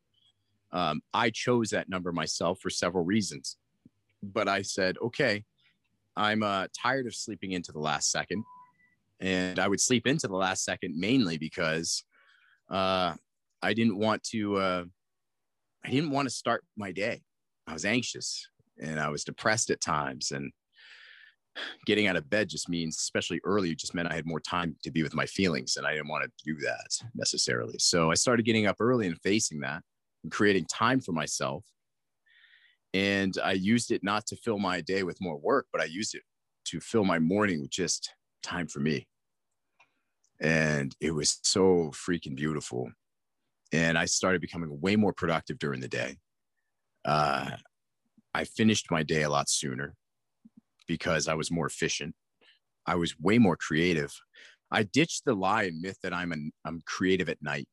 Um, 0.72 1.02
I 1.12 1.30
chose 1.30 1.70
that 1.70 1.88
number 1.88 2.12
myself 2.12 2.60
for 2.60 2.70
several 2.70 3.04
reasons, 3.04 3.56
but 4.22 4.48
I 4.48 4.62
said, 4.62 4.96
okay, 5.02 5.44
I'm 6.16 6.42
uh, 6.42 6.66
tired 6.76 7.06
of 7.06 7.14
sleeping 7.14 7.52
into 7.52 7.72
the 7.72 7.78
last 7.78 8.10
second, 8.10 8.44
and 9.20 9.58
I 9.58 9.68
would 9.68 9.80
sleep 9.80 10.06
into 10.06 10.28
the 10.28 10.36
last 10.36 10.64
second 10.64 10.98
mainly 10.98 11.38
because 11.38 12.04
uh, 12.70 13.14
I 13.62 13.74
didn't 13.74 13.98
want 13.98 14.22
to. 14.24 14.56
Uh, 14.56 14.84
I 15.84 15.90
didn't 15.90 16.10
want 16.10 16.28
to 16.28 16.34
start 16.34 16.64
my 16.76 16.92
day. 16.92 17.22
I 17.66 17.72
was 17.72 17.84
anxious. 17.84 18.46
and 18.80 18.98
I 18.98 19.08
was 19.08 19.24
depressed 19.24 19.70
at 19.70 19.80
times. 19.80 20.30
And 20.30 20.52
getting 21.86 22.06
out 22.06 22.16
of 22.16 22.28
bed 22.30 22.48
just 22.48 22.68
means, 22.68 22.96
especially 22.96 23.40
early, 23.44 23.74
just 23.74 23.94
meant 23.94 24.10
I 24.10 24.14
had 24.14 24.26
more 24.26 24.40
time 24.40 24.76
to 24.82 24.90
be 24.90 25.02
with 25.02 25.14
my 25.14 25.26
feelings, 25.26 25.76
and 25.76 25.86
I 25.86 25.92
didn't 25.94 26.08
want 26.08 26.24
to 26.24 26.44
do 26.44 26.58
that 26.60 26.88
necessarily. 27.14 27.78
So 27.78 28.10
I 28.10 28.14
started 28.14 28.44
getting 28.44 28.66
up 28.66 28.76
early 28.80 29.06
and 29.06 29.20
facing 29.20 29.60
that 29.60 29.82
and 30.22 30.32
creating 30.32 30.66
time 30.66 31.00
for 31.00 31.12
myself. 31.12 31.64
And 32.92 33.36
I 33.42 33.52
used 33.52 33.92
it 33.92 34.02
not 34.02 34.26
to 34.26 34.36
fill 34.36 34.58
my 34.58 34.80
day 34.80 35.02
with 35.02 35.20
more 35.20 35.38
work, 35.38 35.66
but 35.72 35.80
I 35.80 35.84
used 35.84 36.14
it 36.14 36.22
to 36.66 36.80
fill 36.80 37.04
my 37.04 37.18
morning 37.18 37.60
with 37.60 37.70
just 37.70 38.12
time 38.42 38.66
for 38.66 38.80
me. 38.80 39.06
And 40.40 40.94
it 41.00 41.12
was 41.12 41.38
so 41.42 41.92
freaking 41.92 42.34
beautiful. 42.34 42.90
And 43.72 43.96
I 43.96 44.06
started 44.06 44.40
becoming 44.40 44.80
way 44.80 44.96
more 44.96 45.12
productive 45.12 45.58
during 45.58 45.80
the 45.80 45.88
day. 45.88 46.16
Uh, 47.04 47.50
I 48.34 48.44
finished 48.44 48.90
my 48.90 49.02
day 49.02 49.22
a 49.22 49.30
lot 49.30 49.48
sooner 49.48 49.94
because 50.88 51.28
I 51.28 51.34
was 51.34 51.50
more 51.50 51.66
efficient. 51.66 52.14
I 52.86 52.96
was 52.96 53.18
way 53.20 53.38
more 53.38 53.56
creative. 53.56 54.12
I 54.72 54.82
ditched 54.82 55.24
the 55.24 55.34
lie 55.34 55.64
and 55.64 55.80
myth 55.80 55.98
that 56.02 56.12
I'm 56.12 56.32
an, 56.32 56.52
I'm 56.64 56.80
creative 56.86 57.28
at 57.28 57.42
night. 57.42 57.68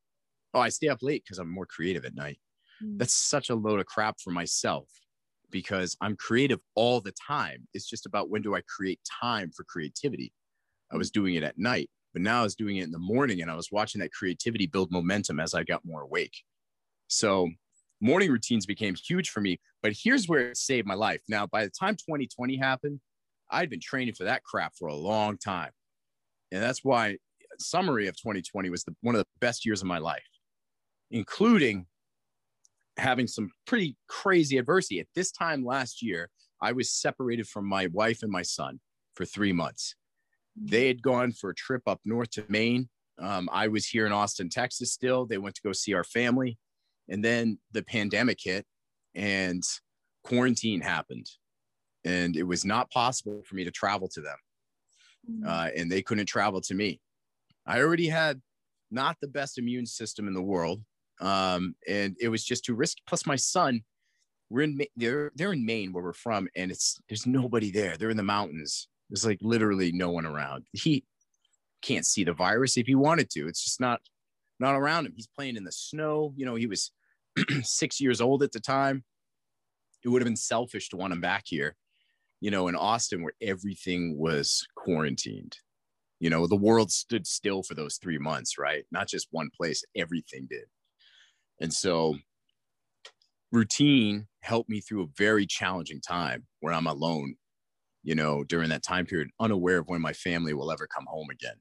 Oh, 0.53 0.59
I 0.59 0.69
stay 0.69 0.87
up 0.87 0.99
late 1.01 1.23
because 1.23 1.39
I'm 1.39 1.51
more 1.51 1.65
creative 1.65 2.05
at 2.05 2.15
night. 2.15 2.39
Mm. 2.83 2.99
That's 2.99 3.13
such 3.13 3.49
a 3.49 3.55
load 3.55 3.79
of 3.79 3.85
crap 3.85 4.19
for 4.19 4.31
myself 4.31 4.87
because 5.49 5.95
I'm 6.01 6.15
creative 6.15 6.59
all 6.75 7.01
the 7.01 7.13
time. 7.25 7.67
It's 7.73 7.89
just 7.89 8.05
about 8.05 8.29
when 8.29 8.41
do 8.41 8.55
I 8.55 8.61
create 8.61 8.99
time 9.21 9.51
for 9.55 9.63
creativity. 9.63 10.33
I 10.91 10.97
was 10.97 11.11
doing 11.11 11.35
it 11.35 11.43
at 11.43 11.57
night, 11.57 11.89
but 12.13 12.21
now 12.21 12.41
I 12.41 12.43
was 12.43 12.55
doing 12.55 12.77
it 12.77 12.83
in 12.83 12.91
the 12.91 12.99
morning 12.99 13.41
and 13.41 13.51
I 13.51 13.55
was 13.55 13.71
watching 13.71 14.01
that 14.01 14.11
creativity 14.11 14.67
build 14.67 14.91
momentum 14.91 15.39
as 15.39 15.53
I 15.53 15.63
got 15.63 15.85
more 15.85 16.01
awake. 16.01 16.35
So 17.07 17.49
morning 18.01 18.31
routines 18.31 18.65
became 18.65 18.95
huge 18.95 19.29
for 19.29 19.41
me, 19.41 19.59
but 19.81 19.93
here's 19.93 20.27
where 20.27 20.51
it 20.51 20.57
saved 20.57 20.87
my 20.87 20.93
life. 20.93 21.21
Now, 21.27 21.47
by 21.47 21.63
the 21.63 21.71
time 21.71 21.95
2020 21.95 22.57
happened, 22.57 22.99
I'd 23.49 23.69
been 23.69 23.79
training 23.79 24.15
for 24.15 24.25
that 24.25 24.43
crap 24.43 24.73
for 24.77 24.87
a 24.87 24.95
long 24.95 25.37
time. 25.37 25.71
And 26.51 26.61
that's 26.61 26.83
why 26.83 27.17
summary 27.59 28.07
of 28.07 28.15
2020 28.15 28.69
was 28.69 28.83
the, 28.83 28.95
one 29.01 29.15
of 29.15 29.19
the 29.19 29.27
best 29.39 29.65
years 29.65 29.81
of 29.81 29.87
my 29.87 29.97
life, 29.97 30.27
including 31.11 31.85
having 32.97 33.27
some 33.27 33.51
pretty 33.65 33.95
crazy 34.07 34.57
adversity. 34.57 34.99
At 34.99 35.07
this 35.15 35.31
time 35.31 35.65
last 35.65 36.01
year, 36.01 36.29
I 36.61 36.71
was 36.71 36.91
separated 36.91 37.47
from 37.47 37.67
my 37.67 37.87
wife 37.87 38.23
and 38.23 38.31
my 38.31 38.41
son 38.41 38.79
for 39.13 39.25
three 39.25 39.53
months. 39.53 39.95
They 40.55 40.87
had 40.87 41.01
gone 41.01 41.31
for 41.31 41.51
a 41.51 41.55
trip 41.55 41.83
up 41.85 41.99
north 42.03 42.31
to 42.31 42.45
Maine. 42.49 42.89
Um, 43.19 43.49
I 43.51 43.67
was 43.67 43.85
here 43.85 44.05
in 44.05 44.11
Austin, 44.11 44.49
Texas 44.49 44.91
still. 44.91 45.25
They 45.25 45.37
went 45.37 45.55
to 45.55 45.61
go 45.61 45.71
see 45.71 45.93
our 45.93 46.03
family. 46.03 46.57
And 47.09 47.23
then 47.23 47.59
the 47.71 47.83
pandemic 47.83 48.39
hit 48.41 48.65
and 49.15 49.63
quarantine 50.23 50.81
happened. 50.81 51.27
And 52.03 52.35
it 52.35 52.43
was 52.43 52.65
not 52.65 52.89
possible 52.91 53.43
for 53.45 53.55
me 53.55 53.63
to 53.63 53.71
travel 53.71 54.07
to 54.09 54.21
them. 54.21 54.37
Mm. 55.31 55.47
Uh, 55.47 55.69
and 55.75 55.91
they 55.91 56.01
couldn't 56.01 56.25
travel 56.25 56.61
to 56.61 56.73
me. 56.73 56.99
I 57.65 57.81
already 57.81 58.07
had 58.07 58.41
not 58.89 59.17
the 59.21 59.27
best 59.27 59.57
immune 59.57 59.85
system 59.85 60.27
in 60.27 60.33
the 60.33 60.41
world 60.41 60.81
um, 61.19 61.75
and 61.87 62.15
it 62.19 62.29
was 62.29 62.43
just 62.43 62.65
too 62.65 62.75
risky. 62.75 63.01
Plus, 63.07 63.25
my 63.25 63.35
son, 63.35 63.81
we're 64.49 64.63
in 64.63 64.79
they're 64.95 65.31
they're 65.35 65.53
in 65.53 65.65
Maine 65.65 65.91
where 65.91 66.03
we're 66.03 66.13
from, 66.13 66.47
and 66.55 66.71
it's 66.71 66.99
there's 67.09 67.25
nobody 67.25 67.71
there. 67.71 67.97
They're 67.97 68.09
in 68.09 68.17
the 68.17 68.23
mountains. 68.23 68.87
There's 69.09 69.25
like 69.25 69.39
literally 69.41 69.91
no 69.91 70.11
one 70.11 70.25
around. 70.25 70.65
He 70.73 71.03
can't 71.81 72.05
see 72.05 72.23
the 72.23 72.33
virus 72.33 72.77
if 72.77 72.87
he 72.87 72.95
wanted 72.95 73.29
to. 73.31 73.47
It's 73.47 73.63
just 73.63 73.79
not 73.79 74.01
not 74.59 74.75
around 74.75 75.05
him. 75.05 75.13
He's 75.15 75.27
playing 75.27 75.57
in 75.57 75.63
the 75.63 75.71
snow. 75.71 76.33
You 76.35 76.45
know, 76.45 76.55
he 76.55 76.67
was 76.67 76.91
six 77.61 77.99
years 77.99 78.21
old 78.21 78.43
at 78.43 78.51
the 78.51 78.59
time. 78.59 79.03
It 80.03 80.09
would 80.09 80.21
have 80.21 80.27
been 80.27 80.35
selfish 80.35 80.89
to 80.89 80.97
want 80.97 81.13
him 81.13 81.21
back 81.21 81.43
here, 81.45 81.75
you 82.39 82.51
know, 82.51 82.67
in 82.67 82.75
Austin 82.75 83.23
where 83.23 83.33
everything 83.41 84.17
was 84.17 84.65
quarantined. 84.75 85.57
You 86.19 86.29
know, 86.29 86.47
the 86.47 86.55
world 86.55 86.91
stood 86.91 87.27
still 87.27 87.61
for 87.61 87.75
those 87.75 87.97
three 87.97 88.17
months, 88.17 88.57
right? 88.57 88.85
Not 88.91 89.07
just 89.07 89.27
one 89.31 89.49
place, 89.55 89.83
everything 89.95 90.47
did. 90.49 90.65
And 91.59 91.73
so 91.73 92.17
routine 93.51 94.27
helped 94.41 94.69
me 94.69 94.79
through 94.79 95.03
a 95.03 95.09
very 95.17 95.45
challenging 95.45 96.01
time 96.01 96.45
where 96.59 96.73
I'm 96.73 96.87
alone, 96.87 97.35
you 98.03 98.15
know, 98.15 98.43
during 98.43 98.69
that 98.69 98.83
time 98.83 99.05
period, 99.05 99.29
unaware 99.39 99.79
of 99.79 99.87
when 99.87 100.01
my 100.01 100.13
family 100.13 100.53
will 100.53 100.71
ever 100.71 100.87
come 100.87 101.05
home 101.07 101.29
again 101.29 101.55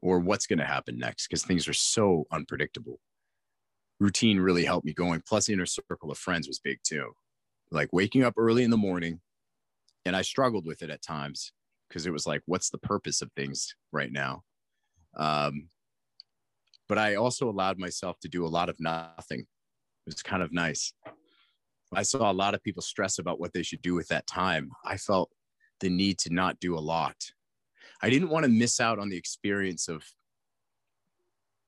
or 0.00 0.18
what's 0.18 0.46
going 0.46 0.58
to 0.58 0.64
happen 0.64 0.98
next 0.98 1.28
because 1.28 1.44
things 1.44 1.68
are 1.68 1.72
so 1.72 2.26
unpredictable. 2.32 2.98
Routine 4.00 4.40
really 4.40 4.64
helped 4.64 4.84
me 4.84 4.92
going. 4.92 5.22
Plus, 5.26 5.46
the 5.46 5.52
inner 5.52 5.66
circle 5.66 6.10
of 6.10 6.18
friends 6.18 6.48
was 6.48 6.58
big 6.58 6.78
too. 6.84 7.12
Like 7.70 7.88
waking 7.92 8.24
up 8.24 8.34
early 8.36 8.64
in 8.64 8.70
the 8.70 8.76
morning, 8.76 9.20
and 10.04 10.16
I 10.16 10.22
struggled 10.22 10.66
with 10.66 10.82
it 10.82 10.90
at 10.90 11.02
times 11.02 11.52
because 11.88 12.06
it 12.06 12.12
was 12.12 12.26
like, 12.26 12.42
what's 12.46 12.70
the 12.70 12.78
purpose 12.78 13.22
of 13.22 13.30
things 13.32 13.74
right 13.92 14.10
now? 14.10 14.42
Um, 15.16 15.68
but 16.92 16.98
I 16.98 17.14
also 17.14 17.48
allowed 17.48 17.78
myself 17.78 18.20
to 18.20 18.28
do 18.28 18.44
a 18.44 18.52
lot 18.52 18.68
of 18.68 18.76
nothing. 18.78 19.40
It 19.40 19.46
was 20.04 20.22
kind 20.22 20.42
of 20.42 20.52
nice. 20.52 20.92
I 21.90 22.02
saw 22.02 22.30
a 22.30 22.34
lot 22.34 22.52
of 22.52 22.62
people 22.62 22.82
stress 22.82 23.18
about 23.18 23.40
what 23.40 23.54
they 23.54 23.62
should 23.62 23.80
do 23.80 23.94
with 23.94 24.08
that 24.08 24.26
time. 24.26 24.68
I 24.84 24.98
felt 24.98 25.30
the 25.80 25.88
need 25.88 26.18
to 26.18 26.34
not 26.34 26.60
do 26.60 26.76
a 26.76 26.80
lot. 26.80 27.16
I 28.02 28.10
didn't 28.10 28.28
want 28.28 28.44
to 28.44 28.50
miss 28.50 28.78
out 28.78 28.98
on 28.98 29.08
the 29.08 29.16
experience 29.16 29.88
of 29.88 30.04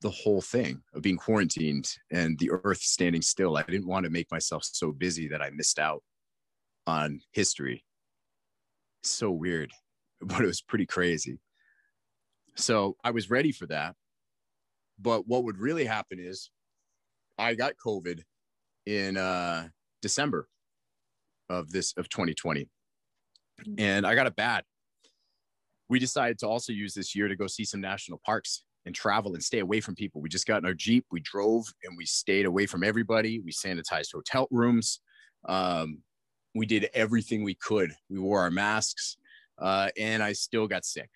the 0.03 0.11
whole 0.11 0.43
thing 0.43 0.83
of 0.93 1.01
being 1.01 1.17
quarantined 1.17 1.91
and 2.13 2.39
the 2.39 2.51
earth 2.51 2.83
standing 2.83 3.23
still. 3.23 3.57
I 3.57 3.63
didn't 3.63 3.89
want 3.89 4.05
to 4.05 4.11
make 4.11 4.31
myself 4.31 4.63
so 4.63 4.93
busy 4.93 5.29
that 5.29 5.41
I 5.41 5.49
missed 5.55 5.79
out 5.79 6.03
on 6.87 7.23
history. 7.33 7.83
So 9.03 9.31
weird, 9.31 9.71
but 10.21 10.43
it 10.43 10.47
was 10.47 10.61
pretty 10.61 10.85
crazy. 10.85 11.39
So 12.57 12.99
I 13.03 13.13
was 13.13 13.31
ready 13.31 13.53
for 13.53 13.65
that. 13.69 13.95
But 15.05 15.29
what 15.29 15.45
would 15.45 15.59
really 15.59 15.85
happen 15.85 16.19
is 16.19 16.51
I 17.38 17.55
got 17.55 17.75
COVID 17.85 18.23
in 18.87 19.19
uh, 19.19 19.69
December 20.01 20.49
of 21.51 21.71
this 21.71 21.93
of 21.99 22.09
2020. 22.09 22.67
Mm. 23.61 23.75
And 23.79 24.07
I 24.07 24.14
got 24.14 24.27
it 24.27 24.35
bad. 24.35 24.64
We 25.90 25.99
decided 25.99 26.38
to 26.38 26.49
also 26.49 26.73
use 26.73 26.95
this 26.95 27.14
year 27.14 27.29
to 27.29 27.37
go 27.37 27.47
see 27.47 27.64
some 27.64 27.83
national 27.83 28.21
parks 28.25 28.64
and 28.87 28.95
travel 28.95 29.35
and 29.35 29.43
stay 29.43 29.59
away 29.59 29.81
from 29.81 29.95
people. 29.95 30.23
We 30.23 30.31
just 30.31 30.47
got 30.47 30.59
in 30.59 30.67
our 30.67 30.75
Jeep, 30.75 31.05
we 31.12 31.21
drove 31.21 31.67
and 31.85 31.97
we 31.97 32.07
stayed 32.07 32.47
away 32.47 32.64
from 32.64 32.83
everybody. 32.83 33.40
We 33.40 33.53
sanitized 33.53 34.12
hotel 34.14 34.49
rooms. 34.51 35.01
Um, 35.47 35.99
we 36.55 36.64
did 36.64 36.88
everything 36.95 37.45
we 37.45 37.57
could. 37.57 37.93
We 38.09 38.19
wore 38.19 38.40
our 38.40 38.51
masks 38.51 39.19
uh, 39.59 39.90
and 39.99 40.23
I 40.23 40.33
still 40.33 40.67
got 40.67 40.87
sick. 40.87 41.11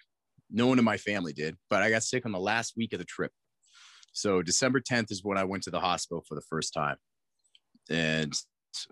No 0.50 0.66
one 0.66 0.78
in 0.78 0.84
my 0.84 0.98
family 0.98 1.32
did, 1.32 1.56
but 1.70 1.82
I 1.82 1.90
got 1.90 2.02
sick 2.02 2.26
on 2.26 2.32
the 2.32 2.38
last 2.38 2.74
week 2.76 2.92
of 2.92 2.98
the 2.98 3.04
trip. 3.06 3.32
So 4.18 4.42
December 4.42 4.80
10th 4.80 5.12
is 5.12 5.22
when 5.22 5.38
I 5.38 5.44
went 5.44 5.62
to 5.62 5.70
the 5.70 5.78
hospital 5.78 6.24
for 6.26 6.34
the 6.34 6.40
first 6.40 6.74
time 6.74 6.96
and 7.88 8.32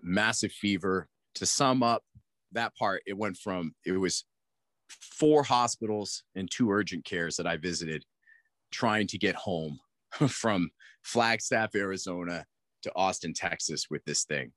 massive 0.01 0.53
fever. 0.53 1.09
To 1.35 1.45
sum 1.45 1.83
up 1.83 2.01
that 2.53 2.73
part, 2.77 3.03
it 3.05 3.17
went 3.17 3.35
from, 3.35 3.73
it 3.85 3.91
was 3.91 4.23
four 4.87 5.43
hospitals 5.43 6.23
and 6.35 6.49
two 6.49 6.71
urgent 6.71 7.03
cares 7.03 7.35
that 7.35 7.45
I 7.45 7.57
visited 7.57 8.05
trying 8.71 9.05
to 9.07 9.17
get 9.17 9.35
home 9.35 9.79
from 10.29 10.69
Flagstaff, 11.03 11.75
Arizona 11.75 12.45
to 12.83 12.91
Austin, 12.95 13.33
Texas 13.33 13.87
with 13.89 14.05
this 14.05 14.23
thing 14.23 14.53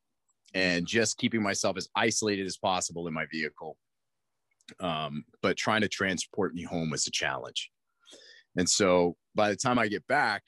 and 0.55 0.87
just 0.87 1.19
keeping 1.19 1.43
myself 1.43 1.79
as 1.79 1.89
isolated 1.97 2.47
as 2.47 2.57
possible 2.57 3.09
in 3.09 3.15
my 3.15 3.27
vehicle. 3.33 3.77
Um, 4.79 5.25
but 5.43 5.57
trying 5.57 5.81
to 5.81 5.89
transport 5.89 6.55
me 6.55 6.63
home 6.63 6.91
was 6.91 7.09
a 7.09 7.11
challenge. 7.11 7.73
And 8.57 8.69
so 8.69 9.17
by 9.35 9.51
the 9.51 9.57
time 9.57 9.79
I 9.79 9.89
get 9.89 10.07
back, 10.07 10.43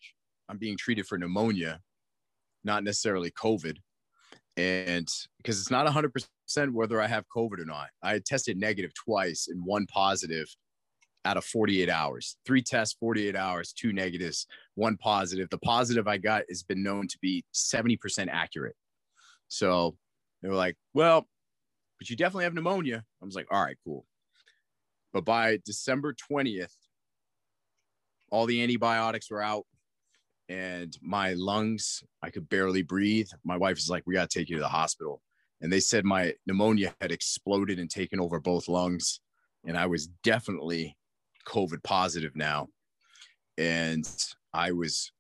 I'm 0.48 0.58
being 0.58 0.76
treated 0.76 1.06
for 1.06 1.18
pneumonia, 1.18 1.80
not 2.64 2.84
necessarily 2.84 3.30
COVID. 3.30 3.76
And 4.56 5.08
because 5.38 5.60
it's 5.60 5.70
not 5.70 5.86
100% 5.86 6.72
whether 6.72 7.00
I 7.00 7.06
have 7.06 7.24
COVID 7.34 7.60
or 7.60 7.64
not, 7.64 7.88
I 8.02 8.18
tested 8.18 8.58
negative 8.58 8.92
twice 8.94 9.48
and 9.48 9.64
one 9.64 9.86
positive 9.86 10.46
out 11.24 11.36
of 11.36 11.44
48 11.44 11.88
hours. 11.88 12.36
Three 12.44 12.62
tests, 12.62 12.96
48 12.98 13.36
hours, 13.36 13.72
two 13.72 13.92
negatives, 13.92 14.46
one 14.74 14.96
positive. 14.96 15.48
The 15.50 15.58
positive 15.58 16.08
I 16.08 16.18
got 16.18 16.42
has 16.48 16.62
been 16.62 16.82
known 16.82 17.06
to 17.08 17.18
be 17.22 17.44
70% 17.54 18.28
accurate. 18.30 18.76
So 19.48 19.96
they 20.42 20.48
were 20.48 20.54
like, 20.54 20.76
well, 20.92 21.26
but 21.98 22.10
you 22.10 22.16
definitely 22.16 22.44
have 22.44 22.54
pneumonia. 22.54 23.04
I 23.22 23.24
was 23.24 23.36
like, 23.36 23.46
all 23.50 23.62
right, 23.62 23.76
cool. 23.84 24.04
But 25.12 25.24
by 25.24 25.58
December 25.64 26.14
20th, 26.30 26.74
all 28.32 28.46
the 28.46 28.62
antibiotics 28.62 29.30
were 29.30 29.42
out 29.42 29.66
and 30.48 30.98
my 31.00 31.34
lungs 31.34 32.02
i 32.22 32.30
could 32.30 32.48
barely 32.48 32.82
breathe. 32.82 33.28
My 33.44 33.56
wife 33.56 33.78
is 33.78 33.88
like 33.88 34.02
we 34.06 34.14
got 34.14 34.28
to 34.28 34.38
take 34.38 34.48
you 34.48 34.56
to 34.56 34.62
the 34.62 34.68
hospital. 34.68 35.22
And 35.60 35.72
they 35.72 35.78
said 35.78 36.04
my 36.04 36.34
pneumonia 36.46 36.92
had 37.00 37.12
exploded 37.12 37.78
and 37.78 37.88
taken 37.88 38.18
over 38.18 38.40
both 38.40 38.68
lungs. 38.68 39.20
And 39.64 39.76
i 39.76 39.86
was 39.86 40.08
definitely 40.24 40.96
covid 41.46 41.82
positive 41.84 42.34
now. 42.34 42.68
And 43.58 44.08
i 44.52 44.72
was 44.72 45.12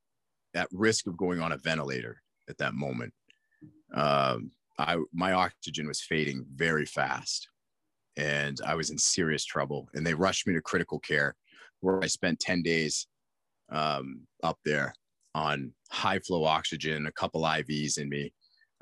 at 0.54 0.68
risk 0.72 1.06
of 1.06 1.16
going 1.16 1.40
on 1.40 1.52
a 1.52 1.58
ventilator 1.58 2.22
at 2.48 2.58
that 2.58 2.74
moment. 2.74 3.12
Um, 3.94 4.50
I 4.78 4.96
my 5.12 5.32
oxygen 5.32 5.86
was 5.86 6.00
fading 6.00 6.44
very 6.54 6.86
fast, 6.86 7.48
and 8.16 8.58
I 8.66 8.74
was 8.74 8.90
in 8.90 8.98
serious 8.98 9.44
trouble. 9.44 9.88
And 9.94 10.06
they 10.06 10.14
rushed 10.14 10.46
me 10.46 10.54
to 10.54 10.62
critical 10.62 10.98
care, 10.98 11.34
where 11.82 12.02
I 12.02 12.06
spent 12.06 12.40
ten 12.40 12.62
days 12.62 13.06
um, 13.70 14.22
up 14.42 14.58
there 14.64 14.94
on 15.34 15.72
high 15.90 16.18
flow 16.18 16.44
oxygen, 16.44 17.06
a 17.06 17.12
couple 17.12 17.42
IVs 17.42 17.98
in 17.98 18.08
me. 18.08 18.32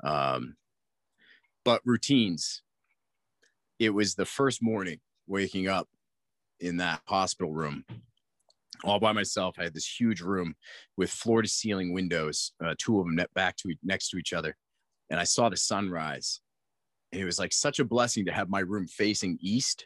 Um, 0.03 0.55
but 1.63 1.81
routines. 1.85 2.63
It 3.79 3.93
was 3.93 4.15
the 4.15 4.25
first 4.25 4.61
morning 4.61 4.99
waking 5.27 5.67
up 5.67 5.87
in 6.59 6.77
that 6.77 7.01
hospital 7.07 7.51
room 7.51 7.83
all 8.83 8.99
by 8.99 9.11
myself. 9.11 9.55
I 9.59 9.63
had 9.63 9.73
this 9.73 9.99
huge 9.99 10.21
room 10.21 10.55
with 10.97 11.09
floor 11.09 11.41
to 11.41 11.47
ceiling 11.47 11.93
windows, 11.93 12.53
uh, 12.63 12.75
two 12.77 12.99
of 12.99 13.05
them 13.05 13.19
back 13.33 13.57
to 13.57 13.75
next 13.83 14.09
to 14.09 14.17
each 14.17 14.33
other, 14.33 14.55
and 15.09 15.19
I 15.19 15.23
saw 15.23 15.49
the 15.49 15.57
sunrise. 15.57 16.41
And 17.11 17.21
it 17.21 17.25
was 17.25 17.39
like 17.39 17.53
such 17.53 17.79
a 17.79 17.85
blessing 17.85 18.25
to 18.25 18.31
have 18.31 18.49
my 18.49 18.61
room 18.61 18.87
facing 18.87 19.37
east, 19.41 19.85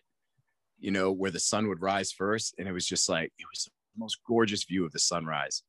you 0.80 0.92
know, 0.92 1.12
where 1.12 1.32
the 1.32 1.40
sun 1.40 1.68
would 1.68 1.82
rise 1.82 2.12
first. 2.12 2.56
And 2.58 2.68
it 2.68 2.72
was 2.72 2.86
just 2.86 3.10
like 3.10 3.32
it 3.38 3.46
was 3.52 3.66
the 3.66 3.72
most 3.98 4.20
gorgeous 4.28 4.64
view 4.64 4.86
of 4.86 4.92
the 4.92 5.00
sunrise. 5.00 5.64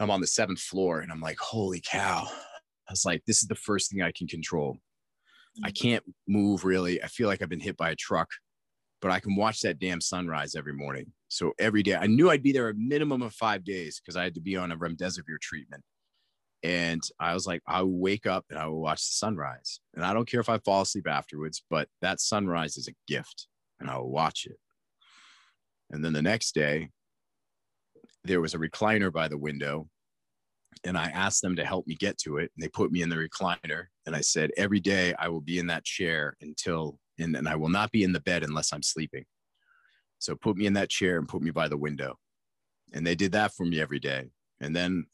I'm 0.00 0.10
on 0.10 0.20
the 0.20 0.28
seventh 0.28 0.60
floor, 0.60 1.00
and 1.00 1.10
I'm 1.10 1.20
like, 1.20 1.38
holy 1.38 1.80
cow! 1.80 2.24
I 2.88 2.92
was 2.92 3.04
like, 3.04 3.22
this 3.26 3.42
is 3.42 3.48
the 3.48 3.56
first 3.56 3.90
thing 3.90 4.00
I 4.00 4.12
can 4.12 4.28
control. 4.28 4.78
I 5.64 5.70
mm. 5.70 5.80
can't 5.80 6.04
move 6.26 6.64
really. 6.64 7.02
I 7.02 7.08
feel 7.08 7.28
like 7.28 7.42
I've 7.42 7.48
been 7.48 7.60
hit 7.60 7.76
by 7.76 7.90
a 7.90 7.96
truck 7.96 8.28
but 9.00 9.10
I 9.10 9.20
can 9.20 9.36
watch 9.36 9.60
that 9.60 9.78
damn 9.78 10.00
sunrise 10.00 10.54
every 10.54 10.72
morning. 10.72 11.12
So 11.28 11.52
every 11.58 11.82
day, 11.82 11.94
I 11.94 12.06
knew 12.06 12.30
I'd 12.30 12.42
be 12.42 12.52
there 12.52 12.68
a 12.68 12.74
minimum 12.74 13.22
of 13.22 13.32
five 13.32 13.64
days 13.64 14.00
because 14.00 14.16
I 14.16 14.24
had 14.24 14.34
to 14.34 14.40
be 14.40 14.56
on 14.56 14.72
a 14.72 14.76
remdesivir 14.76 15.40
treatment. 15.40 15.82
And 16.64 17.02
I 17.20 17.34
was 17.34 17.46
like, 17.46 17.62
I 17.68 17.82
will 17.82 17.98
wake 17.98 18.26
up 18.26 18.44
and 18.50 18.58
I 18.58 18.66
will 18.66 18.80
watch 18.80 19.00
the 19.00 19.12
sunrise. 19.12 19.80
And 19.94 20.04
I 20.04 20.12
don't 20.12 20.28
care 20.28 20.40
if 20.40 20.48
I 20.48 20.58
fall 20.58 20.82
asleep 20.82 21.06
afterwards, 21.06 21.62
but 21.70 21.88
that 22.02 22.20
sunrise 22.20 22.76
is 22.76 22.88
a 22.88 22.94
gift 23.06 23.46
and 23.80 23.90
I 23.90 23.98
will 23.98 24.10
watch 24.10 24.46
it. 24.46 24.58
And 25.90 26.04
then 26.04 26.12
the 26.12 26.22
next 26.22 26.54
day, 26.54 26.90
there 28.24 28.40
was 28.40 28.54
a 28.54 28.58
recliner 28.58 29.12
by 29.12 29.28
the 29.28 29.38
window. 29.38 29.88
And 30.84 30.96
I 30.96 31.06
asked 31.06 31.42
them 31.42 31.56
to 31.56 31.64
help 31.64 31.86
me 31.86 31.96
get 31.96 32.18
to 32.18 32.36
it. 32.36 32.52
And 32.54 32.62
they 32.62 32.68
put 32.68 32.92
me 32.92 33.02
in 33.02 33.08
the 33.08 33.16
recliner. 33.16 33.86
And 34.06 34.14
I 34.14 34.20
said, 34.20 34.50
every 34.56 34.80
day 34.80 35.14
I 35.18 35.28
will 35.28 35.40
be 35.40 35.58
in 35.58 35.66
that 35.68 35.84
chair 35.84 36.36
until 36.40 36.98
and, 37.18 37.36
and 37.36 37.48
I 37.48 37.56
will 37.56 37.68
not 37.68 37.90
be 37.90 38.04
in 38.04 38.12
the 38.12 38.20
bed 38.20 38.44
unless 38.44 38.72
I'm 38.72 38.82
sleeping. 38.82 39.24
So 40.18 40.34
put 40.34 40.56
me 40.56 40.66
in 40.66 40.74
that 40.74 40.90
chair 40.90 41.18
and 41.18 41.28
put 41.28 41.42
me 41.42 41.50
by 41.50 41.68
the 41.68 41.76
window. 41.76 42.16
And 42.92 43.06
they 43.06 43.14
did 43.14 43.32
that 43.32 43.52
for 43.54 43.66
me 43.66 43.80
every 43.80 43.98
day. 43.98 44.30
And 44.60 44.74
then 44.74 45.06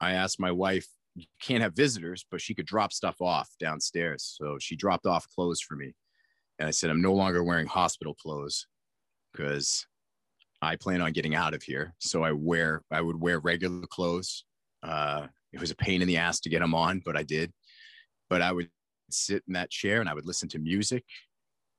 I 0.00 0.12
asked 0.12 0.40
my 0.40 0.50
wife, 0.50 0.86
you 1.14 1.26
can't 1.40 1.62
have 1.62 1.74
visitors, 1.74 2.24
but 2.30 2.40
she 2.40 2.54
could 2.54 2.66
drop 2.66 2.92
stuff 2.92 3.20
off 3.20 3.48
downstairs. 3.60 4.34
So 4.38 4.56
she 4.58 4.76
dropped 4.76 5.06
off 5.06 5.26
clothes 5.34 5.60
for 5.60 5.76
me. 5.76 5.94
And 6.62 6.68
I 6.68 6.70
said, 6.70 6.90
I'm 6.90 7.02
no 7.02 7.12
longer 7.12 7.42
wearing 7.42 7.66
hospital 7.66 8.14
clothes 8.14 8.68
because 9.32 9.84
I 10.62 10.76
plan 10.76 11.00
on 11.00 11.10
getting 11.10 11.34
out 11.34 11.54
of 11.54 11.62
here. 11.64 11.92
So 11.98 12.22
I 12.22 12.30
wear, 12.30 12.82
I 12.88 13.00
would 13.00 13.20
wear 13.20 13.40
regular 13.40 13.84
clothes. 13.88 14.44
Uh, 14.80 15.26
it 15.52 15.60
was 15.60 15.72
a 15.72 15.74
pain 15.74 16.02
in 16.02 16.06
the 16.06 16.18
ass 16.18 16.38
to 16.38 16.48
get 16.48 16.60
them 16.60 16.72
on, 16.72 17.02
but 17.04 17.16
I 17.16 17.24
did. 17.24 17.52
But 18.30 18.42
I 18.42 18.52
would 18.52 18.70
sit 19.10 19.42
in 19.48 19.54
that 19.54 19.70
chair 19.70 19.98
and 19.98 20.08
I 20.08 20.14
would 20.14 20.24
listen 20.24 20.48
to 20.50 20.60
music 20.60 21.02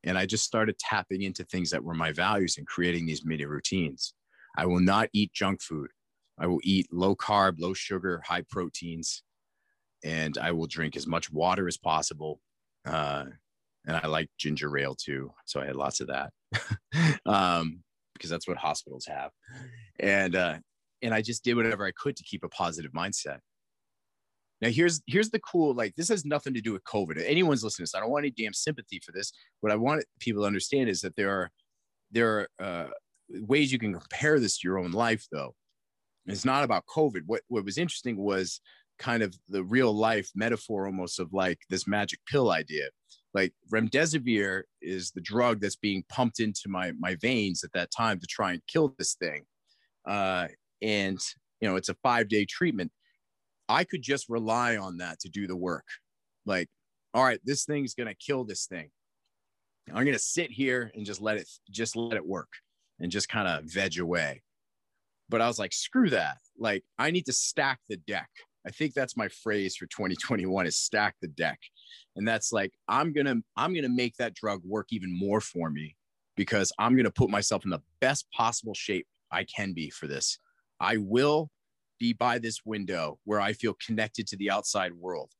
and 0.03 0.17
I 0.17 0.25
just 0.25 0.43
started 0.43 0.77
tapping 0.79 1.21
into 1.21 1.45
things 1.45 1.69
that 1.69 1.81
were 1.81 1.93
my 1.93 2.11
values 2.11 2.57
and 2.57 2.67
creating 2.67 3.05
these 3.05 3.23
mini 3.23 3.45
routines. 3.45 4.13
I 4.57 4.65
will 4.65 4.81
not 4.81 5.07
eat 5.13 5.31
junk 5.31 5.61
food. 5.61 5.91
I 6.37 6.47
will 6.47 6.59
eat 6.61 6.91
low 6.91 7.15
carb, 7.15 7.57
low 7.57 7.73
sugar, 7.73 8.21
high 8.25 8.43
proteins, 8.49 9.23
and 10.03 10.37
I 10.37 10.51
will 10.51 10.67
drink 10.67 10.97
as 10.97 11.07
much 11.07 11.31
water 11.31 11.69
as 11.69 11.77
possible. 11.77 12.41
Uh, 12.85 13.27
and 13.85 13.97
I 13.97 14.07
like 14.07 14.29
ginger 14.37 14.77
ale 14.77 14.95
too, 14.95 15.31
so 15.45 15.61
I 15.61 15.65
had 15.65 15.75
lots 15.75 15.99
of 15.99 16.07
that 16.07 16.31
um, 17.25 17.83
because 18.13 18.29
that's 18.29 18.47
what 18.47 18.57
hospitals 18.57 19.05
have. 19.05 19.31
And 19.99 20.35
uh, 20.35 20.57
and 21.01 21.13
I 21.13 21.21
just 21.21 21.43
did 21.43 21.55
whatever 21.55 21.85
I 21.85 21.91
could 21.91 22.15
to 22.15 22.23
keep 22.23 22.43
a 22.43 22.49
positive 22.49 22.91
mindset. 22.91 23.39
Now 24.61 24.69
here's 24.69 25.01
here's 25.07 25.29
the 25.29 25.39
cool 25.39 25.73
like 25.73 25.93
this 25.95 26.09
has 26.09 26.23
nothing 26.23 26.53
to 26.53 26.61
do 26.61 26.71
with 26.71 26.83
COVID. 26.85 27.21
Anyone's 27.25 27.63
listening 27.63 27.85
to 27.85 27.91
this, 27.91 27.95
I 27.95 27.99
don't 27.99 28.11
want 28.11 28.23
any 28.23 28.31
damn 28.31 28.53
sympathy 28.53 29.01
for 29.05 29.11
this. 29.11 29.33
What 29.59 29.73
I 29.73 29.75
want 29.75 30.05
people 30.19 30.43
to 30.43 30.47
understand 30.47 30.89
is 30.89 31.01
that 31.01 31.15
there 31.15 31.29
are 31.29 31.51
there 32.11 32.47
are 32.59 32.65
uh, 32.65 32.89
ways 33.29 33.71
you 33.71 33.79
can 33.79 33.93
compare 33.93 34.39
this 34.39 34.59
to 34.59 34.67
your 34.67 34.79
own 34.79 34.91
life 34.91 35.27
though. 35.31 35.53
It's 36.25 36.45
not 36.45 36.63
about 36.63 36.85
COVID. 36.85 37.23
What 37.25 37.41
what 37.49 37.65
was 37.65 37.77
interesting 37.77 38.17
was 38.17 38.61
kind 38.99 39.23
of 39.23 39.35
the 39.49 39.63
real 39.63 39.91
life 39.91 40.29
metaphor 40.35 40.85
almost 40.85 41.19
of 41.19 41.33
like 41.33 41.59
this 41.69 41.85
magic 41.87 42.19
pill 42.29 42.51
idea. 42.51 42.87
Like 43.33 43.53
remdesivir 43.73 44.63
is 44.81 45.11
the 45.11 45.21
drug 45.21 45.59
that's 45.59 45.75
being 45.75 46.03
pumped 46.09 46.39
into 46.39 46.67
my 46.67 46.91
my 46.99 47.15
veins 47.15 47.63
at 47.63 47.73
that 47.73 47.91
time 47.91 48.19
to 48.19 48.27
try 48.27 48.53
and 48.53 48.61
kill 48.67 48.93
this 48.97 49.15
thing. 49.15 49.43
Uh, 50.07 50.47
and 50.81 51.19
you 51.61 51.69
know, 51.69 51.75
it's 51.75 51.89
a 51.89 51.95
five 52.03 52.27
day 52.27 52.45
treatment 52.45 52.91
I 53.69 53.83
could 53.83 54.01
just 54.01 54.29
rely 54.29 54.77
on 54.77 54.97
that 54.97 55.19
to 55.21 55.29
do 55.29 55.47
the 55.47 55.55
work. 55.55 55.85
Like, 56.45 56.69
all 57.13 57.23
right, 57.23 57.39
this 57.43 57.65
thing's 57.65 57.93
gonna 57.93 58.15
kill 58.15 58.43
this 58.43 58.65
thing. 58.65 58.89
I'm 59.93 60.05
gonna 60.05 60.19
sit 60.19 60.51
here 60.51 60.91
and 60.95 61.05
just 61.05 61.21
let 61.21 61.37
it 61.37 61.49
just 61.69 61.95
let 61.95 62.17
it 62.17 62.25
work 62.25 62.49
and 62.99 63.11
just 63.11 63.29
kind 63.29 63.47
of 63.47 63.65
veg 63.65 63.99
away. 63.99 64.43
But 65.29 65.41
I 65.41 65.47
was 65.47 65.59
like, 65.59 65.73
screw 65.73 66.09
that. 66.09 66.37
Like, 66.57 66.83
I 66.99 67.11
need 67.11 67.25
to 67.25 67.33
stack 67.33 67.79
the 67.89 67.97
deck. 67.97 68.29
I 68.65 68.71
think 68.71 68.93
that's 68.93 69.17
my 69.17 69.27
phrase 69.27 69.75
for 69.75 69.85
2021 69.87 70.65
is 70.65 70.77
stack 70.77 71.15
the 71.21 71.27
deck. 71.27 71.59
And 72.15 72.27
that's 72.27 72.53
like, 72.53 72.71
I'm 72.87 73.13
gonna, 73.13 73.35
I'm 73.57 73.73
gonna 73.73 73.89
make 73.89 74.15
that 74.17 74.35
drug 74.35 74.61
work 74.65 74.87
even 74.91 75.17
more 75.17 75.41
for 75.41 75.69
me 75.69 75.95
because 76.35 76.71
I'm 76.79 76.95
gonna 76.95 77.11
put 77.11 77.29
myself 77.29 77.65
in 77.65 77.71
the 77.71 77.81
best 77.99 78.25
possible 78.31 78.73
shape 78.73 79.07
I 79.31 79.43
can 79.43 79.73
be 79.73 79.89
for 79.89 80.07
this. 80.07 80.39
I 80.79 80.97
will 80.97 81.49
be 81.99 82.13
by 82.13 82.37
this 82.37 82.61
window 82.65 83.19
where 83.23 83.39
I 83.39 83.53
feel 83.53 83.75
connected 83.85 84.27
to 84.27 84.37
the 84.37 84.51
outside 84.51 84.93
world. 84.93 85.31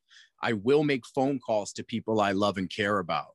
I 0.42 0.54
will 0.54 0.84
make 0.84 1.06
phone 1.06 1.40
calls 1.40 1.72
to 1.74 1.84
people 1.84 2.20
I 2.20 2.34
love 2.34 2.58
and 2.58 2.70
care 2.70 3.00
about. 3.00 3.28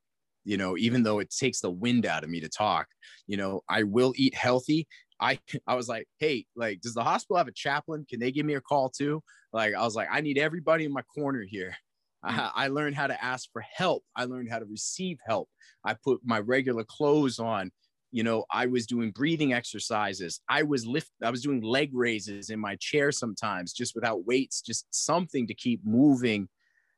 You 0.45 0.57
know, 0.57 0.77
even 0.79 1.03
though 1.03 1.19
it 1.19 1.31
takes 1.31 1.61
the 1.61 1.71
wind 1.71 2.07
out 2.07 2.25
of 2.25 2.31
me 2.31 2.41
to 2.41 2.49
talk, 2.49 2.87
you 3.27 3.37
know, 3.37 3.61
I 3.69 3.83
will 3.83 4.15
eat 4.17 4.35
healthy. 4.35 4.87
I 5.21 5.39
I 5.67 5.75
was 5.75 5.89
like, 5.89 6.07
hey, 6.19 6.47
like, 6.57 6.81
does 6.81 6.95
the 6.95 7.05
hospital 7.05 7.37
have 7.37 7.49
a 7.49 7.53
chaplain? 7.53 8.07
Can 8.09 8.21
they 8.21 8.33
give 8.33 8.47
me 8.47 8.55
a 8.55 8.61
call 8.61 8.91
too? 8.91 9.23
Like, 9.53 9.75
I 9.75 9.83
was 9.83 9.95
like, 9.95 10.09
I 10.11 10.21
need 10.21 10.39
everybody 10.39 10.85
in 10.85 10.93
my 10.93 11.03
corner 11.03 11.43
here. 11.43 11.75
I, 12.23 12.51
I 12.55 12.69
learned 12.69 12.97
how 12.97 13.07
to 13.07 13.25
ask 13.25 13.49
for 13.53 13.63
help. 13.63 14.03
I 14.17 14.25
learned 14.25 14.51
how 14.51 14.59
to 14.59 14.65
receive 14.65 15.19
help. 15.27 15.49
I 15.85 15.95
put 15.95 16.21
my 16.25 16.41
regular 16.41 16.85
clothes 16.85 17.39
on 17.39 17.71
you 18.11 18.23
know 18.23 18.45
i 18.51 18.67
was 18.67 18.87
doing 18.87 19.11
breathing 19.11 19.53
exercises 19.53 20.41
i 20.49 20.63
was 20.63 20.87
lift 20.87 21.11
i 21.23 21.31
was 21.31 21.43
doing 21.43 21.61
leg 21.61 21.91
raises 21.93 22.51
in 22.51 22.59
my 22.59 22.77
chair 22.77 23.13
sometimes 23.13 23.73
just 23.73 23.95
without 23.95 24.25
weights 24.27 24.63
just 24.63 24.87
something 24.91 25.47
to 25.47 25.55
keep 25.55 25.81
moving 25.85 26.49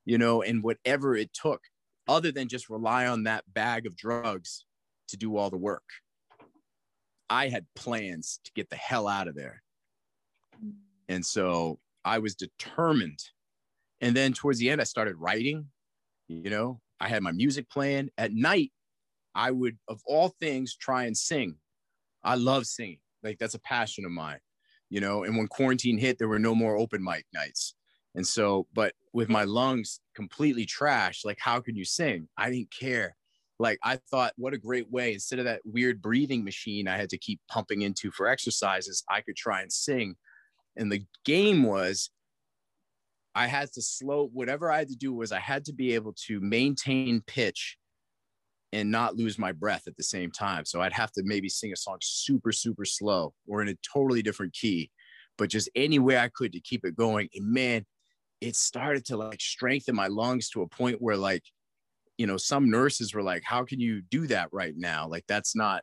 you 0.04 0.18
know 0.18 0.42
and 0.42 0.62
whatever 0.62 1.16
it 1.16 1.32
took 1.32 1.60
other 2.08 2.30
than 2.32 2.48
just 2.48 2.70
rely 2.70 3.06
on 3.06 3.24
that 3.24 3.44
bag 3.52 3.86
of 3.86 3.96
drugs 3.96 4.64
to 5.08 5.16
do 5.16 5.36
all 5.36 5.50
the 5.50 5.56
work 5.56 5.82
i 7.30 7.48
had 7.48 7.64
plans 7.74 8.40
to 8.44 8.52
get 8.54 8.68
the 8.68 8.76
hell 8.76 9.08
out 9.08 9.28
of 9.28 9.34
there 9.34 9.62
and 11.08 11.24
so 11.24 11.78
i 12.04 12.18
was 12.18 12.34
determined 12.34 13.20
and 14.00 14.14
then 14.14 14.32
towards 14.32 14.58
the 14.58 14.68
end 14.68 14.80
i 14.80 14.84
started 14.84 15.16
writing 15.16 15.66
you 16.28 16.50
know 16.50 16.80
i 17.00 17.08
had 17.08 17.22
my 17.22 17.32
music 17.32 17.68
playing 17.70 18.10
at 18.18 18.32
night 18.32 18.72
I 19.34 19.50
would, 19.50 19.78
of 19.88 20.00
all 20.06 20.28
things, 20.40 20.76
try 20.76 21.04
and 21.04 21.16
sing. 21.16 21.56
I 22.22 22.34
love 22.34 22.66
singing. 22.66 22.98
Like 23.22 23.38
that's 23.38 23.54
a 23.54 23.60
passion 23.60 24.04
of 24.04 24.10
mine, 24.10 24.40
you 24.88 25.00
know. 25.00 25.24
And 25.24 25.36
when 25.36 25.46
quarantine 25.46 25.98
hit, 25.98 26.18
there 26.18 26.28
were 26.28 26.38
no 26.38 26.54
more 26.54 26.76
open 26.76 27.02
mic 27.02 27.26
nights. 27.32 27.74
And 28.14 28.26
so, 28.26 28.66
but 28.74 28.94
with 29.12 29.28
my 29.28 29.44
lungs 29.44 30.00
completely 30.14 30.66
trashed, 30.66 31.24
like 31.24 31.38
how 31.40 31.60
can 31.60 31.76
you 31.76 31.84
sing? 31.84 32.28
I 32.36 32.50
didn't 32.50 32.72
care. 32.72 33.16
Like 33.60 33.78
I 33.84 33.96
thought, 34.10 34.32
what 34.36 34.54
a 34.54 34.58
great 34.58 34.90
way. 34.90 35.12
Instead 35.12 35.38
of 35.38 35.44
that 35.44 35.60
weird 35.64 36.00
breathing 36.00 36.42
machine 36.42 36.88
I 36.88 36.96
had 36.96 37.10
to 37.10 37.18
keep 37.18 37.40
pumping 37.46 37.82
into 37.82 38.10
for 38.10 38.26
exercises, 38.26 39.04
I 39.08 39.20
could 39.20 39.36
try 39.36 39.60
and 39.60 39.70
sing. 39.70 40.16
And 40.76 40.90
the 40.90 41.04
game 41.26 41.62
was 41.64 42.10
I 43.34 43.46
had 43.46 43.70
to 43.72 43.82
slow 43.82 44.28
whatever 44.32 44.72
I 44.72 44.78
had 44.78 44.88
to 44.88 44.96
do 44.96 45.12
was 45.12 45.30
I 45.30 45.40
had 45.40 45.66
to 45.66 45.74
be 45.74 45.94
able 45.94 46.14
to 46.26 46.40
maintain 46.40 47.22
pitch 47.26 47.76
and 48.72 48.90
not 48.90 49.16
lose 49.16 49.38
my 49.38 49.52
breath 49.52 49.82
at 49.86 49.96
the 49.96 50.04
same 50.04 50.30
time. 50.30 50.64
So 50.64 50.80
I'd 50.80 50.94
have 50.94 51.12
to 51.12 51.22
maybe 51.22 51.50
sing 51.50 51.72
a 51.72 51.76
song 51.76 51.98
super, 52.00 52.52
super 52.52 52.86
slow 52.86 53.34
or 53.46 53.60
in 53.60 53.68
a 53.68 53.76
totally 53.92 54.22
different 54.22 54.54
key, 54.54 54.90
but 55.36 55.50
just 55.50 55.68
any 55.74 55.98
way 55.98 56.16
I 56.16 56.30
could 56.34 56.52
to 56.54 56.60
keep 56.60 56.86
it 56.86 56.96
going. 56.96 57.28
And 57.34 57.52
man, 57.52 57.84
it 58.40 58.56
started 58.56 59.04
to 59.06 59.18
like 59.18 59.40
strengthen 59.42 59.94
my 59.94 60.06
lungs 60.06 60.48
to 60.50 60.62
a 60.62 60.68
point 60.68 60.96
where 61.02 61.16
like, 61.16 61.42
you 62.20 62.26
know, 62.26 62.36
some 62.36 62.70
nurses 62.70 63.14
were 63.14 63.22
like, 63.22 63.42
how 63.42 63.64
can 63.64 63.80
you 63.80 64.02
do 64.02 64.26
that 64.26 64.50
right 64.52 64.74
now? 64.76 65.08
Like, 65.08 65.24
that's 65.26 65.56
not 65.56 65.82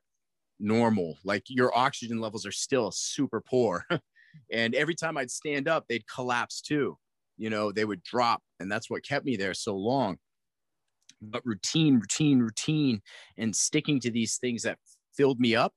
normal. 0.59 1.17
Like, 1.23 1.45
your 1.47 1.75
oxygen 1.75 2.19
levels 2.19 2.45
are 2.45 2.51
still 2.51 2.91
super 2.91 3.41
poor. 3.41 3.87
and 4.51 4.75
every 4.75 4.93
time 4.93 5.17
I'd 5.17 5.31
stand 5.31 5.67
up, 5.67 5.85
they'd 5.89 6.07
collapse 6.07 6.61
too. 6.61 6.95
You 7.37 7.49
know, 7.49 7.71
they 7.71 7.85
would 7.85 8.03
drop. 8.03 8.43
And 8.59 8.71
that's 8.71 8.87
what 8.87 9.03
kept 9.03 9.25
me 9.25 9.35
there 9.35 9.55
so 9.55 9.75
long 9.75 10.17
but 11.19 11.43
routine, 11.43 11.95
routine, 11.95 12.37
routine, 12.37 13.01
and 13.39 13.55
sticking 13.55 13.99
to 13.99 14.11
these 14.11 14.37
things 14.37 14.61
that 14.61 14.77
filled 15.15 15.39
me 15.39 15.55
up 15.55 15.73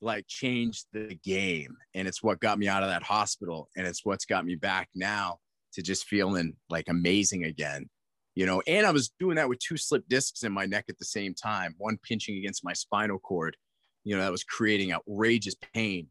like 0.00 0.28
changed 0.28 0.86
the 0.92 1.18
game. 1.24 1.74
And 1.94 2.06
it's 2.06 2.22
what 2.22 2.38
got 2.38 2.60
me 2.60 2.68
out 2.68 2.84
of 2.84 2.90
that 2.90 3.02
hospital. 3.02 3.68
And 3.76 3.84
it's 3.84 4.04
what's 4.04 4.26
got 4.26 4.44
me 4.44 4.54
back 4.54 4.88
now 4.94 5.38
to 5.72 5.82
just 5.82 6.04
feeling 6.04 6.54
like 6.70 6.88
amazing 6.88 7.42
again. 7.42 7.88
You 8.34 8.46
know, 8.46 8.62
and 8.66 8.86
I 8.86 8.90
was 8.90 9.10
doing 9.20 9.36
that 9.36 9.48
with 9.48 9.60
two 9.60 9.76
slip 9.76 10.04
discs 10.08 10.42
in 10.42 10.52
my 10.52 10.66
neck 10.66 10.86
at 10.88 10.98
the 10.98 11.04
same 11.04 11.34
time, 11.34 11.74
one 11.78 11.98
pinching 12.02 12.36
against 12.36 12.64
my 12.64 12.72
spinal 12.72 13.18
cord. 13.18 13.56
You 14.02 14.16
know, 14.16 14.22
that 14.22 14.32
was 14.32 14.44
creating 14.44 14.92
outrageous 14.92 15.54
pain, 15.72 16.08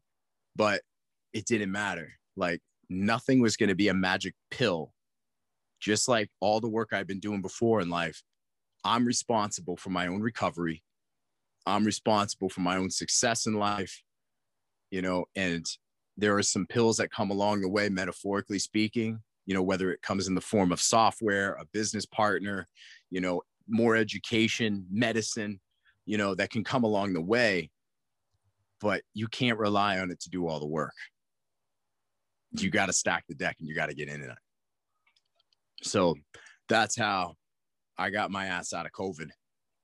but 0.56 0.80
it 1.32 1.44
didn't 1.46 1.70
matter. 1.70 2.12
Like 2.36 2.60
nothing 2.88 3.40
was 3.40 3.56
going 3.56 3.68
to 3.68 3.74
be 3.74 3.88
a 3.88 3.94
magic 3.94 4.34
pill. 4.50 4.92
Just 5.80 6.08
like 6.08 6.30
all 6.40 6.60
the 6.60 6.68
work 6.68 6.90
I've 6.92 7.06
been 7.06 7.20
doing 7.20 7.42
before 7.42 7.80
in 7.80 7.90
life, 7.90 8.22
I'm 8.84 9.04
responsible 9.04 9.76
for 9.76 9.90
my 9.90 10.06
own 10.06 10.22
recovery. 10.22 10.82
I'm 11.66 11.84
responsible 11.84 12.48
for 12.48 12.60
my 12.60 12.76
own 12.76 12.90
success 12.90 13.46
in 13.46 13.54
life, 13.54 14.02
you 14.90 15.02
know, 15.02 15.26
and 15.34 15.64
there 16.16 16.36
are 16.36 16.42
some 16.42 16.66
pills 16.66 16.98
that 16.98 17.10
come 17.10 17.30
along 17.30 17.62
the 17.62 17.68
way, 17.68 17.88
metaphorically 17.88 18.58
speaking, 18.58 19.20
you 19.46 19.54
know, 19.54 19.62
whether 19.62 19.90
it 19.92 20.02
comes 20.02 20.28
in 20.28 20.34
the 20.34 20.40
form 20.40 20.72
of 20.72 20.80
software, 20.80 21.54
a 21.54 21.66
business 21.72 22.06
partner, 22.06 22.66
you 23.10 23.20
know, 23.20 23.42
more 23.68 23.96
education, 23.96 24.86
medicine, 24.90 25.60
you 26.06 26.18
know, 26.18 26.34
that 26.34 26.50
can 26.50 26.64
come 26.64 26.84
along 26.84 27.12
the 27.12 27.20
way, 27.20 27.70
but 28.80 29.02
you 29.14 29.26
can't 29.28 29.58
rely 29.58 29.98
on 29.98 30.10
it 30.10 30.20
to 30.20 30.30
do 30.30 30.46
all 30.46 30.60
the 30.60 30.66
work. 30.66 30.94
You 32.52 32.70
got 32.70 32.86
to 32.86 32.92
stack 32.92 33.24
the 33.28 33.34
deck 33.34 33.56
and 33.58 33.68
you 33.68 33.74
got 33.74 33.88
to 33.88 33.94
get 33.94 34.08
in 34.08 34.22
it. 34.22 34.30
So 35.82 36.14
that's 36.68 36.96
how 36.96 37.34
I 37.98 38.10
got 38.10 38.30
my 38.30 38.46
ass 38.46 38.72
out 38.72 38.86
of 38.86 38.92
COVID 38.92 39.28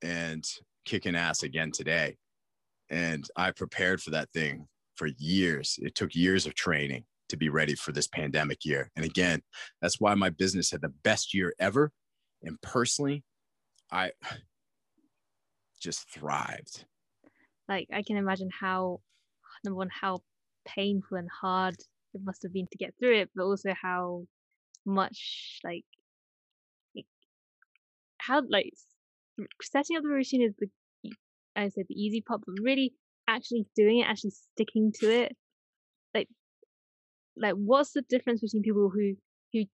and 0.02 0.44
kicking 0.84 1.16
ass 1.16 1.42
again 1.42 1.70
today. 1.72 2.16
And 2.88 3.24
I 3.36 3.50
prepared 3.52 4.00
for 4.00 4.10
that 4.10 4.30
thing 4.32 4.66
for 4.96 5.08
years. 5.18 5.78
It 5.80 5.94
took 5.94 6.14
years 6.14 6.46
of 6.46 6.54
training 6.54 7.04
to 7.30 7.36
be 7.36 7.48
ready 7.48 7.74
for 7.74 7.92
this 7.92 8.06
pandemic 8.06 8.64
year. 8.64 8.90
And 8.96 9.04
again, 9.04 9.42
that's 9.80 10.00
why 10.00 10.14
my 10.14 10.30
business 10.30 10.70
had 10.70 10.82
the 10.82 10.92
best 11.02 11.34
year 11.34 11.54
ever. 11.58 11.92
And 12.42 12.60
personally, 12.60 13.24
I 13.90 14.12
just 15.80 16.08
thrived. 16.10 16.84
Like 17.68 17.88
I 17.92 18.02
can 18.02 18.16
imagine 18.16 18.50
how 18.60 19.00
number 19.64 19.78
one, 19.78 19.90
how 19.90 20.20
painful 20.66 21.18
and 21.18 21.28
hard 21.40 21.76
it 22.14 22.20
must 22.24 22.42
have 22.42 22.52
been 22.52 22.66
to 22.70 22.78
get 22.78 22.94
through 22.98 23.20
it, 23.20 23.30
but 23.34 23.44
also 23.44 23.72
how 23.80 24.24
much 24.86 25.60
like 25.64 25.84
how 28.18 28.42
like 28.48 28.72
setting 29.62 29.96
up 29.96 30.02
the 30.02 30.08
routine 30.08 30.42
is 30.42 30.54
the 30.58 30.68
I 31.56 31.68
say 31.68 31.84
the 31.88 31.94
easy 31.94 32.20
part, 32.20 32.42
but 32.46 32.54
really 32.62 32.94
actually 33.28 33.66
doing 33.76 33.98
it, 33.98 34.06
actually 34.06 34.32
sticking 34.52 34.92
to 35.00 35.10
it. 35.10 35.36
Like 37.36 37.54
what's 37.54 37.92
the 37.92 38.02
difference 38.02 38.40
between 38.40 38.62
people 38.62 38.90
who 38.90 39.14
who 39.52 39.64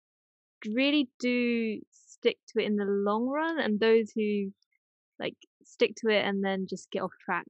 really 0.73 1.09
do 1.19 1.81
stick 1.91 2.39
to 2.49 2.63
it 2.63 2.67
in 2.67 2.77
the 2.77 2.85
long 2.85 3.27
run 3.27 3.59
and 3.59 3.79
those 3.79 4.13
who 4.15 4.53
like 5.19 5.35
stick 5.65 5.95
to 5.99 6.09
it 6.09 6.25
and 6.25 6.45
then 6.45 6.67
just 6.69 6.91
get 6.91 7.03
off 7.03 7.13
track? 7.25 7.47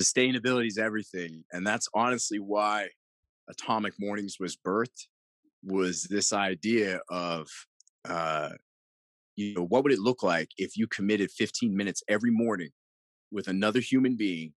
Sustainability 0.00 0.68
is 0.68 0.78
everything. 0.78 1.44
And 1.52 1.66
that's 1.66 1.88
honestly 1.92 2.38
why 2.38 2.88
Atomic 3.48 3.94
Mornings 3.98 4.36
was 4.38 4.56
birthed 4.56 5.06
was 5.64 6.04
this 6.04 6.32
idea 6.32 7.00
of 7.08 7.48
uh, 8.08 8.50
you 9.36 9.54
know 9.54 9.64
what 9.64 9.82
would 9.82 9.92
it 9.92 9.98
look 9.98 10.22
like 10.22 10.48
if 10.56 10.76
you 10.76 10.86
committed 10.86 11.30
15 11.30 11.76
minutes 11.76 12.02
every 12.08 12.30
morning 12.30 12.70
with 13.30 13.48
another 13.48 13.80
human 13.80 14.16
being 14.16 14.52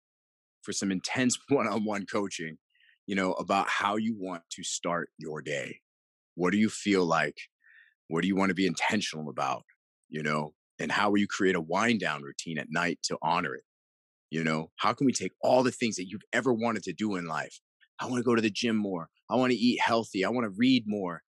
for 0.62 0.72
some 0.72 0.90
intense 0.90 1.38
one-on-one 1.48 2.06
coaching 2.06 2.58
you 3.08 3.16
know 3.16 3.32
about 3.32 3.68
how 3.68 3.96
you 3.96 4.14
want 4.16 4.44
to 4.50 4.62
start 4.62 5.10
your 5.18 5.42
day 5.42 5.80
what 6.36 6.52
do 6.52 6.58
you 6.58 6.68
feel 6.68 7.04
like 7.04 7.36
what 8.06 8.22
do 8.22 8.28
you 8.28 8.36
want 8.36 8.50
to 8.50 8.54
be 8.54 8.66
intentional 8.66 9.28
about 9.28 9.64
you 10.08 10.22
know 10.22 10.54
and 10.78 10.92
how 10.92 11.10
will 11.10 11.18
you 11.18 11.26
create 11.26 11.56
a 11.56 11.60
wind 11.60 11.98
down 11.98 12.22
routine 12.22 12.58
at 12.58 12.68
night 12.70 13.00
to 13.02 13.18
honor 13.20 13.54
it 13.56 13.64
you 14.30 14.44
know 14.44 14.70
how 14.76 14.92
can 14.92 15.06
we 15.06 15.12
take 15.12 15.32
all 15.42 15.64
the 15.64 15.72
things 15.72 15.96
that 15.96 16.06
you've 16.06 16.22
ever 16.32 16.52
wanted 16.52 16.84
to 16.84 16.92
do 16.92 17.16
in 17.16 17.26
life 17.26 17.58
I 18.00 18.06
want 18.06 18.18
to 18.18 18.24
go 18.24 18.34
to 18.34 18.42
the 18.42 18.50
gym 18.50 18.76
more. 18.76 19.08
I 19.28 19.36
want 19.36 19.52
to 19.52 19.58
eat 19.58 19.80
healthy. 19.80 20.24
I 20.24 20.30
want 20.30 20.44
to 20.44 20.54
read 20.56 20.84
more. 20.86 21.22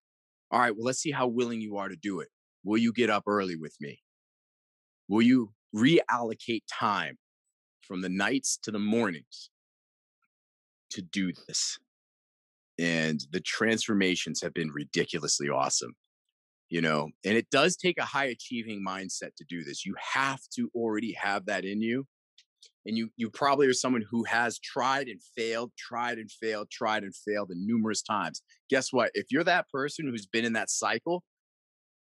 All 0.50 0.60
right, 0.60 0.74
well, 0.74 0.84
let's 0.84 1.00
see 1.00 1.10
how 1.10 1.26
willing 1.26 1.60
you 1.60 1.76
are 1.76 1.88
to 1.88 1.96
do 1.96 2.20
it. 2.20 2.28
Will 2.64 2.78
you 2.78 2.92
get 2.92 3.10
up 3.10 3.24
early 3.26 3.56
with 3.56 3.74
me? 3.80 4.00
Will 5.08 5.22
you 5.22 5.52
reallocate 5.74 6.62
time 6.70 7.18
from 7.82 8.02
the 8.02 8.08
nights 8.08 8.58
to 8.62 8.70
the 8.70 8.78
mornings 8.78 9.50
to 10.90 11.03
do 11.03 11.33
this? 11.46 11.79
And 12.79 13.20
the 13.31 13.40
transformations 13.40 14.40
have 14.42 14.55
been 14.55 14.70
ridiculously 14.70 15.48
awesome, 15.48 15.94
you 16.68 16.81
know, 16.81 17.11
and 17.24 17.37
it 17.37 17.50
does 17.50 17.76
take 17.76 17.98
a 17.98 18.05
high 18.05 18.26
achieving 18.26 18.85
mindset 18.87 19.35
to 19.37 19.44
do 19.48 19.64
this. 19.64 19.85
You 19.85 19.94
have 20.14 20.40
to 20.57 20.70
already 20.74 21.12
have 21.12 21.46
that 21.46 21.64
in 21.64 21.83
you 21.83 22.07
and 22.87 22.96
you 22.96 23.11
you 23.16 23.31
probably 23.31 23.66
are 23.66 23.72
someone 23.72 24.05
who 24.11 24.24
has 24.24 24.59
tried 24.59 25.09
and 25.09 25.20
failed 25.37 25.72
tried 25.76 26.18
and 26.18 26.31
failed 26.31 26.70
tried 26.70 27.03
and 27.03 27.14
failed 27.14 27.50
and 27.50 27.66
numerous 27.66 28.03
times 28.03 28.42
guess 28.68 28.92
what 28.92 29.11
if 29.14 29.26
you're 29.31 29.44
that 29.44 29.68
person 29.68 30.07
who's 30.09 30.26
been 30.26 30.44
in 30.44 30.53
that 30.55 30.70
cycle 30.70 31.22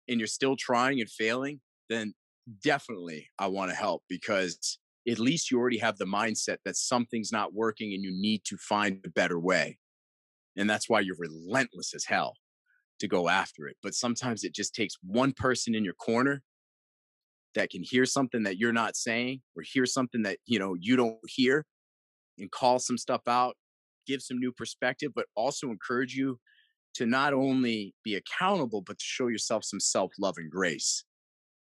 and 0.09 0.21
you're 0.21 0.27
still 0.27 0.57
trying 0.57 1.01
and 1.01 1.11
failing 1.11 1.61
then 1.89 2.15
definitely 2.63 3.29
i 3.39 3.47
want 3.47 3.71
to 3.71 3.77
help 3.77 4.03
because 4.09 4.79
at 5.09 5.19
least 5.19 5.51
you 5.51 5.59
already 5.59 5.79
have 5.79 5.97
the 5.97 6.05
mindset 6.05 6.59
that 6.65 6.77
something's 6.77 7.33
not 7.33 7.55
working 7.55 7.95
and 7.95 8.03
you 8.03 8.11
need 8.13 8.43
to 8.45 8.57
find 8.57 9.01
a 9.05 9.11
better 9.11 9.39
way. 9.39 9.79
And 10.57 10.69
that's 10.69 10.89
why 10.89 11.01
you're 11.01 11.17
relentless 11.19 11.95
as 11.95 12.05
hell 12.05 12.35
to 13.01 13.09
go 13.09 13.29
after 13.29 13.69
it. 13.69 13.77
But 13.83 13.95
sometimes 13.95 14.45
it 14.45 14.55
just 14.55 14.75
takes 14.75 14.97
one 15.03 15.33
person 15.33 15.75
in 15.75 15.85
your 15.85 15.95
corner 15.95 16.43
that 17.55 17.71
can 17.71 17.83
hear 17.83 18.05
something 18.05 18.43
that 18.45 18.59
you're 18.59 18.73
not 18.73 18.97
saying 18.97 19.41
or 19.57 19.63
hear 19.63 19.87
something 19.87 20.23
that 20.23 20.39
you 20.47 20.59
know 20.59 20.75
you 20.79 20.97
don't 20.97 21.19
hear 21.27 21.65
and 22.39 22.51
call 22.51 22.79
some 22.79 22.99
stuff 22.99 23.23
out 23.27 23.57
give 24.07 24.23
some 24.23 24.39
new 24.39 24.53
perspective 24.53 25.13
but 25.15 25.27
also 25.35 25.69
encourage 25.69 26.15
you 26.15 26.39
to 26.95 27.07
not 27.07 27.33
only 27.33 27.95
be 28.05 28.15
accountable 28.15 28.81
but 28.81 28.99
to 28.99 29.05
show 29.05 29.29
yourself 29.29 29.65
some 29.65 29.81
self-love 29.81 30.35
and 30.37 30.51
grace 30.51 31.05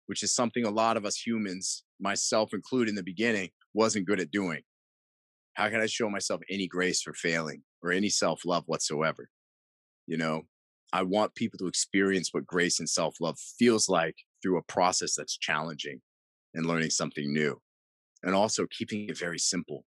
which 0.07 0.23
is 0.23 0.35
something 0.35 0.65
a 0.65 0.71
lot 0.71 0.97
of 0.97 1.05
us 1.05 1.17
humans 1.17 1.85
myself 2.01 2.53
included 2.53 2.89
in 2.89 2.95
the 2.95 3.03
beginning 3.03 3.51
wasn't 3.73 4.07
good 4.07 4.21
at 4.21 4.31
doing 4.31 4.61
how 5.55 5.69
can 5.69 5.81
i 5.81 5.87
show 5.87 6.09
myself 6.09 6.41
any 6.51 6.67
grace 6.67 7.03
for 7.03 7.15
failing 7.15 7.63
or 7.83 7.91
any 7.91 8.09
self-love 8.09 8.65
whatsoever 8.67 9.29
you 10.07 10.17
know 10.17 10.43
i 10.93 11.03
want 11.03 11.35
people 11.35 11.59
to 11.59 11.67
experience 11.67 12.31
what 12.33 12.47
grace 12.47 12.79
and 12.79 12.89
self-love 12.89 13.39
feels 13.59 13.89
like 13.89 14.17
through 14.45 14.59
a 14.59 14.63
process 14.63 15.15
that's 15.17 15.39
challenging 15.39 16.01
and 16.55 16.67
learning 16.67 16.91
something 16.91 17.33
new. 17.33 17.61
And 18.23 18.35
also 18.35 18.67
keeping 18.71 19.09
it 19.09 19.19
very 19.19 19.39
simple. 19.39 19.85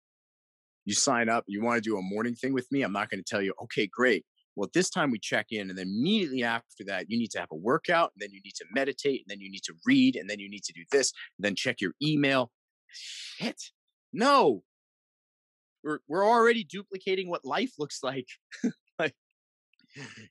You 0.86 0.94
sign 0.94 1.30
up, 1.30 1.46
you 1.48 1.62
want 1.62 1.82
to 1.82 1.90
do 1.90 1.98
a 1.98 2.02
morning 2.02 2.36
thing 2.36 2.54
with 2.54 2.72
me. 2.72 2.82
I'm 2.82 2.92
not 2.92 3.10
going 3.10 3.24
to 3.24 3.30
tell 3.30 3.42
you, 3.42 3.54
okay, 3.64 3.88
great. 3.88 4.26
Well, 4.56 4.70
this 4.74 4.90
time 4.90 5.12
we 5.12 5.20
check 5.20 5.48
in, 5.52 5.70
and 5.70 5.78
then 5.78 5.88
immediately 5.88 6.44
after 6.44 6.84
that, 6.88 7.10
you 7.10 7.18
need 7.18 7.32
to 7.32 7.40
have 7.40 7.50
a 7.52 7.56
workout, 7.56 8.12
and 8.16 8.22
then 8.22 8.30
you 8.32 8.42
need 8.44 8.56
to 8.56 8.66
meditate, 8.74 9.22
and 9.22 9.30
then 9.30 9.42
you 9.42 9.52
need 9.52 9.64
to 9.64 9.74
read, 9.86 10.16
and 10.16 10.30
then 10.30 10.40
you 10.40 10.50
need 10.50 10.64
to 10.64 10.74
do 10.74 10.84
this, 10.92 11.12
and 11.38 11.46
then 11.46 11.56
check 11.56 11.82
your 11.82 11.92
email. 12.02 12.52
Shit. 12.90 13.62
No. 14.14 14.64
We're, 15.84 16.00
we're 16.08 16.26
already 16.26 16.64
duplicating 16.64 17.30
what 17.30 17.44
life 17.44 17.74
looks 17.80 18.00
like. 18.02 18.28
like 18.98 19.14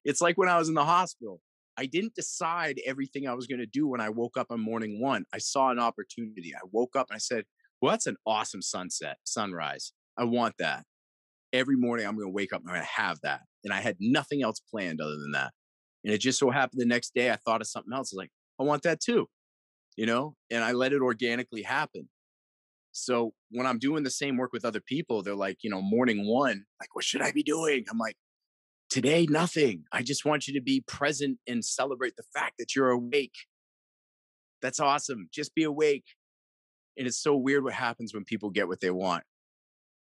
it's 0.05 0.21
like 0.21 0.37
when 0.39 0.49
I 0.49 0.59
was 0.59 0.69
in 0.69 0.75
the 0.75 0.85
hospital. 0.85 1.41
I 1.77 1.87
didn't 1.87 2.15
decide 2.15 2.81
everything 2.87 3.27
I 3.27 3.35
was 3.35 3.49
going 3.49 3.59
to 3.59 3.67
do 3.67 3.89
when 3.89 4.01
I 4.01 4.09
woke 4.09 4.37
up 4.37 4.47
on 4.51 4.61
morning 4.61 5.01
one. 5.01 5.25
I 5.33 5.39
saw 5.39 5.71
an 5.71 5.81
opportunity. 5.81 6.55
I 6.55 6.61
woke 6.71 6.95
up 6.95 7.09
and 7.11 7.17
I 7.17 7.19
said, 7.19 7.45
well, 7.81 7.91
that's 7.91 8.07
an 8.07 8.17
awesome 8.25 8.63
sunset, 8.63 9.19
sunrise. 9.25 9.93
I 10.17 10.25
want 10.25 10.55
that. 10.59 10.85
Every 11.55 11.77
morning 11.77 12.07
I'm 12.07 12.17
going 12.17 12.27
to 12.27 12.33
wake 12.33 12.53
up 12.53 12.61
and 12.61 12.69
I'm 12.69 12.75
going 12.75 12.87
to 12.87 13.03
have 13.03 13.19
that. 13.23 13.41
And 13.65 13.73
I 13.73 13.81
had 13.81 13.97
nothing 13.99 14.43
else 14.43 14.61
planned 14.71 15.01
other 15.01 15.17
than 15.17 15.33
that. 15.33 15.53
And 16.05 16.13
it 16.13 16.19
just 16.19 16.39
so 16.39 16.51
happened 16.51 16.83
the 16.83 16.87
next 16.87 17.15
day 17.15 17.31
I 17.31 17.37
thought 17.37 17.63
of 17.63 17.67
something 17.67 17.93
else. 17.93 18.13
I 18.13 18.17
was 18.17 18.19
like, 18.19 18.31
I 18.61 18.65
want 18.65 18.83
that 18.83 19.01
too, 19.01 19.27
you 19.97 20.05
know, 20.05 20.37
and 20.51 20.63
I 20.63 20.73
let 20.73 20.93
it 20.93 21.01
organically 21.01 21.63
happen. 21.63 22.11
So 22.93 23.33
when 23.51 23.67
I'm 23.67 23.79
doing 23.79 24.05
the 24.05 24.11
same 24.11 24.37
work 24.37 24.53
with 24.53 24.67
other 24.67 24.81
people, 24.81 25.23
they're 25.23 25.35
like, 25.35 25.59
you 25.63 25.71
know, 25.71 25.81
morning 25.81 26.29
one, 26.29 26.65
like, 26.81 26.95
what 26.95 27.05
should 27.05 27.23
I 27.23 27.33
be 27.33 27.43
doing? 27.43 27.87
I'm 27.91 27.99
like, 27.99 28.17
Today, 28.95 29.27
nothing. 29.29 29.83
I 29.91 30.03
just 30.03 30.25
want 30.25 30.47
you 30.47 30.55
to 30.55 30.61
be 30.61 30.81
present 30.87 31.39
and 31.49 31.65
celebrate 31.65 32.15
the 32.17 32.23
fact 32.33 32.59
that 32.61 32.77
you're 32.77 32.91
awake. 32.91 33.35
That's 34.63 34.79
awesome. 34.79 35.29
Just 35.33 35.53
be 35.57 35.65
awake. 35.65 36.05
And 36.97 37.07
it's 37.09 37.19
so 37.19 37.35
weird 37.35 37.65
what 37.65 37.73
happens 37.73 38.15
when 38.15 38.23
people 38.23 38.51
get 38.51 38.69
what 38.69 38.81
they 38.81 38.93
want. 38.93 39.25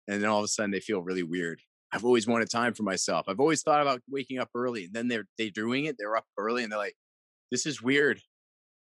And 0.08 0.22
then 0.22 0.30
all 0.30 0.40
of 0.40 0.46
a 0.46 0.48
sudden 0.48 0.72
they 0.72 0.80
feel 0.80 1.02
really 1.02 1.24
weird. 1.24 1.62
I've 1.92 2.06
always 2.06 2.28
wanted 2.28 2.50
time 2.50 2.74
for 2.74 2.84
myself. 2.84 3.26
I've 3.28 3.40
always 3.40 3.62
thought 3.62 3.82
about 3.82 4.02
waking 4.10 4.40
up 4.40 4.50
early. 4.56 4.86
And 4.86 4.94
then 4.94 5.08
they're 5.08 5.26
they 5.38 5.50
doing 5.50 5.86
it, 5.86 5.96
they're 5.98 6.18
up 6.18 6.26
early 6.38 6.64
and 6.64 6.72
they're 6.72 6.80
like, 6.80 6.96
this 7.52 7.66
is 7.66 7.82
weird. 7.82 8.20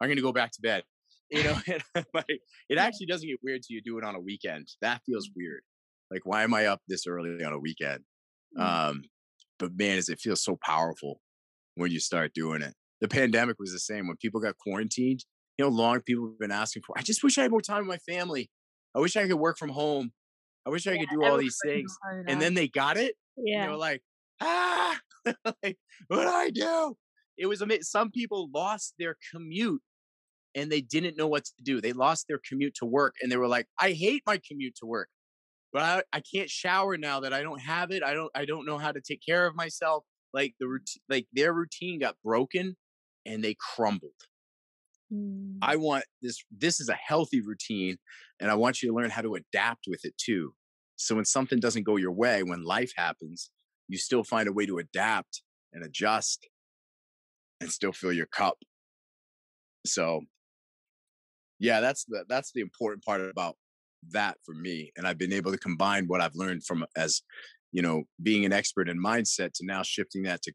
I'm 0.01 0.09
gonna 0.09 0.21
go 0.21 0.33
back 0.33 0.51
to 0.53 0.61
bed. 0.61 0.83
you 1.29 1.43
know, 1.43 1.57
like 2.13 2.39
it 2.69 2.77
actually 2.77 3.07
doesn't 3.07 3.27
get 3.27 3.39
weird 3.43 3.61
till 3.63 3.75
you 3.75 3.81
do 3.81 3.97
it 3.97 4.03
on 4.03 4.15
a 4.15 4.19
weekend. 4.19 4.67
That 4.81 5.01
feels 5.05 5.29
weird. 5.35 5.61
Like, 6.09 6.21
why 6.25 6.43
am 6.43 6.53
I 6.53 6.67
up 6.67 6.81
this 6.87 7.05
early 7.05 7.43
on 7.43 7.53
a 7.53 7.59
weekend? 7.59 8.03
Mm. 8.57 8.61
Um, 8.61 9.03
but 9.59 9.71
man, 9.77 9.97
does 9.97 10.09
it 10.09 10.19
feels 10.19 10.43
so 10.43 10.57
powerful 10.63 11.19
when 11.75 11.91
you 11.91 11.99
start 11.99 12.33
doing 12.33 12.61
it. 12.61 12.73
The 13.01 13.07
pandemic 13.07 13.57
was 13.59 13.71
the 13.71 13.79
same. 13.79 14.07
When 14.07 14.17
people 14.17 14.41
got 14.41 14.57
quarantined, 14.57 15.23
you 15.57 15.65
know, 15.65 15.69
long 15.69 16.01
people 16.01 16.27
have 16.27 16.39
been 16.39 16.51
asking 16.51 16.83
for. 16.85 16.97
I 16.97 17.01
just 17.01 17.23
wish 17.23 17.37
I 17.37 17.43
had 17.43 17.51
more 17.51 17.61
time 17.61 17.87
with 17.87 17.87
my 17.87 18.13
family. 18.13 18.49
I 18.95 18.99
wish 18.99 19.15
I 19.15 19.27
could 19.27 19.35
work 19.35 19.57
from 19.57 19.69
home. 19.69 20.11
I 20.67 20.69
wish 20.69 20.85
I 20.85 20.91
yeah, 20.91 20.99
could 20.99 21.09
do 21.11 21.23
all 21.23 21.37
these 21.37 21.57
things. 21.63 21.95
And 22.27 22.41
then 22.41 22.53
they 22.53 22.67
got 22.67 22.97
it. 22.97 23.15
Yeah. 23.37 23.65
they 23.65 23.71
were 23.71 23.77
like, 23.77 24.01
ah, 24.41 24.99
like, 25.63 25.77
what 26.09 26.23
do 26.23 26.27
I 26.27 26.49
do? 26.49 26.97
It 27.37 27.45
was 27.45 27.61
amazing. 27.61 27.83
Some 27.83 28.11
people 28.11 28.49
lost 28.53 28.93
their 28.99 29.15
commute 29.31 29.81
and 30.55 30.69
they 30.69 30.81
didn't 30.81 31.15
know 31.17 31.27
what 31.27 31.45
to 31.45 31.53
do. 31.63 31.79
They 31.79 31.93
lost 31.93 32.25
their 32.27 32.41
commute 32.45 32.75
to 32.79 32.85
work 32.85 33.15
and 33.21 33.31
they 33.31 33.37
were 33.37 33.47
like, 33.47 33.67
I 33.79 33.91
hate 33.91 34.23
my 34.25 34.41
commute 34.45 34.75
to 34.81 34.85
work, 34.85 35.07
but 35.71 35.81
I, 35.81 36.17
I 36.17 36.21
can't 36.21 36.49
shower 36.49 36.97
now 36.97 37.21
that 37.21 37.31
I 37.31 37.43
don't 37.43 37.61
have 37.61 37.91
it. 37.91 38.03
I 38.03 38.13
don't, 38.13 38.31
I 38.35 38.43
don't 38.43 38.65
know 38.65 38.77
how 38.77 38.91
to 38.91 38.99
take 38.99 39.21
care 39.25 39.47
of 39.47 39.55
myself. 39.55 40.03
Like 40.33 40.53
the 40.59 40.67
routine, 40.67 41.01
like 41.07 41.27
their 41.31 41.53
routine 41.53 41.99
got 41.99 42.17
broken 42.25 42.75
and 43.25 43.41
they 43.41 43.55
crumbled. 43.55 44.11
Mm. 45.13 45.57
I 45.61 45.75
want 45.75 46.03
this, 46.21 46.43
this 46.55 46.79
is 46.79 46.89
a 46.89 46.95
healthy 46.95 47.41
routine 47.41 47.97
and 48.39 48.51
I 48.51 48.55
want 48.55 48.81
you 48.81 48.89
to 48.89 48.95
learn 48.95 49.09
how 49.09 49.21
to 49.21 49.35
adapt 49.35 49.85
with 49.87 50.03
it 50.03 50.13
too. 50.17 50.53
So 50.95 51.15
when 51.15 51.25
something 51.25 51.59
doesn't 51.59 51.83
go 51.83 51.95
your 51.95 52.11
way, 52.11 52.43
when 52.43 52.63
life 52.63 52.91
happens, 52.95 53.49
you 53.87 53.97
still 53.97 54.23
find 54.23 54.47
a 54.47 54.53
way 54.53 54.65
to 54.65 54.79
adapt 54.79 55.41
and 55.73 55.85
adjust 55.85 56.47
and 57.61 57.71
still 57.71 57.91
fill 57.91 58.13
your 58.13 58.25
cup. 58.25 58.57
So 59.85 60.21
yeah, 61.59 61.79
that's 61.79 62.05
the 62.05 62.25
that's 62.27 62.51
the 62.51 62.61
important 62.61 63.03
part 63.03 63.21
about 63.21 63.55
that 64.11 64.37
for 64.45 64.53
me. 64.53 64.91
And 64.95 65.07
I've 65.07 65.17
been 65.17 65.33
able 65.33 65.51
to 65.51 65.57
combine 65.57 66.05
what 66.05 66.21
I've 66.21 66.35
learned 66.35 66.63
from 66.65 66.85
as 66.95 67.21
you 67.71 67.81
know 67.81 68.03
being 68.21 68.45
an 68.45 68.53
expert 68.53 68.89
in 68.89 69.01
mindset 69.01 69.53
to 69.53 69.65
now 69.65 69.81
shifting 69.83 70.23
that 70.23 70.41
to 70.43 70.53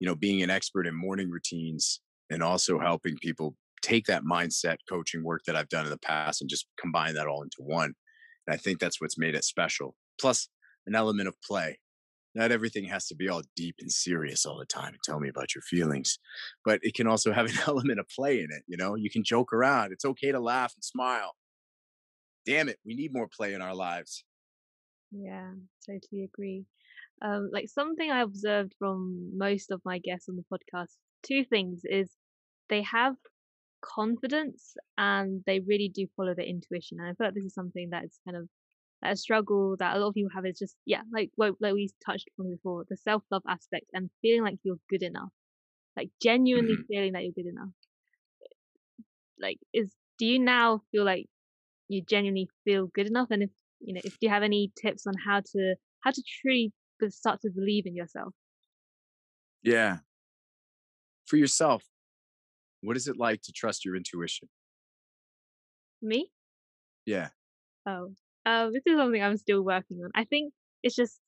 you 0.00 0.06
know 0.06 0.14
being 0.14 0.42
an 0.42 0.50
expert 0.50 0.86
in 0.86 0.94
morning 0.94 1.30
routines 1.30 2.00
and 2.30 2.42
also 2.42 2.78
helping 2.78 3.16
people 3.22 3.54
take 3.82 4.06
that 4.06 4.24
mindset 4.24 4.76
coaching 4.88 5.24
work 5.24 5.42
that 5.46 5.56
I've 5.56 5.68
done 5.68 5.84
in 5.84 5.90
the 5.90 5.98
past 5.98 6.40
and 6.40 6.50
just 6.50 6.66
combine 6.80 7.14
that 7.14 7.26
all 7.26 7.42
into 7.42 7.58
one. 7.60 7.94
And 8.46 8.54
I 8.54 8.56
think 8.56 8.78
that's 8.78 9.00
what's 9.00 9.18
made 9.18 9.34
it 9.34 9.44
special. 9.44 9.94
Plus 10.20 10.48
an 10.86 10.94
element 10.94 11.28
of 11.28 11.34
play. 11.46 11.78
Not 12.34 12.52
everything 12.52 12.84
has 12.84 13.06
to 13.08 13.16
be 13.16 13.28
all 13.28 13.42
deep 13.56 13.76
and 13.80 13.90
serious 13.90 14.44
all 14.44 14.58
the 14.58 14.66
time 14.66 14.88
and 14.88 15.02
tell 15.02 15.18
me 15.18 15.28
about 15.28 15.54
your 15.54 15.62
feelings, 15.62 16.18
but 16.64 16.78
it 16.82 16.94
can 16.94 17.06
also 17.06 17.32
have 17.32 17.46
an 17.46 17.58
element 17.66 17.98
of 17.98 18.06
play 18.08 18.40
in 18.40 18.48
it. 18.50 18.62
You 18.66 18.76
know, 18.76 18.94
you 18.94 19.10
can 19.10 19.24
joke 19.24 19.52
around. 19.52 19.92
It's 19.92 20.04
okay 20.04 20.32
to 20.32 20.40
laugh 20.40 20.72
and 20.76 20.84
smile. 20.84 21.34
Damn 22.46 22.68
it, 22.68 22.78
we 22.84 22.94
need 22.94 23.12
more 23.12 23.28
play 23.28 23.54
in 23.54 23.62
our 23.62 23.74
lives. 23.74 24.24
Yeah, 25.10 25.52
totally 25.86 26.24
agree. 26.24 26.64
Um, 27.22 27.50
like 27.52 27.68
something 27.68 28.10
I 28.10 28.20
observed 28.20 28.74
from 28.78 29.32
most 29.36 29.70
of 29.70 29.80
my 29.84 29.98
guests 29.98 30.28
on 30.28 30.36
the 30.36 30.44
podcast, 30.52 30.92
two 31.22 31.44
things 31.44 31.82
is 31.84 32.10
they 32.68 32.82
have 32.82 33.16
confidence 33.82 34.76
and 34.96 35.42
they 35.46 35.60
really 35.60 35.88
do 35.88 36.06
follow 36.16 36.34
their 36.34 36.46
intuition. 36.46 36.98
And 37.00 37.08
I 37.08 37.12
feel 37.12 37.26
like 37.28 37.34
this 37.34 37.44
is 37.44 37.54
something 37.54 37.88
that's 37.90 38.18
kind 38.24 38.36
of 38.36 38.48
a 39.04 39.16
struggle 39.16 39.76
that 39.78 39.96
a 39.96 39.98
lot 40.00 40.08
of 40.08 40.14
people 40.14 40.30
have 40.34 40.46
is 40.46 40.58
just 40.58 40.76
yeah, 40.84 41.02
like 41.12 41.30
what 41.36 41.54
like 41.60 41.74
we 41.74 41.90
touched 42.04 42.28
on 42.38 42.50
before, 42.50 42.84
the 42.88 42.96
self 42.96 43.22
love 43.30 43.42
aspect 43.48 43.86
and 43.92 44.10
feeling 44.22 44.42
like 44.42 44.58
you're 44.62 44.80
good 44.90 45.02
enough, 45.02 45.30
like 45.96 46.10
genuinely 46.20 46.74
mm-hmm. 46.74 46.82
feeling 46.88 47.12
that 47.12 47.22
you're 47.22 47.32
good 47.32 47.46
enough. 47.46 47.68
Like, 49.40 49.58
is 49.72 49.92
do 50.18 50.26
you 50.26 50.38
now 50.38 50.82
feel 50.90 51.04
like 51.04 51.26
you 51.88 52.02
genuinely 52.02 52.48
feel 52.64 52.88
good 52.88 53.06
enough? 53.06 53.28
And 53.30 53.44
if 53.44 53.50
you 53.80 53.94
know, 53.94 54.00
if 54.04 54.16
you 54.20 54.28
have 54.28 54.42
any 54.42 54.72
tips 54.80 55.06
on 55.06 55.14
how 55.24 55.40
to 55.40 55.74
how 56.00 56.10
to 56.10 56.22
truly 56.42 56.72
start 57.08 57.40
to 57.42 57.50
believe 57.50 57.86
in 57.86 57.94
yourself? 57.94 58.34
Yeah, 59.62 59.98
for 61.26 61.36
yourself, 61.36 61.84
what 62.82 62.96
is 62.96 63.08
it 63.08 63.16
like 63.18 63.42
to 63.42 63.52
trust 63.52 63.84
your 63.84 63.96
intuition? 63.96 64.48
Me? 66.00 66.30
Yeah. 67.06 67.28
Oh, 67.86 68.12
uh, 68.46 68.70
this 68.70 68.82
is 68.86 68.96
something 68.96 69.22
I'm 69.22 69.36
still 69.36 69.62
working 69.62 69.98
on. 70.04 70.10
I 70.14 70.24
think 70.24 70.52
it's 70.82 70.94
just 70.94 71.20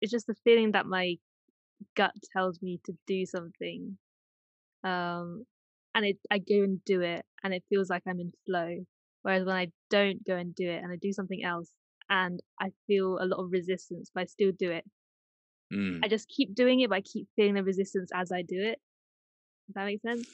it's 0.00 0.12
just 0.12 0.26
the 0.26 0.36
feeling 0.44 0.72
that 0.72 0.86
my 0.86 1.16
gut 1.96 2.12
tells 2.32 2.60
me 2.62 2.80
to 2.84 2.92
do 3.06 3.26
something, 3.26 3.96
um, 4.84 5.44
and 5.94 6.04
it 6.04 6.18
I 6.30 6.38
go 6.38 6.62
and 6.62 6.84
do 6.84 7.00
it, 7.00 7.24
and 7.42 7.54
it 7.54 7.64
feels 7.68 7.90
like 7.90 8.02
I'm 8.06 8.20
in 8.20 8.32
flow. 8.46 8.84
Whereas 9.22 9.44
when 9.44 9.56
I 9.56 9.68
don't 9.90 10.24
go 10.24 10.36
and 10.36 10.54
do 10.54 10.68
it, 10.68 10.82
and 10.82 10.92
I 10.92 10.96
do 10.96 11.12
something 11.12 11.42
else, 11.44 11.70
and 12.10 12.40
I 12.60 12.70
feel 12.86 13.18
a 13.20 13.26
lot 13.26 13.42
of 13.42 13.52
resistance, 13.52 14.10
but 14.14 14.22
I 14.22 14.26
still 14.26 14.52
do 14.56 14.70
it. 14.70 14.84
Mm. 15.72 16.00
I 16.04 16.08
just 16.08 16.28
keep 16.28 16.54
doing 16.54 16.80
it, 16.80 16.90
but 16.90 16.96
I 16.96 17.00
keep 17.02 17.28
feeling 17.36 17.54
the 17.54 17.64
resistance 17.64 18.10
as 18.14 18.32
I 18.32 18.42
do 18.42 18.60
it. 18.60 18.78
Does 19.66 19.74
that 19.74 19.86
make 19.86 20.02
sense? 20.02 20.28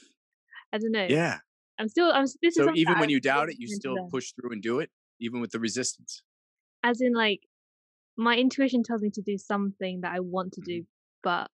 I 0.73 0.79
don't 0.79 0.93
know. 0.93 1.07
Yeah. 1.09 1.39
I'm 1.79 1.89
still. 1.89 2.11
I'm. 2.13 2.27
This 2.43 2.57
so 2.57 2.73
even 2.75 2.99
when 2.99 3.09
you 3.09 3.21
doubt 3.21 3.51
it, 3.51 3.57
you 3.59 3.69
still 3.69 4.09
push 4.11 4.33
through 4.33 4.53
and 4.53 4.63
do 4.63 4.81
it, 4.81 4.91
even 5.21 5.41
with 5.41 5.53
the 5.53 5.61
resistance. 5.61 6.23
As 6.83 7.01
in, 7.01 7.13
like, 7.13 7.41
my 8.17 8.37
intuition 8.37 8.83
tells 8.83 9.03
me 9.03 9.11
to 9.11 9.23
do 9.23 9.39
something 9.39 10.01
that 10.03 10.13
I 10.13 10.21
want 10.21 10.53
to 10.55 10.61
do, 10.61 10.81
mm-hmm. 10.81 10.87
but 11.23 11.51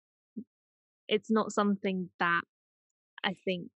it's 1.09 1.31
not 1.31 1.53
something 1.53 2.09
that 2.19 2.41
I 3.23 3.35
think 3.45 3.69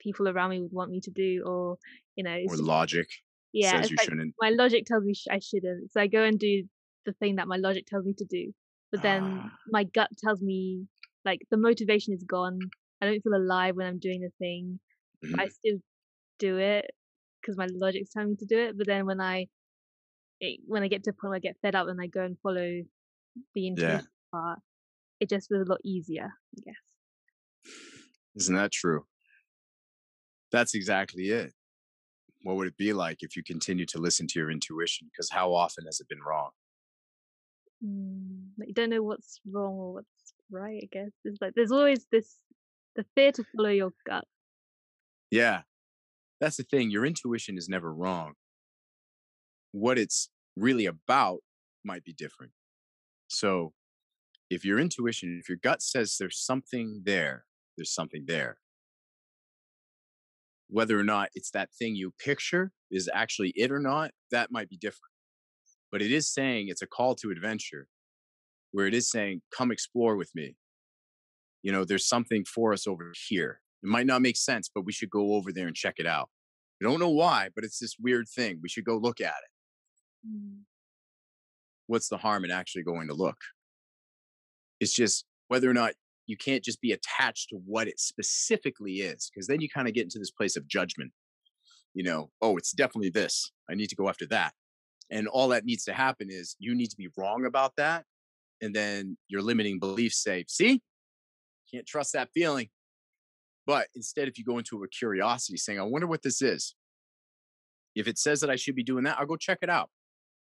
people 0.00 0.28
around 0.28 0.50
me 0.50 0.60
would 0.60 0.72
want 0.72 0.90
me 0.90 1.00
to 1.00 1.10
do, 1.10 1.44
or 1.46 1.78
you 2.16 2.24
know, 2.24 2.36
or 2.48 2.56
logic. 2.56 3.08
Yeah, 3.52 3.80
says 3.80 3.90
you 3.90 3.96
like 3.96 4.08
shouldn't. 4.08 4.34
My 4.40 4.50
logic 4.50 4.86
tells 4.86 5.04
me 5.04 5.14
I 5.30 5.38
shouldn't, 5.38 5.92
so 5.92 6.00
I 6.00 6.08
go 6.08 6.24
and 6.24 6.38
do 6.38 6.64
the 7.06 7.12
thing 7.12 7.36
that 7.36 7.48
my 7.48 7.56
logic 7.56 7.86
tells 7.86 8.04
me 8.04 8.12
to 8.18 8.24
do. 8.24 8.52
But 8.90 9.02
then 9.02 9.40
ah. 9.44 9.50
my 9.68 9.84
gut 9.84 10.10
tells 10.18 10.40
me 10.42 10.86
like 11.24 11.40
the 11.50 11.56
motivation 11.56 12.12
is 12.12 12.24
gone. 12.24 12.58
I 13.00 13.06
don't 13.06 13.22
feel 13.22 13.34
alive 13.34 13.76
when 13.76 13.86
I'm 13.86 13.98
doing 13.98 14.20
the 14.20 14.30
thing. 14.38 14.78
Mm-hmm. 15.24 15.40
I 15.40 15.48
still 15.48 15.78
do 16.38 16.58
it 16.58 16.90
because 17.40 17.56
my 17.56 17.66
logic's 17.72 18.10
telling 18.10 18.30
me 18.30 18.36
to 18.36 18.46
do 18.46 18.58
it. 18.58 18.78
But 18.78 18.86
then 18.86 19.06
when 19.06 19.20
I 19.20 19.46
it, 20.40 20.60
when 20.66 20.82
I 20.82 20.88
get 20.88 21.04
to 21.04 21.10
a 21.10 21.12
point 21.12 21.30
where 21.30 21.36
I 21.36 21.40
get 21.40 21.56
fed 21.62 21.74
up 21.74 21.88
and 21.88 22.00
I 22.00 22.06
go 22.06 22.22
and 22.22 22.36
follow 22.42 22.82
the 23.54 23.66
intuition 23.66 24.00
yeah. 24.00 24.38
part, 24.38 24.58
it 25.20 25.28
just 25.28 25.48
feels 25.48 25.66
a 25.66 25.70
lot 25.70 25.80
easier, 25.84 26.30
I 26.56 26.60
guess. 26.64 27.74
Isn't 28.36 28.56
that 28.56 28.72
true? 28.72 29.04
That's 30.52 30.74
exactly 30.74 31.30
it. 31.30 31.52
What 32.42 32.56
would 32.56 32.68
it 32.68 32.76
be 32.76 32.92
like 32.92 33.18
if 33.22 33.34
you 33.34 33.42
continue 33.42 33.86
to 33.86 33.98
listen 33.98 34.26
to 34.28 34.38
your 34.38 34.50
intuition? 34.50 35.08
Because 35.10 35.30
how 35.30 35.54
often 35.54 35.86
has 35.86 36.00
it 36.00 36.08
been 36.08 36.20
wrong? 36.20 36.50
Mm, 37.84 38.50
you 38.66 38.72
don't 38.72 38.90
know 38.90 39.02
what's 39.02 39.40
wrong 39.50 39.74
or 39.74 39.94
what's 39.94 40.34
right. 40.50 40.80
I 40.82 40.88
guess 40.92 41.10
it's 41.24 41.38
like 41.40 41.54
there's 41.54 41.72
always 41.72 42.06
this 42.12 42.36
the 42.96 43.04
fear 43.14 43.32
to 43.32 43.44
follow 43.54 43.68
your 43.68 43.92
gut. 44.06 44.24
Yeah, 45.30 45.62
that's 46.40 46.56
the 46.56 46.62
thing. 46.64 46.90
Your 46.90 47.06
intuition 47.06 47.56
is 47.58 47.68
never 47.68 47.92
wrong. 47.92 48.32
What 49.72 49.98
it's 49.98 50.30
really 50.56 50.86
about 50.86 51.40
might 51.84 52.04
be 52.04 52.12
different. 52.12 52.52
So, 53.28 53.72
if 54.48 54.64
your 54.64 54.78
intuition, 54.78 55.38
if 55.40 55.48
your 55.48 55.58
gut 55.62 55.82
says 55.82 56.16
there's 56.18 56.38
something 56.38 57.02
there, 57.04 57.44
there's 57.76 57.92
something 57.92 58.24
there. 58.26 58.58
Whether 60.68 60.98
or 60.98 61.04
not 61.04 61.30
it's 61.34 61.50
that 61.50 61.70
thing 61.72 61.94
you 61.94 62.12
picture 62.18 62.72
is 62.90 63.10
actually 63.12 63.52
it 63.56 63.70
or 63.70 63.78
not, 63.78 64.12
that 64.30 64.50
might 64.50 64.68
be 64.68 64.76
different. 64.76 65.12
But 65.90 66.02
it 66.02 66.10
is 66.10 66.32
saying 66.32 66.68
it's 66.68 66.82
a 66.82 66.86
call 66.86 67.14
to 67.16 67.30
adventure 67.30 67.88
where 68.72 68.86
it 68.86 68.94
is 68.94 69.10
saying, 69.10 69.42
come 69.56 69.70
explore 69.70 70.16
with 70.16 70.30
me 70.34 70.56
you 71.66 71.72
know, 71.72 71.84
there's 71.84 72.06
something 72.06 72.44
for 72.44 72.72
us 72.72 72.86
over 72.86 73.12
here. 73.28 73.60
It 73.82 73.88
might 73.88 74.06
not 74.06 74.22
make 74.22 74.36
sense, 74.36 74.70
but 74.72 74.84
we 74.84 74.92
should 74.92 75.10
go 75.10 75.34
over 75.34 75.50
there 75.50 75.66
and 75.66 75.74
check 75.74 75.94
it 75.98 76.06
out. 76.06 76.30
We 76.80 76.86
don't 76.86 77.00
know 77.00 77.10
why, 77.10 77.48
but 77.56 77.64
it's 77.64 77.80
this 77.80 77.96
weird 78.00 78.28
thing. 78.28 78.60
We 78.62 78.68
should 78.68 78.84
go 78.84 78.96
look 78.96 79.20
at 79.20 79.34
it. 79.34 80.28
Mm. 80.28 80.58
What's 81.88 82.08
the 82.08 82.18
harm 82.18 82.44
in 82.44 82.52
actually 82.52 82.84
going 82.84 83.08
to 83.08 83.14
look? 83.14 83.38
It's 84.78 84.94
just 84.94 85.24
whether 85.48 85.68
or 85.68 85.74
not 85.74 85.94
you 86.28 86.36
can't 86.36 86.62
just 86.62 86.80
be 86.80 86.92
attached 86.92 87.48
to 87.48 87.56
what 87.66 87.88
it 87.88 87.98
specifically 87.98 88.98
is, 88.98 89.28
because 89.28 89.48
then 89.48 89.60
you 89.60 89.68
kind 89.68 89.88
of 89.88 89.94
get 89.94 90.04
into 90.04 90.20
this 90.20 90.30
place 90.30 90.54
of 90.54 90.68
judgment. 90.68 91.10
You 91.94 92.04
know, 92.04 92.30
oh, 92.40 92.56
it's 92.58 92.70
definitely 92.70 93.10
this. 93.10 93.50
I 93.68 93.74
need 93.74 93.88
to 93.88 93.96
go 93.96 94.08
after 94.08 94.26
that. 94.26 94.52
And 95.10 95.26
all 95.26 95.48
that 95.48 95.64
needs 95.64 95.82
to 95.86 95.92
happen 95.92 96.28
is 96.30 96.54
you 96.60 96.76
need 96.76 96.90
to 96.90 96.96
be 96.96 97.08
wrong 97.18 97.44
about 97.44 97.72
that. 97.76 98.04
And 98.62 98.72
then 98.72 99.16
your 99.26 99.42
limiting 99.42 99.80
beliefs 99.80 100.22
say, 100.22 100.44
see, 100.46 100.80
can't 101.72 101.86
trust 101.86 102.12
that 102.12 102.30
feeling. 102.34 102.68
But 103.66 103.88
instead, 103.94 104.28
if 104.28 104.38
you 104.38 104.44
go 104.44 104.58
into 104.58 104.82
a 104.82 104.88
curiosity 104.88 105.56
saying, 105.56 105.80
I 105.80 105.82
wonder 105.82 106.06
what 106.06 106.22
this 106.22 106.40
is. 106.40 106.74
If 107.94 108.06
it 108.06 108.18
says 108.18 108.40
that 108.40 108.50
I 108.50 108.56
should 108.56 108.76
be 108.76 108.84
doing 108.84 109.04
that, 109.04 109.18
I'll 109.18 109.26
go 109.26 109.36
check 109.36 109.58
it 109.62 109.70
out. 109.70 109.90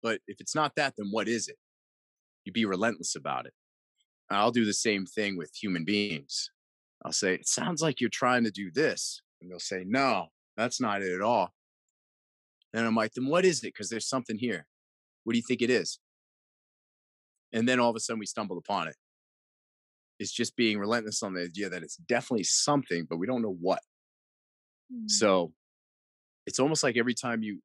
But 0.03 0.21
if 0.27 0.41
it's 0.41 0.55
not 0.55 0.75
that, 0.77 0.95
then 0.99 1.09
what 1.11 1.29
is 1.29 1.49
it? 1.49 1.57
You 2.45 2.53
be 2.53 2.67
relentless 2.67 3.15
about 3.17 3.47
it. 3.47 3.55
I'll 4.31 4.51
do 4.51 4.65
the 4.65 4.75
same 4.75 5.07
thing 5.07 5.37
with 5.37 5.53
human 5.55 5.85
beings. 5.85 6.51
I'll 7.05 7.13
say, 7.13 7.35
It 7.35 7.49
sounds 7.49 7.81
like 7.81 8.01
you're 8.01 8.11
trying 8.11 8.45
to 8.45 8.51
do 8.51 8.71
this. 8.71 9.23
And 9.41 9.51
they'll 9.51 9.61
say, 9.61 9.85
No, 9.87 10.29
That's 10.57 10.81
not 10.81 11.03
it 11.03 11.15
at 11.15 11.23
all. 11.23 11.55
And 12.75 12.85
I'm 12.85 12.97
like, 12.97 13.13
then 13.15 13.27
what 13.27 13.45
is 13.45 13.61
it? 13.61 13.69
Because 13.69 13.89
there's 13.89 14.09
something 14.09 14.37
here. 14.37 14.67
What 15.23 15.33
do 15.33 15.39
you 15.39 15.45
think 15.47 15.63
it 15.63 15.71
is? 15.71 16.01
And 17.53 17.69
then 17.69 17.79
all 17.79 17.89
of 17.89 17.97
a 17.97 18.01
sudden 18.01 18.19
we 18.19 18.27
stumble 18.27 18.59
upon 18.59 18.89
it. 18.89 18.97
It's 20.19 20.33
just 20.33 20.57
being 20.57 20.79
relentless 20.79 21.23
on 21.23 21.35
the 21.35 21.43
idea 21.43 21.69
that 21.69 21.83
it's 21.83 21.97
definitely 21.97 22.45
something, 22.45 23.07
but 23.09 23.19
we 23.19 23.27
don't 23.27 23.43
know 23.43 23.57
what. 23.61 23.81
Mm. 24.93 25.11
So 25.11 25.53
it's 26.47 26.59
almost 26.59 26.83
like 26.83 26.97
every 26.97 27.15
time 27.15 27.43
you 27.43 27.61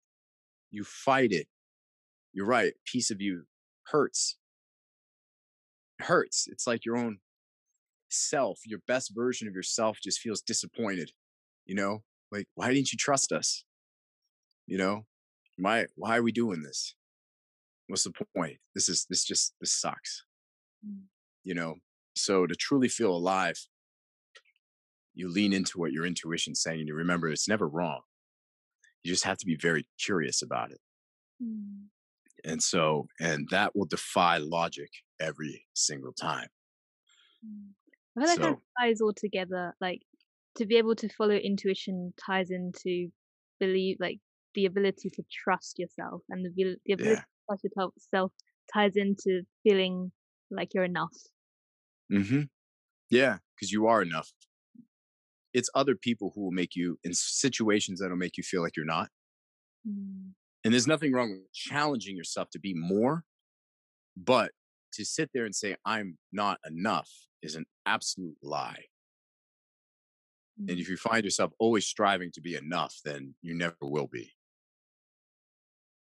you 0.71 0.83
fight 0.83 1.31
it, 1.31 1.47
you're 2.33 2.45
right, 2.45 2.73
piece 2.85 3.11
of 3.11 3.21
you 3.21 3.43
hurts. 3.87 4.37
It 5.99 6.05
hurts. 6.05 6.47
It's 6.51 6.67
like 6.67 6.85
your 6.85 6.97
own 6.97 7.19
self, 8.09 8.59
your 8.65 8.79
best 8.87 9.11
version 9.15 9.47
of 9.47 9.53
yourself 9.53 9.99
just 10.01 10.19
feels 10.19 10.41
disappointed. 10.41 11.11
You 11.65 11.75
know, 11.75 12.03
like, 12.31 12.47
why 12.55 12.73
didn't 12.73 12.91
you 12.91 12.97
trust 12.97 13.31
us? 13.31 13.63
You 14.67 14.77
know, 14.77 15.05
why 15.57 15.87
why 15.95 16.17
are 16.17 16.23
we 16.23 16.31
doing 16.31 16.61
this? 16.63 16.95
What's 17.87 18.03
the 18.03 18.13
point? 18.35 18.57
This 18.75 18.87
is 18.89 19.05
this 19.09 19.23
just 19.23 19.53
this 19.59 19.73
sucks. 19.73 20.23
Mm. 20.85 21.01
You 21.43 21.55
know, 21.55 21.75
so 22.19 22.45
to 22.45 22.55
truly 22.55 22.87
feel 22.87 23.11
alive, 23.11 23.57
you 25.13 25.29
lean 25.29 25.53
into 25.53 25.77
what 25.77 25.91
your 25.91 26.05
intuition's 26.05 26.61
saying 26.61 26.79
and 26.79 26.87
you 26.87 26.95
remember 26.95 27.27
it's 27.29 27.47
never 27.47 27.67
wrong. 27.67 28.01
You 29.03 29.11
just 29.11 29.23
have 29.23 29.37
to 29.37 29.45
be 29.45 29.55
very 29.55 29.85
curious 30.03 30.41
about 30.41 30.71
it. 30.71 30.79
Mm. 31.41 31.87
And 32.45 32.61
so, 32.61 33.07
and 33.19 33.47
that 33.51 33.75
will 33.75 33.85
defy 33.85 34.37
logic 34.37 34.89
every 35.19 35.65
single 35.73 36.13
time. 36.13 36.47
Mm. 37.45 37.71
I 38.17 38.21
feel 38.21 38.29
like 38.29 38.37
so, 38.37 38.43
that 38.43 38.57
ties 38.79 39.01
all 39.01 39.13
together. 39.13 39.75
Like 39.81 40.01
to 40.57 40.65
be 40.65 40.77
able 40.77 40.95
to 40.95 41.09
follow 41.09 41.35
intuition 41.35 42.13
ties 42.25 42.49
into 42.51 43.09
believe, 43.59 43.97
like 43.99 44.19
the 44.55 44.65
ability 44.65 45.09
to 45.09 45.23
trust 45.31 45.79
yourself, 45.79 46.21
and 46.29 46.45
the, 46.45 46.75
the 46.85 46.93
ability 46.93 47.15
yeah. 47.15 47.21
to 47.21 47.25
trust 47.49 47.63
yourself 47.63 48.31
ties 48.73 48.93
into 48.95 49.43
feeling 49.63 50.11
like 50.51 50.73
you're 50.73 50.83
enough. 50.83 51.15
Mm-hmm. 52.11 52.43
Yeah, 53.09 53.37
because 53.55 53.71
you 53.71 53.87
are 53.87 54.01
enough. 54.01 54.31
It's 55.53 55.69
other 55.73 55.95
people 55.95 56.31
who 56.35 56.41
will 56.41 56.51
make 56.51 56.75
you 56.75 56.99
in 57.03 57.13
situations 57.13 57.99
that'll 57.99 58.17
make 58.17 58.37
you 58.37 58.43
feel 58.43 58.61
like 58.61 58.75
you're 58.75 58.85
not. 58.85 59.09
Mm. 59.87 60.31
And 60.63 60.73
there's 60.73 60.87
nothing 60.87 61.13
wrong 61.13 61.31
with 61.31 61.53
challenging 61.53 62.15
yourself 62.15 62.49
to 62.51 62.59
be 62.59 62.73
more, 62.73 63.23
but 64.15 64.51
to 64.93 65.05
sit 65.05 65.31
there 65.33 65.45
and 65.45 65.55
say, 65.55 65.75
I'm 65.85 66.17
not 66.31 66.59
enough 66.67 67.09
is 67.41 67.55
an 67.55 67.65
absolute 67.85 68.37
lie. 68.43 68.85
And 70.57 70.69
mm. 70.69 70.79
if 70.79 70.89
you 70.89 70.97
find 70.97 71.23
yourself 71.23 71.51
always 71.57 71.85
striving 71.85 72.31
to 72.33 72.41
be 72.41 72.55
enough, 72.55 72.95
then 73.05 73.35
you 73.41 73.55
never 73.55 73.75
will 73.81 74.07
be. 74.07 74.33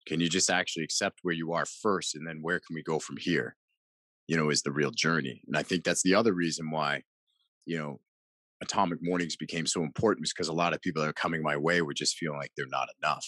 Can 0.07 0.19
you 0.19 0.27
just 0.29 0.49
actually 0.49 0.83
accept 0.83 1.19
where 1.21 1.35
you 1.35 1.53
are 1.53 1.65
first 1.65 2.15
and 2.15 2.27
then 2.27 2.39
where 2.41 2.59
can 2.59 2.73
we 2.73 2.81
go 2.81 2.97
from 2.99 3.17
here? 3.17 3.55
You 4.29 4.37
know, 4.37 4.51
is 4.51 4.61
the 4.61 4.71
real 4.71 4.91
journey. 4.91 5.41
And 5.47 5.57
I 5.57 5.63
think 5.63 5.83
that's 5.83 6.03
the 6.03 6.13
other 6.13 6.33
reason 6.33 6.69
why, 6.69 7.01
you 7.65 7.79
know, 7.79 7.99
atomic 8.61 8.99
mornings 9.01 9.35
became 9.35 9.65
so 9.65 9.81
important 9.81 10.21
was 10.21 10.31
because 10.31 10.49
a 10.49 10.53
lot 10.53 10.71
of 10.71 10.81
people 10.81 11.01
that 11.01 11.09
are 11.09 11.13
coming 11.13 11.41
my 11.41 11.57
way 11.57 11.81
were 11.81 11.95
just 11.95 12.15
feeling 12.15 12.37
like 12.37 12.51
they're 12.55 12.67
not 12.67 12.89
enough. 13.01 13.25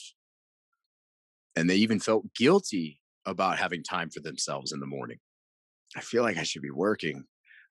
And 1.56 1.68
they 1.68 1.78
even 1.78 1.99
felt 1.99 2.32
guilty 2.36 2.99
about 3.26 3.58
having 3.58 3.82
time 3.82 4.12
for 4.12 4.20
themselves 4.20 4.74
in 4.74 4.80
the 4.80 4.86
morning. 4.86 5.18
I 5.95 6.02
feel 6.02 6.22
like 6.22 6.38
I 6.38 6.43
should 6.43 6.62
be 6.62 6.70
working. 6.70 7.24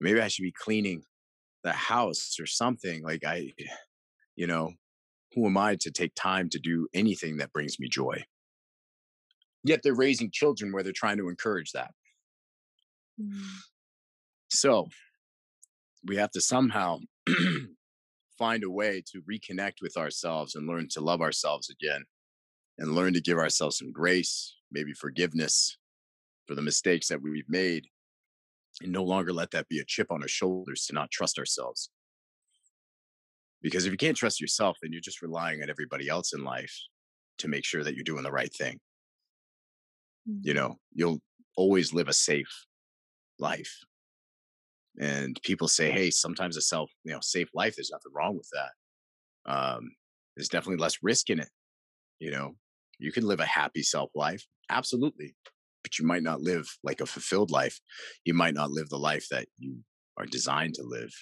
Maybe 0.02 0.20
I 0.20 0.28
should 0.28 0.42
be 0.42 0.52
cleaning 0.52 1.04
the 1.62 1.72
house 1.72 2.36
or 2.38 2.44
something. 2.44 3.02
Like 3.02 3.24
I, 3.24 3.52
you 4.36 4.46
know, 4.46 4.74
who 5.32 5.46
am 5.46 5.56
I 5.56 5.76
to 5.76 5.90
take 5.90 6.14
time 6.14 6.50
to 6.50 6.58
do 6.58 6.88
anything 6.92 7.38
that 7.38 7.54
brings 7.54 7.80
me 7.80 7.88
joy? 7.88 8.24
Yet 9.64 9.80
they're 9.82 9.94
raising 9.94 10.30
children 10.30 10.72
where 10.72 10.82
they're 10.82 10.92
trying 10.92 11.16
to 11.16 11.30
encourage 11.30 11.72
that. 11.72 11.92
Mm. 13.20 13.40
So 14.50 14.88
we 16.04 16.16
have 16.16 16.30
to 16.32 16.40
somehow 16.40 16.98
find 18.38 18.64
a 18.64 18.70
way 18.70 19.02
to 19.12 19.22
reconnect 19.22 19.74
with 19.80 19.96
ourselves 19.96 20.54
and 20.54 20.66
learn 20.66 20.88
to 20.90 21.00
love 21.00 21.20
ourselves 21.20 21.70
again 21.70 22.04
and 22.78 22.94
learn 22.94 23.14
to 23.14 23.20
give 23.20 23.38
ourselves 23.38 23.78
some 23.78 23.92
grace, 23.92 24.56
maybe 24.70 24.92
forgiveness 24.92 25.78
for 26.46 26.54
the 26.54 26.62
mistakes 26.62 27.08
that 27.08 27.22
we've 27.22 27.48
made 27.48 27.86
and 28.82 28.92
no 28.92 29.04
longer 29.04 29.32
let 29.32 29.50
that 29.52 29.68
be 29.68 29.78
a 29.78 29.84
chip 29.84 30.10
on 30.10 30.22
our 30.22 30.28
shoulders 30.28 30.84
to 30.86 30.94
not 30.94 31.10
trust 31.10 31.38
ourselves. 31.38 31.90
Because 33.62 33.86
if 33.86 33.92
you 33.92 33.96
can't 33.96 34.16
trust 34.16 34.40
yourself, 34.40 34.76
then 34.82 34.92
you're 34.92 35.00
just 35.00 35.22
relying 35.22 35.62
on 35.62 35.70
everybody 35.70 36.08
else 36.08 36.34
in 36.34 36.44
life 36.44 36.76
to 37.38 37.48
make 37.48 37.64
sure 37.64 37.82
that 37.82 37.94
you're 37.94 38.04
doing 38.04 38.24
the 38.24 38.32
right 38.32 38.52
thing. 38.52 38.78
Mm-hmm. 40.28 40.40
You 40.42 40.54
know, 40.54 40.76
you'll 40.92 41.20
always 41.56 41.94
live 41.94 42.08
a 42.08 42.12
safe 42.12 42.66
life. 43.38 43.72
And 45.00 45.40
people 45.42 45.68
say, 45.68 45.90
hey, 45.90 46.10
sometimes 46.10 46.56
a 46.56 46.60
self, 46.60 46.90
you 47.04 47.12
know, 47.12 47.20
safe 47.20 47.48
life, 47.54 47.74
there's 47.76 47.90
nothing 47.90 48.12
wrong 48.14 48.36
with 48.36 48.48
that. 48.52 49.52
Um, 49.52 49.90
there's 50.36 50.48
definitely 50.48 50.82
less 50.82 50.98
risk 51.02 51.30
in 51.30 51.40
it. 51.40 51.48
You 52.20 52.30
know, 52.30 52.54
you 52.98 53.10
can 53.12 53.26
live 53.26 53.40
a 53.40 53.46
happy 53.46 53.82
self 53.82 54.10
life. 54.14 54.44
Absolutely 54.70 55.34
but 55.84 55.98
you 55.98 56.06
might 56.06 56.24
not 56.24 56.40
live 56.40 56.66
like 56.82 57.00
a 57.00 57.06
fulfilled 57.06 57.52
life. 57.52 57.78
You 58.24 58.34
might 58.34 58.54
not 58.54 58.70
live 58.72 58.88
the 58.88 58.98
life 58.98 59.28
that 59.30 59.46
you 59.58 59.76
are 60.16 60.26
designed 60.26 60.74
to 60.74 60.82
live. 60.82 61.12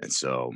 And 0.00 0.10
so 0.10 0.52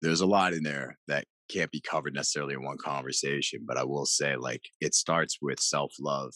there's 0.00 0.20
a 0.22 0.26
lot 0.26 0.54
in 0.54 0.62
there 0.62 0.96
that 1.08 1.24
can't 1.50 1.70
be 1.70 1.80
covered 1.80 2.14
necessarily 2.14 2.54
in 2.54 2.62
one 2.62 2.78
conversation, 2.78 3.64
but 3.66 3.76
I 3.76 3.84
will 3.84 4.06
say 4.06 4.36
like 4.36 4.62
it 4.80 4.94
starts 4.94 5.38
with 5.42 5.60
self-love 5.60 6.32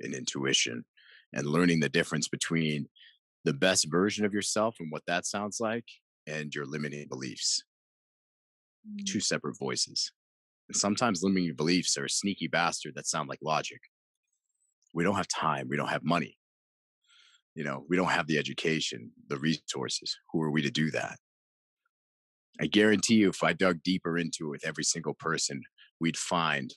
and 0.00 0.14
intuition 0.14 0.84
and 1.32 1.46
learning 1.46 1.80
the 1.80 1.88
difference 1.88 2.28
between 2.28 2.86
the 3.44 3.52
best 3.52 3.90
version 3.90 4.24
of 4.24 4.34
yourself 4.34 4.76
and 4.80 4.90
what 4.90 5.02
that 5.06 5.26
sounds 5.26 5.58
like 5.60 5.84
and 6.26 6.54
your 6.54 6.66
limiting 6.66 7.06
beliefs. 7.08 7.62
Mm. 8.86 9.06
Two 9.06 9.20
separate 9.20 9.58
voices. 9.58 10.12
And 10.68 10.76
sometimes 10.76 11.22
limiting 11.22 11.54
beliefs 11.54 11.96
are 11.96 12.06
a 12.06 12.10
sneaky 12.10 12.48
bastard 12.48 12.94
that 12.94 13.06
sound 13.06 13.28
like 13.28 13.40
logic 13.42 13.80
we 14.94 15.04
don't 15.04 15.16
have 15.16 15.28
time 15.28 15.66
we 15.68 15.76
don't 15.76 15.88
have 15.88 16.04
money 16.04 16.36
you 17.54 17.64
know 17.64 17.84
we 17.88 17.96
don't 17.96 18.10
have 18.10 18.26
the 18.26 18.38
education 18.38 19.10
the 19.28 19.38
resources 19.38 20.16
who 20.32 20.42
are 20.42 20.50
we 20.50 20.62
to 20.62 20.70
do 20.70 20.90
that 20.90 21.16
i 22.60 22.66
guarantee 22.66 23.14
you 23.14 23.28
if 23.28 23.42
i 23.42 23.52
dug 23.52 23.82
deeper 23.82 24.18
into 24.18 24.46
it 24.46 24.50
with 24.50 24.66
every 24.66 24.84
single 24.84 25.14
person 25.14 25.62
we'd 26.00 26.16
find 26.16 26.74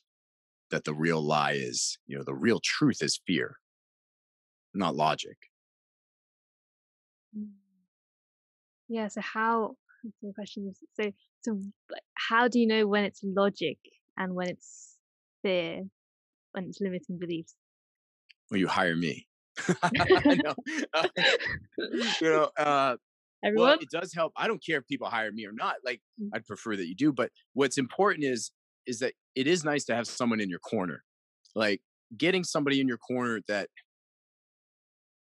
that 0.70 0.84
the 0.84 0.94
real 0.94 1.22
lie 1.22 1.54
is 1.54 1.98
you 2.08 2.18
know 2.18 2.24
the 2.24 2.36
real 2.36 2.60
truth 2.64 3.02
is 3.02 3.22
fear 3.26 3.58
not 4.74 4.96
logic 4.96 5.38
mm. 7.38 7.48
yeah 8.88 9.08
so 9.08 9.22
how 9.22 9.76
the 10.22 10.34
question 10.34 10.68
is 10.70 10.80
so 11.00 11.12
so 11.42 11.60
how 12.16 12.48
do 12.48 12.60
you 12.60 12.68
know 12.68 12.88
when 12.88 13.04
it's 13.04 13.22
logic 13.24 13.78
and 14.18 14.34
when 14.34 14.48
it's 14.48 14.98
fear 15.42 15.84
when 16.54 16.66
it's 16.66 16.82
limiting 16.82 17.18
beliefs 17.18 17.56
Well, 18.50 18.60
you 18.60 18.68
hire 18.68 18.96
me. 18.96 19.28
no. 19.94 20.56
uh, 20.94 21.08
you 22.22 22.30
know, 22.30 22.50
uh, 22.58 22.96
Everyone? 23.44 23.70
Well, 23.70 23.78
it 23.80 23.90
does 23.90 24.14
help. 24.14 24.34
I 24.36 24.48
don't 24.48 24.64
care 24.64 24.78
if 24.78 24.88
people 24.88 25.08
hire 25.08 25.32
me 25.32 25.46
or 25.46 25.52
not. 25.52 25.76
Like, 25.84 26.02
mm. 26.22 26.30
I'd 26.34 26.46
prefer 26.46 26.76
that 26.76 26.88
you 26.88 26.96
do. 26.96 27.12
But 27.12 27.32
what's 27.54 27.78
important 27.78 28.26
is 28.26 28.52
is 28.86 29.00
that 29.00 29.14
it 29.36 29.48
is 29.48 29.64
nice 29.64 29.86
to 29.86 29.96
have 29.96 30.08
someone 30.08 30.40
in 30.40 30.50
your 30.50 30.60
corner. 30.60 31.04
Like 31.56 31.82
getting 32.16 32.44
somebody 32.44 32.82
in 32.82 32.88
your 32.88 32.98
corner 32.98 33.42
that 33.48 33.70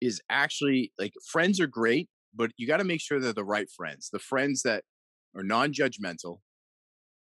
is 0.03 0.21
actually 0.29 0.91
like 0.99 1.13
friends 1.25 1.59
are 1.59 1.67
great, 1.67 2.09
but 2.35 2.51
you 2.57 2.67
got 2.67 2.77
to 2.77 2.83
make 2.83 3.01
sure 3.01 3.19
they're 3.19 3.33
the 3.33 3.43
right 3.43 3.69
friends. 3.69 4.09
The 4.11 4.19
friends 4.19 4.61
that 4.63 4.83
are 5.35 5.43
non-judgmental, 5.43 6.39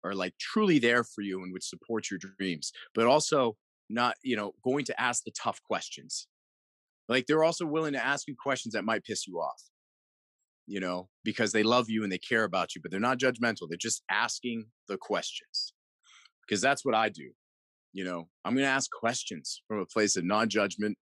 are 0.02 0.16
like 0.16 0.34
truly 0.40 0.80
there 0.80 1.04
for 1.04 1.22
you 1.22 1.44
and 1.44 1.52
would 1.52 1.64
support 1.64 2.10
your 2.10 2.20
dreams, 2.38 2.72
but 2.96 3.06
also 3.06 3.58
not 3.90 4.16
you 4.24 4.36
know 4.36 4.54
going 4.64 4.86
to 4.86 5.02
ask 5.02 5.24
the 5.24 5.32
tough 5.32 5.62
questions 5.64 6.28
like 7.08 7.26
they're 7.26 7.44
also 7.44 7.66
willing 7.66 7.94
to 7.94 8.06
ask 8.06 8.28
you 8.28 8.36
questions 8.42 8.74
that 8.74 8.86
might 8.86 9.04
piss 9.04 9.28
you 9.28 9.40
off 9.40 9.62
you 10.68 10.80
know 10.80 11.10
because 11.24 11.52
they 11.52 11.64
love 11.64 11.90
you 11.90 12.04
and 12.04 12.12
they 12.12 12.20
care 12.20 12.44
about 12.44 12.76
you 12.76 12.82
but 12.82 12.92
they're 12.92 13.00
not 13.00 13.18
judgmental 13.18 13.68
they're 13.68 13.78
just 13.78 14.04
asking 14.10 14.66
the 14.88 14.98
questions 14.98 15.74
because 16.46 16.62
that's 16.62 16.86
what 16.86 16.96
i 16.96 17.10
do 17.10 17.30
you 17.94 18.04
know 18.04 18.28
i'm 18.46 18.54
going 18.54 18.64
to 18.64 18.70
ask 18.70 18.90
questions 18.92 19.64
from 19.68 19.80
a 19.80 19.86
place 19.86 20.16
of 20.16 20.24
non-judgment 20.24 20.96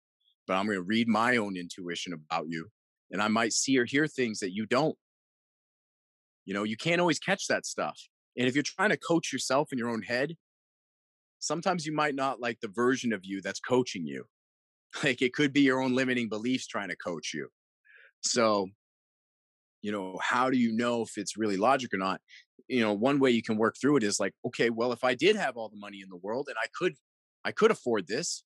but 0.46 0.54
i'm 0.54 0.66
going 0.66 0.78
to 0.78 0.82
read 0.82 1.08
my 1.08 1.36
own 1.36 1.56
intuition 1.56 2.12
about 2.12 2.46
you 2.48 2.66
and 3.10 3.20
i 3.22 3.28
might 3.28 3.52
see 3.52 3.78
or 3.78 3.84
hear 3.84 4.06
things 4.06 4.38
that 4.40 4.52
you 4.52 4.66
don't 4.66 4.96
you 6.44 6.54
know 6.54 6.62
you 6.62 6.76
can't 6.76 7.00
always 7.00 7.18
catch 7.18 7.46
that 7.46 7.66
stuff 7.66 8.00
and 8.36 8.46
if 8.46 8.54
you're 8.54 8.62
trying 8.62 8.90
to 8.90 8.96
coach 8.96 9.32
yourself 9.32 9.72
in 9.72 9.78
your 9.78 9.90
own 9.90 10.02
head 10.02 10.36
sometimes 11.38 11.86
you 11.86 11.92
might 11.92 12.14
not 12.14 12.40
like 12.40 12.60
the 12.60 12.68
version 12.68 13.12
of 13.12 13.24
you 13.24 13.40
that's 13.40 13.60
coaching 13.60 14.06
you. 14.06 14.24
Like 15.04 15.20
it 15.20 15.34
could 15.34 15.52
be 15.52 15.60
your 15.60 15.82
own 15.82 15.94
limiting 15.94 16.30
beliefs 16.30 16.66
trying 16.66 16.88
to 16.88 16.96
coach 16.96 17.34
you. 17.34 17.48
So, 18.22 18.68
you 19.82 19.92
know, 19.92 20.18
how 20.22 20.48
do 20.48 20.56
you 20.56 20.72
know 20.72 21.02
if 21.02 21.18
it's 21.18 21.36
really 21.36 21.58
logic 21.58 21.92
or 21.92 21.98
not? 21.98 22.22
You 22.66 22.80
know, 22.80 22.94
one 22.94 23.18
way 23.18 23.30
you 23.32 23.42
can 23.42 23.58
work 23.58 23.74
through 23.78 23.98
it 23.98 24.04
is 24.04 24.18
like, 24.18 24.32
okay, 24.46 24.70
well, 24.70 24.92
if 24.92 25.04
I 25.04 25.14
did 25.14 25.36
have 25.36 25.58
all 25.58 25.68
the 25.68 25.76
money 25.76 26.00
in 26.00 26.08
the 26.08 26.16
world 26.16 26.46
and 26.48 26.56
I 26.62 26.68
could, 26.74 26.94
I 27.44 27.52
could 27.52 27.70
afford 27.70 28.06
this, 28.06 28.42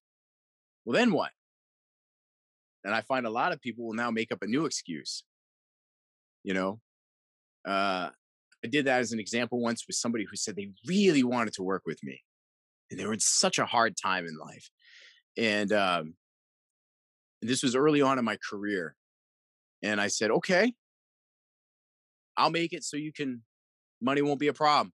well, 0.83 0.97
then 0.97 1.13
what? 1.13 1.31
And 2.83 2.95
I 2.95 3.01
find 3.01 3.25
a 3.25 3.29
lot 3.29 3.51
of 3.51 3.61
people 3.61 3.85
will 3.85 3.93
now 3.93 4.11
make 4.11 4.31
up 4.31 4.41
a 4.41 4.47
new 4.47 4.65
excuse. 4.65 5.23
You 6.43 6.53
know, 6.53 6.79
uh, 7.67 8.09
I 8.63 8.67
did 8.67 8.85
that 8.85 8.99
as 8.99 9.11
an 9.11 9.19
example 9.19 9.59
once 9.59 9.85
with 9.87 9.95
somebody 9.95 10.25
who 10.29 10.35
said 10.35 10.55
they 10.55 10.71
really 10.87 11.23
wanted 11.23 11.53
to 11.53 11.63
work 11.63 11.83
with 11.85 12.03
me 12.03 12.21
and 12.89 12.99
they 12.99 13.05
were 13.05 13.13
in 13.13 13.19
such 13.19 13.59
a 13.59 13.65
hard 13.65 13.95
time 13.97 14.25
in 14.25 14.37
life. 14.37 14.69
And 15.37 15.71
um, 15.71 16.13
this 17.41 17.63
was 17.63 17.75
early 17.75 18.01
on 18.01 18.19
in 18.19 18.25
my 18.25 18.37
career. 18.49 18.95
And 19.81 19.99
I 19.99 20.07
said, 20.07 20.29
okay, 20.29 20.73
I'll 22.37 22.51
make 22.51 22.73
it 22.73 22.83
so 22.83 22.97
you 22.97 23.11
can, 23.11 23.43
money 24.01 24.21
won't 24.21 24.39
be 24.39 24.47
a 24.47 24.53
problem. 24.53 24.93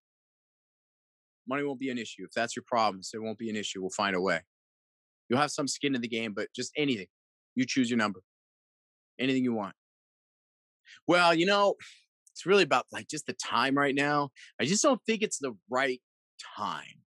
Money 1.47 1.63
won't 1.63 1.79
be 1.79 1.89
an 1.89 1.97
issue. 1.97 2.23
If 2.23 2.31
that's 2.31 2.55
your 2.55 2.63
problem, 2.67 3.03
so 3.03 3.17
it 3.17 3.23
won't 3.23 3.37
be 3.37 3.49
an 3.49 3.55
issue. 3.55 3.81
We'll 3.81 3.89
find 3.89 4.15
a 4.15 4.21
way. 4.21 4.41
You'll 5.29 5.39
have 5.39 5.51
some 5.51 5.67
skin 5.67 5.95
in 5.95 6.01
the 6.01 6.07
game, 6.07 6.33
but 6.33 6.47
just 6.53 6.71
anything. 6.77 7.07
You 7.57 7.65
choose 7.65 7.89
your 7.89 7.97
number. 7.97 8.21
Anything 9.19 9.43
you 9.43 9.53
want. 9.53 9.73
Well, 11.07 11.33
you 11.33 11.47
know, 11.47 11.73
it's 12.31 12.45
really 12.45 12.61
about 12.61 12.85
like 12.91 13.07
just 13.07 13.25
the 13.25 13.33
time 13.33 13.75
right 13.75 13.95
now. 13.95 14.29
I 14.61 14.65
just 14.65 14.83
don't 14.83 15.01
think 15.07 15.23
it's 15.23 15.39
the 15.39 15.57
right 15.71 15.99
time. 16.55 17.01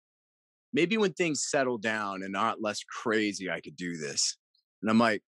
Maybe 0.72 0.96
when 0.96 1.12
things 1.12 1.46
settle 1.46 1.76
down 1.76 2.22
and 2.22 2.32
not 2.32 2.62
less 2.62 2.82
crazy, 2.82 3.50
I 3.50 3.60
could 3.60 3.76
do 3.76 3.98
this. 3.98 4.38
And 4.80 4.90
I'm 4.90 4.98
like, 4.98 5.22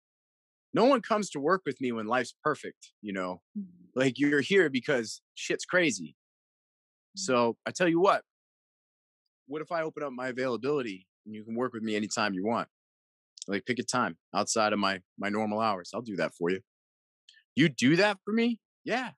no 0.73 0.85
one 0.85 1.01
comes 1.01 1.31
to 1.31 1.41
work 1.41 1.63
with 1.67 1.81
me 1.81 1.91
when 1.91 2.07
life's 2.07 2.35
perfect, 2.45 2.93
you 3.03 3.13
know? 3.13 3.41
Mm-hmm. 3.59 4.01
Like 4.01 4.21
you're 4.21 4.41
here 4.41 4.71
because 4.71 5.21
shit's 5.35 5.65
crazy. 5.65 6.15
Mm-hmm. 7.17 7.19
So 7.19 7.57
I 7.67 7.73
tell 7.73 7.89
you 7.89 7.99
what, 7.99 8.23
what 9.49 9.63
if 9.63 9.73
I 9.73 9.83
open 9.83 10.05
up 10.05 10.13
my 10.13 10.29
availability 10.29 11.09
and 11.27 11.35
you 11.35 11.43
can 11.43 11.57
work 11.57 11.73
with 11.73 11.83
me 11.83 11.97
anytime 11.97 12.35
you 12.35 12.47
want? 12.47 12.69
Like 13.49 13.67
pick 13.67 13.79
a 13.79 13.83
time 13.83 14.17
outside 14.35 14.73
of 14.73 14.79
my 14.79 15.01
my 15.19 15.31
normal 15.31 15.61
hours. 15.61 15.91
I'll 15.95 16.03
do 16.03 16.17
that 16.17 16.33
for 16.39 16.51
you. 16.51 16.61
You 17.57 17.69
do 17.69 17.97
that 17.97 18.19
for 18.25 18.33
me? 18.33 18.61
Yeah, 18.85 19.11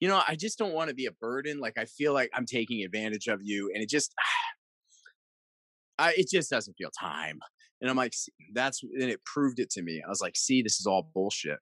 you 0.00 0.08
know, 0.08 0.22
I 0.26 0.36
just 0.36 0.58
don't 0.58 0.72
want 0.72 0.88
to 0.88 0.94
be 0.94 1.06
a 1.06 1.12
burden. 1.12 1.58
Like 1.58 1.78
I 1.78 1.84
feel 1.84 2.12
like 2.12 2.30
I'm 2.34 2.46
taking 2.46 2.84
advantage 2.84 3.26
of 3.26 3.40
you, 3.42 3.70
and 3.72 3.82
it 3.82 3.88
just, 3.88 4.14
I, 5.98 6.14
it 6.16 6.28
just 6.30 6.50
doesn't 6.50 6.74
feel 6.78 6.90
time. 6.98 7.40
And 7.80 7.90
I'm 7.90 7.96
like, 7.96 8.12
that's, 8.54 8.82
and 8.82 9.10
it 9.10 9.24
proved 9.24 9.58
it 9.60 9.70
to 9.70 9.82
me. 9.82 10.02
I 10.04 10.08
was 10.08 10.20
like, 10.20 10.36
see, 10.36 10.62
this 10.62 10.80
is 10.80 10.86
all 10.86 11.10
bullshit. 11.14 11.58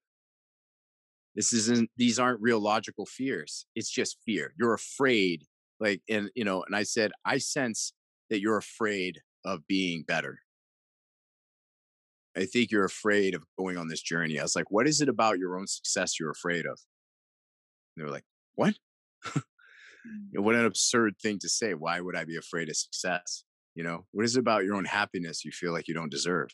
This 1.34 1.52
isn't, 1.52 1.90
these 1.96 2.18
aren't 2.18 2.40
real 2.40 2.60
logical 2.60 3.04
fears. 3.06 3.66
It's 3.74 3.90
just 3.90 4.18
fear. 4.24 4.54
You're 4.58 4.74
afraid. 4.74 5.44
Like, 5.78 6.00
and, 6.08 6.30
you 6.34 6.44
know, 6.44 6.64
and 6.66 6.74
I 6.74 6.84
said, 6.84 7.12
I 7.26 7.36
sense 7.36 7.92
that 8.30 8.40
you're 8.40 8.56
afraid 8.56 9.20
of 9.44 9.66
being 9.66 10.04
better. 10.08 10.38
I 12.36 12.44
think 12.44 12.70
you're 12.70 12.84
afraid 12.84 13.34
of 13.34 13.44
going 13.58 13.78
on 13.78 13.88
this 13.88 14.02
journey. 14.02 14.38
I 14.38 14.42
was 14.42 14.54
like, 14.54 14.70
what 14.70 14.86
is 14.86 15.00
it 15.00 15.08
about 15.08 15.38
your 15.38 15.58
own 15.58 15.66
success 15.66 16.20
you're 16.20 16.30
afraid 16.30 16.66
of? 16.66 16.78
they 17.96 18.02
were 18.02 18.10
like, 18.10 18.26
what? 18.56 18.74
what 19.24 19.44
mm. 20.34 20.58
an 20.58 20.66
absurd 20.66 21.14
thing 21.20 21.38
to 21.40 21.48
say. 21.48 21.72
Why 21.72 22.00
would 22.00 22.14
I 22.14 22.24
be 22.24 22.36
afraid 22.36 22.68
of 22.68 22.76
success? 22.76 23.44
You 23.74 23.84
know, 23.84 24.06
what 24.12 24.24
is 24.24 24.36
it 24.36 24.40
about 24.40 24.64
your 24.64 24.74
own 24.74 24.84
happiness 24.84 25.44
you 25.44 25.50
feel 25.50 25.72
like 25.72 25.88
you 25.88 25.94
don't 25.94 26.10
deserve? 26.10 26.48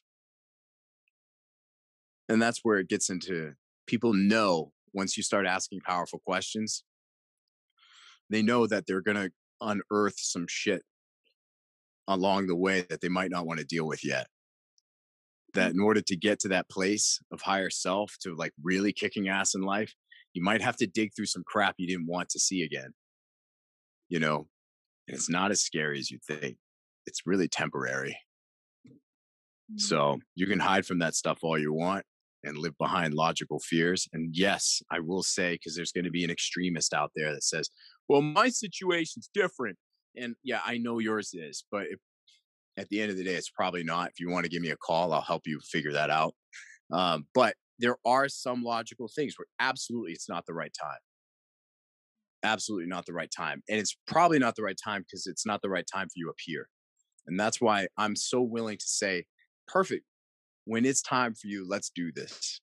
And 2.28 2.40
that's 2.40 2.60
where 2.62 2.78
it 2.78 2.88
gets 2.88 3.10
into 3.10 3.54
people 3.86 4.12
know 4.14 4.72
once 4.94 5.16
you 5.16 5.22
start 5.22 5.46
asking 5.46 5.80
powerful 5.80 6.20
questions, 6.24 6.84
they 8.30 8.42
know 8.42 8.66
that 8.66 8.86
they're 8.86 9.00
going 9.00 9.16
to 9.16 9.32
unearth 9.60 10.18
some 10.18 10.46
shit 10.48 10.82
along 12.08 12.46
the 12.46 12.56
way 12.56 12.84
that 12.88 13.00
they 13.00 13.08
might 13.08 13.30
not 13.30 13.46
want 13.46 13.60
to 13.60 13.66
deal 13.66 13.86
with 13.86 14.04
yet. 14.04 14.26
That 15.54 15.72
in 15.72 15.80
order 15.80 16.00
to 16.00 16.16
get 16.16 16.38
to 16.40 16.48
that 16.48 16.70
place 16.70 17.20
of 17.30 17.42
higher 17.42 17.68
self, 17.68 18.16
to 18.22 18.34
like 18.34 18.52
really 18.62 18.92
kicking 18.92 19.28
ass 19.28 19.54
in 19.54 19.60
life, 19.60 19.94
you 20.32 20.42
might 20.42 20.62
have 20.62 20.76
to 20.76 20.86
dig 20.86 21.10
through 21.14 21.26
some 21.26 21.42
crap 21.46 21.74
you 21.78 21.86
didn't 21.86 22.06
want 22.06 22.30
to 22.30 22.40
see 22.40 22.62
again. 22.62 22.94
You 24.08 24.18
know, 24.18 24.48
and 25.06 25.16
it's 25.16 25.28
not 25.28 25.50
as 25.50 25.60
scary 25.60 25.98
as 25.98 26.10
you 26.10 26.18
think. 26.26 26.56
It's 27.06 27.26
really 27.26 27.48
temporary. 27.48 28.16
Mm. 29.70 29.80
So 29.80 30.20
you 30.34 30.46
can 30.46 30.60
hide 30.60 30.86
from 30.86 31.00
that 31.00 31.14
stuff 31.14 31.40
all 31.42 31.58
you 31.58 31.72
want 31.72 32.04
and 32.44 32.58
live 32.58 32.76
behind 32.78 33.14
logical 33.14 33.60
fears. 33.60 34.08
And 34.12 34.30
yes, 34.34 34.82
I 34.90 35.00
will 35.00 35.22
say, 35.22 35.54
because 35.54 35.76
there's 35.76 35.92
going 35.92 36.04
to 36.04 36.10
be 36.10 36.24
an 36.24 36.30
extremist 36.30 36.92
out 36.92 37.12
there 37.14 37.32
that 37.32 37.44
says, 37.44 37.70
well, 38.08 38.22
my 38.22 38.48
situation's 38.48 39.28
different. 39.32 39.76
And 40.16 40.34
yeah, 40.42 40.60
I 40.64 40.78
know 40.78 40.98
yours 40.98 41.30
is, 41.34 41.64
but 41.70 41.82
if, 41.82 41.98
at 42.76 42.88
the 42.88 43.00
end 43.00 43.10
of 43.10 43.16
the 43.16 43.24
day, 43.24 43.34
it's 43.34 43.50
probably 43.50 43.84
not. 43.84 44.10
If 44.10 44.20
you 44.20 44.30
want 44.30 44.44
to 44.44 44.50
give 44.50 44.62
me 44.62 44.70
a 44.70 44.76
call, 44.76 45.12
I'll 45.12 45.20
help 45.20 45.42
you 45.46 45.60
figure 45.60 45.92
that 45.92 46.10
out. 46.10 46.34
Um, 46.92 47.26
but 47.34 47.54
there 47.78 47.96
are 48.06 48.28
some 48.28 48.62
logical 48.62 49.08
things 49.14 49.34
where 49.36 49.46
absolutely 49.60 50.12
it's 50.12 50.28
not 50.28 50.46
the 50.46 50.54
right 50.54 50.72
time. 50.80 50.98
Absolutely 52.44 52.86
not 52.88 53.06
the 53.06 53.12
right 53.12 53.30
time. 53.34 53.62
And 53.68 53.78
it's 53.78 53.96
probably 54.06 54.38
not 54.38 54.56
the 54.56 54.62
right 54.62 54.78
time 54.82 55.02
because 55.02 55.26
it's 55.26 55.46
not 55.46 55.62
the 55.62 55.70
right 55.70 55.86
time 55.92 56.06
for 56.06 56.14
you 56.16 56.28
up 56.28 56.36
here. 56.38 56.68
And 57.26 57.38
that's 57.38 57.60
why 57.60 57.86
I'm 57.96 58.16
so 58.16 58.40
willing 58.42 58.78
to 58.78 58.86
say, 58.86 59.24
perfect. 59.68 60.04
When 60.64 60.84
it's 60.84 61.02
time 61.02 61.34
for 61.34 61.46
you, 61.46 61.66
let's 61.68 61.90
do 61.94 62.12
this. 62.12 62.60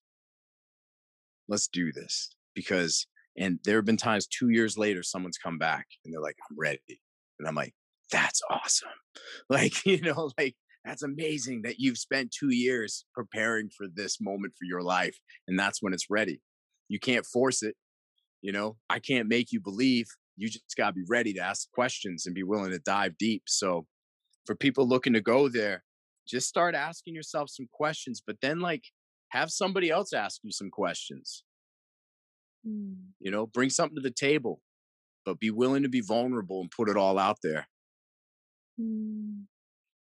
Let's 1.47 1.67
do 1.67 1.91
this. 1.91 2.35
Because, 2.55 3.05
and 3.37 3.59
there 3.63 3.77
have 3.77 3.85
been 3.85 3.97
times 3.97 4.27
two 4.27 4.49
years 4.49 4.77
later, 4.77 5.03
someone's 5.03 5.37
come 5.37 5.57
back 5.57 5.85
and 6.03 6.13
they're 6.13 6.21
like, 6.21 6.37
I'm 6.49 6.57
ready. 6.57 7.01
And 7.39 7.47
I'm 7.47 7.55
like, 7.55 7.73
that's 8.11 8.41
awesome. 8.49 8.89
Like, 9.49 9.85
you 9.85 9.99
know, 10.01 10.31
like 10.37 10.55
that's 10.85 11.03
amazing 11.03 11.63
that 11.63 11.79
you've 11.79 11.97
spent 11.97 12.31
two 12.31 12.53
years 12.53 13.05
preparing 13.13 13.69
for 13.69 13.87
this 13.93 14.21
moment 14.21 14.53
for 14.57 14.65
your 14.65 14.81
life 14.81 15.17
and 15.47 15.57
that's 15.57 15.81
when 15.81 15.93
it's 15.93 16.09
ready. 16.09 16.41
You 16.87 16.99
can't 16.99 17.25
force 17.25 17.63
it 17.63 17.75
you 18.41 18.51
know? 18.51 18.77
I 18.89 18.99
can't 18.99 19.27
make 19.27 19.51
you 19.51 19.59
believe 19.59 20.07
you 20.37 20.47
just 20.47 20.75
got 20.77 20.87
to 20.87 20.93
be 20.93 21.03
ready 21.07 21.33
to 21.33 21.41
ask 21.41 21.69
questions 21.71 22.25
and 22.25 22.35
be 22.35 22.43
willing 22.43 22.71
to 22.71 22.79
dive 22.79 23.17
deep. 23.17 23.43
So 23.47 23.85
for 24.45 24.55
people 24.55 24.87
looking 24.87 25.13
to 25.13 25.21
go 25.21 25.49
there 25.49 25.83
just 26.27 26.47
start 26.47 26.75
asking 26.75 27.15
yourself 27.15 27.49
some 27.49 27.67
questions 27.71 28.21
but 28.25 28.37
then 28.41 28.59
like 28.59 28.83
have 29.29 29.49
somebody 29.49 29.89
else 29.89 30.13
ask 30.13 30.41
you 30.43 30.51
some 30.51 30.69
questions. 30.69 31.43
Mm. 32.67 32.95
you 33.21 33.31
know 33.31 33.47
bring 33.47 33.69
something 33.69 33.95
to 33.95 34.01
the 34.01 34.11
table 34.11 34.61
but 35.25 35.39
be 35.39 35.49
willing 35.49 35.83
to 35.83 35.89
be 35.89 36.01
vulnerable 36.01 36.59
and 36.59 36.69
put 36.69 36.89
it 36.89 36.97
all 36.97 37.17
out 37.17 37.37
there 37.41 37.69
mm. 38.79 39.43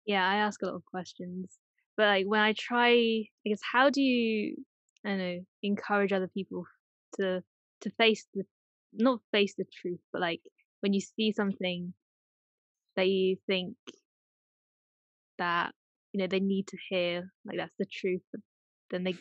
Yeah, 0.06 0.28
I 0.28 0.38
ask 0.38 0.62
a 0.62 0.66
lot 0.68 0.76
of 0.76 0.86
questions. 0.86 1.58
But 1.98 2.08
like 2.08 2.26
when 2.28 2.42
I 2.42 2.54
try 2.58 2.92
I 2.92 3.50
guess 3.50 3.62
how 3.72 3.90
do 3.90 4.02
you 4.02 4.56
I 5.06 5.10
don't 5.10 5.18
know, 5.20 5.40
encourage 5.64 6.14
other 6.14 6.30
people 6.30 6.66
to 7.18 7.44
to 7.82 7.90
face 7.92 8.26
the 8.34 8.44
not 8.94 9.20
face 9.32 9.56
the 9.58 9.66
truth, 9.82 10.00
but 10.12 10.22
like 10.22 10.42
when 10.82 10.94
you 10.94 11.02
see 11.02 11.32
something 11.32 11.94
that 12.96 13.08
you 13.08 13.38
think 13.48 13.76
that 15.38 15.72
you 16.12 16.20
know 16.20 16.28
they 16.28 16.40
need 16.40 16.68
to 16.68 16.78
hear 16.90 17.32
like 17.46 17.58
that's 17.58 17.76
the 17.80 17.86
truth 17.86 18.22
but 18.32 18.42
then 18.92 19.04
they 19.04 19.16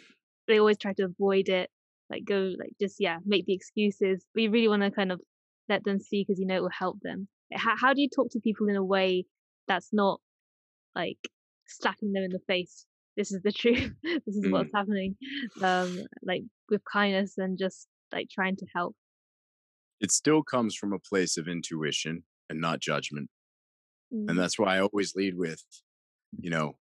they 0.46 0.58
always 0.58 0.78
try 0.78 0.92
to 0.92 1.04
avoid 1.04 1.48
it 1.48 1.70
like 2.10 2.24
go 2.24 2.52
like 2.58 2.72
just 2.80 2.96
yeah 2.98 3.18
make 3.24 3.46
the 3.46 3.54
excuses 3.54 4.24
but 4.34 4.42
you 4.42 4.50
really 4.50 4.68
want 4.68 4.82
to 4.82 4.90
kind 4.90 5.10
of 5.10 5.20
let 5.68 5.84
them 5.84 5.98
see 5.98 6.22
because 6.22 6.38
you 6.38 6.46
know 6.46 6.56
it 6.56 6.62
will 6.62 6.70
help 6.78 6.98
them 7.02 7.26
how, 7.54 7.74
how 7.80 7.94
do 7.94 8.00
you 8.02 8.08
talk 8.08 8.30
to 8.30 8.40
people 8.40 8.68
in 8.68 8.76
a 8.76 8.84
way 8.84 9.24
that's 9.68 9.88
not 9.92 10.20
like 10.94 11.18
slapping 11.66 12.12
them 12.12 12.24
in 12.24 12.30
the 12.30 12.40
face. 12.46 12.86
This 13.16 13.32
is 13.32 13.42
the 13.42 13.52
truth. 13.52 13.92
This 14.02 14.36
is 14.36 14.46
mm. 14.46 14.52
what's 14.52 14.70
happening. 14.74 15.16
Um 15.62 16.04
like 16.22 16.42
with 16.68 16.82
kindness 16.90 17.34
and 17.38 17.58
just 17.58 17.88
like 18.12 18.28
trying 18.30 18.56
to 18.56 18.66
help. 18.74 18.94
It 20.00 20.10
still 20.10 20.42
comes 20.42 20.74
from 20.74 20.92
a 20.92 20.98
place 20.98 21.36
of 21.36 21.48
intuition 21.48 22.24
and 22.48 22.60
not 22.60 22.80
judgment. 22.80 23.28
Mm. 24.12 24.28
and 24.28 24.38
that's 24.38 24.58
why 24.58 24.76
i 24.76 24.80
always 24.80 25.14
lead 25.14 25.38
with 25.38 25.62
you 26.38 26.50
know 26.50 26.74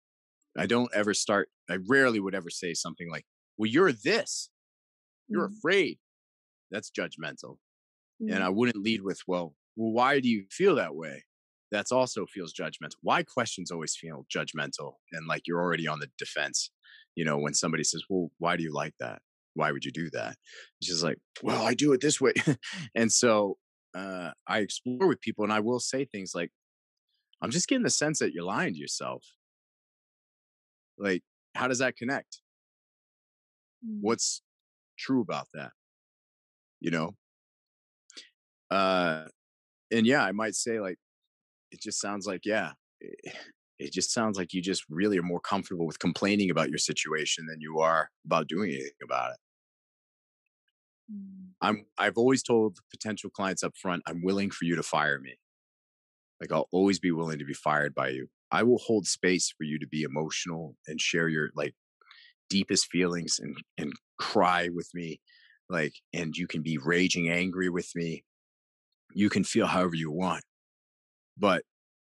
i 0.57 0.65
don't 0.65 0.91
ever 0.95 1.13
start 1.13 1.51
i 1.69 1.77
rarely 1.87 2.21
would 2.21 2.35
ever 2.35 2.49
say 2.49 2.73
something 2.73 3.11
like 3.11 3.27
well 3.59 3.71
you're 3.71 3.93
this. 3.93 4.49
You're 5.29 5.49
mm. 5.49 5.59
afraid. 5.59 5.99
That's 6.71 6.91
judgmental. 6.91 7.59
And 8.21 8.43
i 8.43 8.49
mm. 8.49 8.55
wouldn't 8.55 8.83
lead 8.83 9.03
with 9.03 9.21
well 9.27 9.55
well 9.77 9.93
why 9.93 10.21
do 10.21 10.29
you 10.29 10.47
feel 10.51 10.77
that 10.77 10.95
way 10.95 11.25
that's 11.71 11.93
also 11.93 12.27
feels 12.27 12.53
judgmental. 12.53 12.97
Why 13.03 13.23
questions 13.23 13.71
always 13.71 13.97
feel 13.97 14.27
judgmental 14.35 14.95
and 15.13 15.27
like 15.27 15.43
you're 15.47 15.61
already 15.61 15.87
on 15.87 16.01
the 16.01 16.11
defense. 16.19 16.71
You 17.15 17.25
know, 17.25 17.39
when 17.39 17.55
somebody 17.55 17.85
says, 17.85 18.03
Well, 18.09 18.31
why 18.39 18.57
do 18.57 18.63
you 18.63 18.73
like 18.73 18.95
that? 19.01 19.21
Why 19.55 19.73
would 19.73 19.85
you 19.85 19.91
do 19.91 20.09
that? 20.11 20.37
It's 20.81 20.89
just 20.89 21.03
like, 21.03 21.19
Well, 21.43 21.63
I 21.63 21.75
do 21.75 21.93
it 21.93 22.01
this 22.01 22.21
way. 22.21 22.33
and 22.95 23.13
so 23.13 23.59
uh, 23.95 24.31
I 24.47 24.59
explore 24.61 25.09
with 25.09 25.21
people 25.21 25.45
and 25.45 25.53
I 25.53 25.61
will 25.61 25.81
say 25.81 26.05
things 26.05 26.33
like, 26.35 26.51
I'm 27.43 27.51
just 27.51 27.69
getting 27.69 27.85
the 27.85 27.91
sense 27.91 28.19
that 28.19 28.33
you're 28.33 28.45
lying 28.45 28.75
to 28.75 28.79
yourself. 28.79 29.25
Like, 30.99 31.23
how 31.55 31.69
does 31.69 31.79
that 31.79 31.97
connect? 31.97 32.41
Mm. 33.87 33.99
What's 34.01 34.43
true 34.99 35.21
about 35.21 35.47
that? 35.55 35.71
you 36.81 36.91
know? 36.91 37.15
Uh, 38.71 39.25
and 39.91 40.07
yeah, 40.07 40.23
I 40.23 40.33
might 40.33 40.55
say 40.55 40.81
like, 40.81 40.99
it 41.71 41.81
just 41.81 42.01
sounds 42.01 42.27
like, 42.27 42.43
yeah, 42.45 42.73
it, 43.01 43.35
it 43.79 43.93
just 43.93 44.13
sounds 44.13 44.37
like 44.37 44.53
you 44.53 44.61
just 44.61 44.85
really 44.89 45.19
are 45.19 45.23
more 45.23 45.41
comfortable 45.41 45.87
with 45.87 46.01
complaining 46.01 46.51
about 46.51 46.69
your 46.69 46.79
situation 46.79 47.47
than 47.47 47.61
you 47.61 47.79
are 47.79 48.11
about 48.27 48.49
doing 48.49 48.71
anything 48.71 48.91
about 49.05 49.31
it. 49.31 49.37
Mm. 51.15 51.51
I'm 51.61 51.87
I've 51.97 52.19
always 52.19 52.43
told 52.43 52.79
potential 52.91 53.31
clients 53.31 53.63
up 53.63 53.77
front, 53.77 54.03
I'm 54.07 54.23
willing 54.23 54.51
for 54.51 54.65
you 54.65 54.75
to 54.75 54.83
fire 54.83 55.21
me. 55.21 55.37
Like 56.41 56.53
I'll 56.53 56.69
always 56.73 56.99
be 56.99 57.13
willing 57.13 57.39
to 57.39 57.45
be 57.45 57.55
fired 57.55 57.95
by 57.95 58.09
you. 58.09 58.29
I 58.51 58.63
will 58.63 58.79
hold 58.79 59.07
space 59.07 59.53
for 59.57 59.65
you 59.65 59.79
to 59.79 59.87
be 59.87 60.03
emotional 60.03 60.75
and 60.87 61.01
share 61.01 61.29
your 61.29 61.51
like 61.55 61.75
deepest 62.51 62.87
feelings 62.91 63.39
and 63.41 63.57
and 63.77 63.93
cry 64.19 64.71
with 64.73 64.89
me 64.95 65.21
like 65.69 65.95
and 66.13 66.37
you 66.37 66.47
can 66.47 66.63
be 66.63 66.79
raging 66.79 67.29
angry 67.29 67.69
with 67.69 67.91
me. 67.95 68.25
You 69.15 69.31
can 69.31 69.45
feel 69.45 69.67
however 69.67 69.95
you 69.95 70.11
want. 70.11 70.45
But 71.39 71.63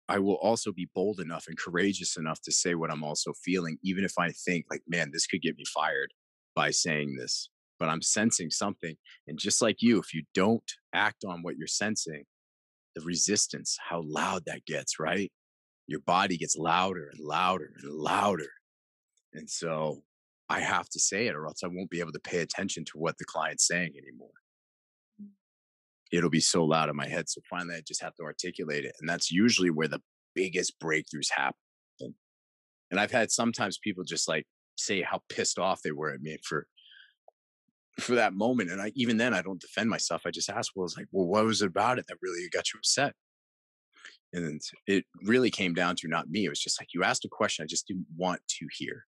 I 0.09 0.19
will 0.19 0.35
also 0.37 0.73
be 0.73 0.89
bold 0.95 1.21
enough 1.21 1.47
and 1.47 1.57
courageous 1.57 2.17
enough 2.17 2.41
to 2.43 2.53
say 2.53 2.75
what 2.75 2.91
I'm 2.91 3.05
also 3.05 3.33
feeling 3.45 3.79
even 3.85 4.05
if 4.05 4.15
I 4.19 4.31
think 4.31 4.67
like 4.69 4.83
man 4.89 5.11
this 5.13 5.27
could 5.27 5.41
get 5.41 5.57
me 5.57 5.65
fired 5.73 6.13
by 6.57 6.71
saying 6.71 7.17
this 7.17 7.49
but 7.81 7.89
I'm 7.89 8.03
sensing 8.03 8.51
something. 8.51 8.95
And 9.27 9.39
just 9.39 9.63
like 9.63 9.79
you, 9.81 9.99
if 9.99 10.15
you 10.15 10.23
don't 10.35 10.71
act 10.93 11.25
on 11.25 11.43
what 11.43 11.57
you're 11.57 11.67
sensing, 11.67 12.25
the 12.95 13.01
resistance, 13.01 13.77
how 13.89 14.03
loud 14.07 14.45
that 14.47 14.67
gets, 14.67 15.01
right? 15.01 15.33
Your 15.87 16.01
body 16.01 16.37
gets 16.37 16.57
louder 16.57 17.09
and 17.11 17.25
louder 17.25 17.71
and 17.83 17.93
louder. 17.93 18.51
And 19.33 19.49
so 19.49 20.03
I 20.49 20.61
have 20.61 20.89
to 20.91 21.01
say 21.01 21.27
it, 21.27 21.35
or 21.35 21.47
else 21.47 21.63
I 21.65 21.69
won't 21.69 21.91
be 21.91 22.01
able 22.01 22.13
to 22.13 22.21
pay 22.21 22.41
attention 22.41 22.85
to 22.87 22.93
what 22.99 23.17
the 23.19 23.25
client's 23.25 23.67
saying 23.67 23.95
anymore. 23.97 24.29
It'll 26.13 26.31
be 26.31 26.41
so 26.41 26.65
loud 26.65 26.89
in 26.89 26.97
my 26.97 27.09
head. 27.09 27.29
So 27.29 27.41
finally, 27.49 27.77
I 27.77 27.83
just 27.87 28.03
have 28.03 28.15
to 28.17 28.25
articulate 28.25 28.85
it. 28.85 28.95
And 29.01 29.09
that's 29.09 29.31
usually 29.31 29.71
where 29.71 29.89
the 29.89 30.03
biggest 30.35 30.79
breakthroughs 30.81 31.31
happen. 31.31 32.15
And 32.91 32.99
I've 32.99 33.13
had 33.13 33.31
sometimes 33.31 33.79
people 33.79 34.03
just 34.03 34.29
like 34.29 34.47
say 34.77 35.03
how 35.03 35.21
pissed 35.29 35.59
off 35.59 35.83
they 35.83 35.93
were 35.93 36.11
at 36.11 36.21
me 36.21 36.39
for 36.43 36.67
for 37.99 38.15
that 38.15 38.33
moment. 38.33 38.71
And 38.71 38.81
I, 38.81 38.93
even 38.95 39.17
then, 39.17 39.35
I 39.35 39.43
don't 39.43 39.61
defend 39.61 39.91
myself. 39.91 40.23
I 40.25 40.31
just 40.31 40.51
ask, 40.51 40.73
well, 40.75 40.87
it's 40.87 40.97
like, 40.97 41.07
well, 41.13 41.27
what 41.27 41.45
was 41.45 41.63
it 41.63 41.67
about 41.67 41.99
it 41.99 42.07
that 42.09 42.17
really 42.23 42.49
got 42.51 42.73
you 42.73 42.79
upset? 42.79 43.15
And 44.33 44.61
it 44.87 45.05
really 45.23 45.51
came 45.51 45.75
down 45.75 45.97
to 45.97 46.09
not 46.09 46.31
me. 46.31 46.45
It 46.45 46.51
was 46.51 46.61
just 46.61 46.81
like, 46.81 46.89
you 46.95 47.03
asked 47.03 47.25
a 47.25 47.29
question 47.29 47.63
I 47.63 47.67
just 47.67 47.87
didn't 47.87 48.07
want 48.17 48.41
to 48.49 48.67
hear. 48.73 49.05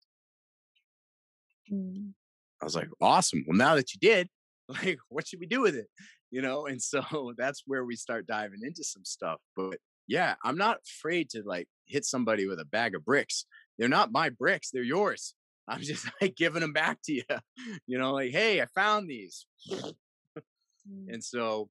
Mm. 1.70 2.12
I 2.60 2.64
was 2.64 2.74
like, 2.74 2.88
awesome. 3.00 3.44
Well, 3.46 3.56
now 3.56 3.74
that 3.74 3.92
you 3.92 4.00
did, 4.00 4.28
like, 4.68 4.98
what 5.08 5.26
should 5.26 5.40
we 5.40 5.46
do 5.46 5.60
with 5.60 5.76
it? 5.76 5.86
You 6.30 6.42
know? 6.42 6.66
And 6.66 6.80
so 6.80 7.02
that's 7.36 7.62
where 7.66 7.84
we 7.84 7.96
start 7.96 8.26
diving 8.26 8.60
into 8.62 8.84
some 8.84 9.04
stuff. 9.04 9.40
But 9.56 9.78
yeah, 10.06 10.34
I'm 10.44 10.56
not 10.56 10.78
afraid 10.86 11.30
to 11.30 11.42
like 11.44 11.68
hit 11.86 12.04
somebody 12.04 12.46
with 12.46 12.60
a 12.60 12.64
bag 12.64 12.94
of 12.94 13.04
bricks. 13.04 13.46
They're 13.78 13.88
not 13.88 14.12
my 14.12 14.30
bricks, 14.30 14.70
they're 14.70 14.82
yours. 14.82 15.34
I'm 15.68 15.82
just 15.82 16.08
like 16.20 16.34
giving 16.34 16.62
them 16.62 16.72
back 16.72 16.98
to 17.04 17.12
you. 17.12 17.22
You 17.86 17.98
know, 17.98 18.12
like, 18.12 18.32
hey, 18.32 18.60
I 18.60 18.66
found 18.74 19.08
these. 19.08 19.46
Mm. 19.70 21.12
and 21.12 21.22
so 21.22 21.68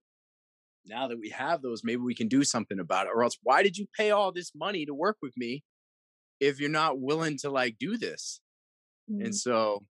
now 0.85 1.07
that 1.07 1.19
we 1.19 1.29
have 1.29 1.61
those, 1.61 1.83
maybe 1.83 2.01
we 2.01 2.15
can 2.15 2.27
do 2.27 2.43
something 2.43 2.79
about 2.79 3.07
it. 3.07 3.11
Or 3.13 3.23
else, 3.23 3.37
why 3.43 3.63
did 3.63 3.77
you 3.77 3.87
pay 3.97 4.11
all 4.11 4.31
this 4.31 4.51
money 4.55 4.85
to 4.85 4.93
work 4.93 5.17
with 5.21 5.33
me 5.37 5.63
if 6.39 6.59
you're 6.59 6.69
not 6.69 6.99
willing 6.99 7.37
to 7.39 7.49
like 7.49 7.77
do 7.79 7.97
this? 7.97 8.41
Mm. 9.11 9.25
And 9.25 9.35
so, 9.35 9.83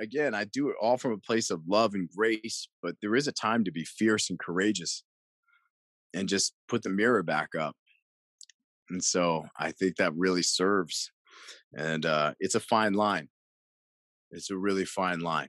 again, 0.00 0.34
I 0.34 0.44
do 0.44 0.70
it 0.70 0.76
all 0.80 0.96
from 0.96 1.12
a 1.12 1.18
place 1.18 1.50
of 1.50 1.62
love 1.68 1.94
and 1.94 2.08
grace, 2.08 2.68
but 2.82 2.96
there 3.00 3.14
is 3.14 3.28
a 3.28 3.32
time 3.32 3.64
to 3.64 3.70
be 3.70 3.84
fierce 3.84 4.30
and 4.30 4.38
courageous 4.38 5.04
and 6.14 6.28
just 6.28 6.54
put 6.68 6.82
the 6.82 6.90
mirror 6.90 7.22
back 7.22 7.50
up. 7.58 7.76
And 8.88 9.02
so 9.04 9.44
I 9.56 9.70
think 9.70 9.96
that 9.96 10.14
really 10.16 10.42
serves 10.42 11.12
and 11.74 12.04
uh, 12.04 12.34
it's 12.40 12.54
a 12.54 12.60
fine 12.60 12.94
line. 12.94 13.28
It's 14.30 14.50
a 14.50 14.56
really 14.56 14.84
fine 14.84 15.20
line, 15.20 15.48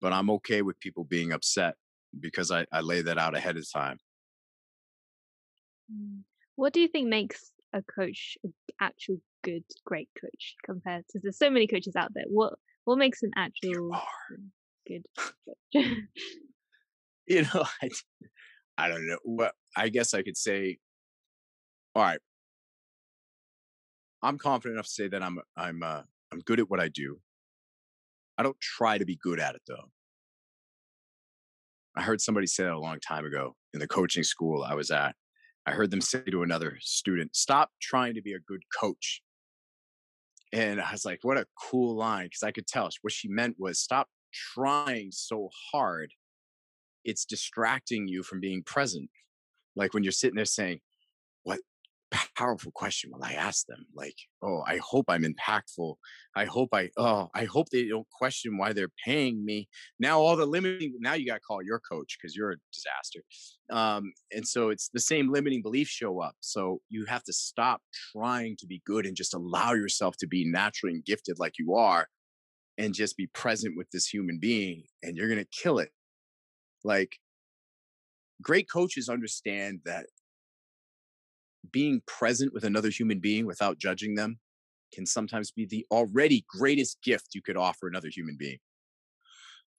but 0.00 0.12
I'm 0.12 0.30
okay 0.30 0.62
with 0.62 0.80
people 0.80 1.04
being 1.04 1.32
upset 1.32 1.74
because 2.18 2.50
I, 2.50 2.66
I 2.72 2.80
lay 2.80 3.02
that 3.02 3.18
out 3.18 3.36
ahead 3.36 3.56
of 3.56 3.70
time. 3.70 3.98
Mm. 5.92 6.20
What 6.56 6.72
do 6.72 6.80
you 6.80 6.88
think 6.88 7.08
makes 7.08 7.50
a 7.72 7.82
coach 7.82 8.38
an 8.44 8.54
actual 8.80 9.20
good, 9.42 9.64
great 9.84 10.08
coach 10.20 10.54
compared 10.64 11.04
to 11.10 11.18
there's 11.20 11.38
so 11.38 11.50
many 11.50 11.66
coaches 11.66 11.96
out 11.96 12.14
there? 12.14 12.24
What 12.28 12.54
what 12.84 12.98
makes 12.98 13.22
an 13.22 13.30
actual 13.36 13.90
good 14.86 15.04
you 17.26 17.42
know, 17.42 17.64
I, 17.82 17.90
I 18.78 18.88
don't 18.88 19.06
know. 19.06 19.18
Well, 19.24 19.50
I 19.76 19.88
guess 19.88 20.14
I 20.14 20.22
could 20.22 20.36
say, 20.36 20.78
all 21.94 22.02
right, 22.02 22.18
I'm 24.22 24.38
confident 24.38 24.76
enough 24.76 24.86
to 24.86 24.92
say 24.92 25.08
that 25.08 25.22
I'm 25.22 25.38
I'm 25.56 25.82
uh, 25.82 26.02
I'm 26.32 26.40
good 26.40 26.60
at 26.60 26.70
what 26.70 26.80
I 26.80 26.88
do. 26.88 27.18
I 28.36 28.42
don't 28.42 28.60
try 28.60 28.98
to 28.98 29.04
be 29.04 29.16
good 29.16 29.38
at 29.38 29.54
it 29.54 29.62
though. 29.66 29.90
I 31.96 32.02
heard 32.02 32.20
somebody 32.20 32.48
say 32.48 32.64
that 32.64 32.72
a 32.72 32.78
long 32.78 32.98
time 32.98 33.24
ago 33.24 33.54
in 33.72 33.80
the 33.80 33.86
coaching 33.86 34.24
school 34.24 34.64
I 34.64 34.74
was 34.74 34.90
at. 34.90 35.14
I 35.66 35.70
heard 35.70 35.90
them 35.90 36.00
say 36.00 36.22
to 36.22 36.42
another 36.42 36.78
student, 36.80 37.36
"Stop 37.36 37.70
trying 37.80 38.14
to 38.14 38.22
be 38.22 38.32
a 38.32 38.40
good 38.40 38.62
coach." 38.76 39.22
And 40.54 40.80
I 40.80 40.92
was 40.92 41.04
like, 41.04 41.18
"What 41.22 41.36
a 41.36 41.46
cool 41.58 41.96
line!" 41.96 42.26
Because 42.26 42.44
I 42.44 42.52
could 42.52 42.68
tell 42.68 42.88
what 43.02 43.12
she 43.12 43.26
meant 43.28 43.58
was, 43.58 43.80
"Stop 43.80 44.08
trying 44.32 45.10
so 45.10 45.50
hard. 45.72 46.14
It's 47.04 47.24
distracting 47.24 48.06
you 48.06 48.22
from 48.22 48.38
being 48.38 48.62
present." 48.62 49.10
Like 49.74 49.94
when 49.94 50.04
you're 50.04 50.12
sitting 50.12 50.36
there 50.36 50.44
saying, 50.44 50.80
"What 51.42 51.60
powerful 52.36 52.72
question 52.72 53.10
when 53.10 53.22
I 53.22 53.34
ask 53.34 53.66
them. 53.66 53.86
Like, 53.94 54.16
oh, 54.42 54.62
I 54.66 54.78
hope 54.78 55.06
I'm 55.08 55.24
impactful. 55.24 55.94
I 56.36 56.44
hope 56.44 56.70
I, 56.72 56.90
oh, 56.96 57.28
I 57.34 57.44
hope 57.44 57.68
they 57.70 57.88
don't 57.88 58.08
question 58.10 58.58
why 58.58 58.72
they're 58.72 58.92
paying 59.04 59.44
me. 59.44 59.68
Now, 59.98 60.20
all 60.20 60.36
the 60.36 60.46
limiting, 60.46 60.94
now 61.00 61.14
you 61.14 61.26
got 61.26 61.34
to 61.34 61.40
call 61.40 61.62
your 61.62 61.80
coach 61.80 62.18
because 62.20 62.34
you're 62.34 62.52
a 62.52 62.56
disaster. 62.72 63.20
Um, 63.70 64.12
and 64.32 64.46
so 64.46 64.70
it's 64.70 64.90
the 64.92 65.00
same 65.00 65.32
limiting 65.32 65.62
beliefs 65.62 65.90
show 65.90 66.20
up. 66.20 66.34
So 66.40 66.80
you 66.88 67.04
have 67.06 67.24
to 67.24 67.32
stop 67.32 67.80
trying 68.12 68.56
to 68.58 68.66
be 68.66 68.82
good 68.86 69.06
and 69.06 69.16
just 69.16 69.34
allow 69.34 69.72
yourself 69.72 70.16
to 70.18 70.26
be 70.26 70.44
naturally 70.44 70.94
and 70.94 71.04
gifted 71.04 71.38
like 71.38 71.54
you 71.58 71.74
are 71.74 72.08
and 72.76 72.92
just 72.92 73.16
be 73.16 73.28
present 73.28 73.74
with 73.76 73.90
this 73.90 74.06
human 74.06 74.38
being 74.40 74.84
and 75.02 75.16
you're 75.16 75.28
going 75.28 75.40
to 75.40 75.62
kill 75.62 75.78
it. 75.78 75.90
Like, 76.82 77.16
great 78.42 78.68
coaches 78.70 79.08
understand 79.08 79.80
that 79.84 80.06
being 81.72 82.02
present 82.06 82.52
with 82.52 82.64
another 82.64 82.90
human 82.90 83.20
being 83.20 83.46
without 83.46 83.78
judging 83.78 84.14
them 84.14 84.38
can 84.92 85.06
sometimes 85.06 85.50
be 85.50 85.66
the 85.66 85.86
already 85.90 86.44
greatest 86.48 86.98
gift 87.02 87.34
you 87.34 87.42
could 87.42 87.56
offer 87.56 87.88
another 87.88 88.08
human 88.08 88.36
being. 88.38 88.58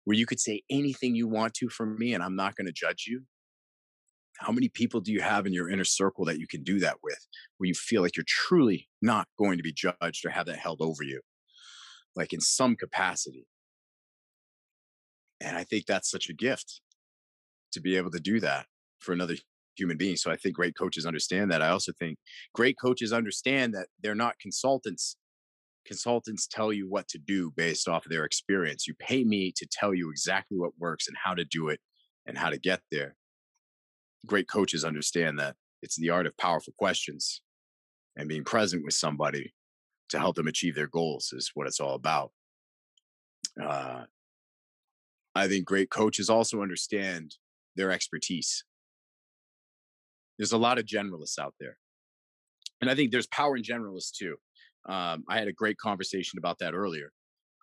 Where 0.04 0.18
you 0.18 0.26
could 0.26 0.40
say 0.40 0.62
anything 0.70 1.16
you 1.16 1.28
want 1.28 1.54
to 1.56 1.70
from 1.70 1.98
me 1.98 2.14
and 2.14 2.24
I'm 2.24 2.36
not 2.36 2.56
going 2.56 2.68
to 2.68 2.74
judge 2.74 3.06
you. 3.08 3.24
How 4.38 4.52
many 4.52 4.68
people 4.68 5.00
do 5.00 5.14
you 5.14 5.22
have 5.22 5.46
in 5.46 5.54
your 5.54 5.70
inner 5.70 5.86
circle 5.86 6.26
that 6.26 6.40
you 6.40 6.48
can 6.48 6.64
do 6.64 6.80
that 6.80 6.98
with, 7.02 7.26
where 7.58 7.68
you 7.68 7.74
feel 7.74 8.02
like 8.02 8.18
you're 8.18 8.26
truly 8.28 8.90
not 9.02 9.28
going 9.40 9.58
to 9.58 9.64
be 9.64 9.74
judged 9.74 10.26
or 10.26 10.30
have 10.30 10.48
that 10.48 10.58
held 10.58 10.82
over 10.82 11.04
you, 11.04 11.22
like 12.16 12.34
in 12.34 12.42
some 12.42 12.76
capacity? 12.76 13.48
And 15.40 15.56
I 15.56 15.64
think 15.64 15.86
that's 15.86 16.12
such 16.12 16.30
a 16.30 16.34
gift 16.34 16.82
to 17.72 17.80
be 17.80 17.96
able 17.96 18.12
to 18.12 18.20
do 18.20 18.42
that 18.42 18.66
for 19.00 19.14
another 19.14 19.36
human 19.76 19.98
beings. 19.98 20.22
So 20.22 20.32
I 20.32 20.36
think 20.36 20.56
great 20.56 20.78
coaches 20.78 21.06
understand 21.06 21.52
that. 21.52 21.62
I 21.62 21.70
also 21.70 21.92
think 22.00 22.18
great 22.54 22.78
coaches 22.80 23.14
understand 23.14 23.74
that 23.74 23.88
they're 24.02 24.16
not 24.16 24.40
consultants. 24.40 25.18
Consultants 25.86 26.48
tell 26.48 26.74
you 26.74 26.90
what 26.90 27.08
to 27.10 27.18
do 27.18 27.52
based 27.52 27.88
off 27.88 28.06
of 28.06 28.12
their 28.12 28.26
experience. 28.26 28.88
You 28.88 28.96
pay 28.96 29.24
me 29.24 29.52
to 29.56 29.68
tell 29.72 29.94
you 29.94 30.10
exactly 30.10 30.58
what 30.58 30.72
works 30.80 31.08
and 31.08 31.18
how 31.24 31.34
to 31.34 31.46
do 31.46 31.70
it 31.70 31.80
and 32.26 32.38
how 32.38 32.50
to 32.50 32.58
get 32.58 32.82
there. 32.92 33.16
Great 34.26 34.50
coaches 34.50 34.84
understand 34.84 35.40
that 35.40 35.56
it's 35.82 35.98
the 35.98 36.10
art 36.10 36.26
of 36.26 36.36
powerful 36.38 36.74
questions 36.78 37.42
and 38.18 38.28
being 38.28 38.44
present 38.44 38.84
with 38.84 38.94
somebody 38.94 39.54
to 40.10 40.20
help 40.20 40.36
them 40.36 40.48
achieve 40.48 40.76
their 40.76 40.88
goals 40.88 41.34
is 41.34 41.52
what 41.54 41.68
it's 41.68 41.80
all 41.80 41.96
about. 41.96 42.32
Uh, 43.62 44.04
I 45.36 45.48
think 45.48 45.66
great 45.66 45.90
coaches 45.90 46.30
also 46.30 46.62
understand 46.62 47.36
their 47.76 47.92
expertise 47.92 48.64
there's 50.38 50.52
a 50.52 50.58
lot 50.58 50.78
of 50.78 50.86
generalists 50.86 51.40
out 51.40 51.54
there. 51.60 51.78
And 52.82 52.90
I 52.90 52.96
think 52.96 53.12
there's 53.12 53.28
power 53.28 53.56
in 53.56 53.64
generalists 53.64 54.12
too. 54.12 54.36
Um, 54.88 55.24
I 55.30 55.40
had 55.40 55.48
a 55.48 55.54
great 55.54 55.78
conversation 55.78 56.38
about 56.38 56.60
that 56.60 56.74
earlier. 56.74 57.12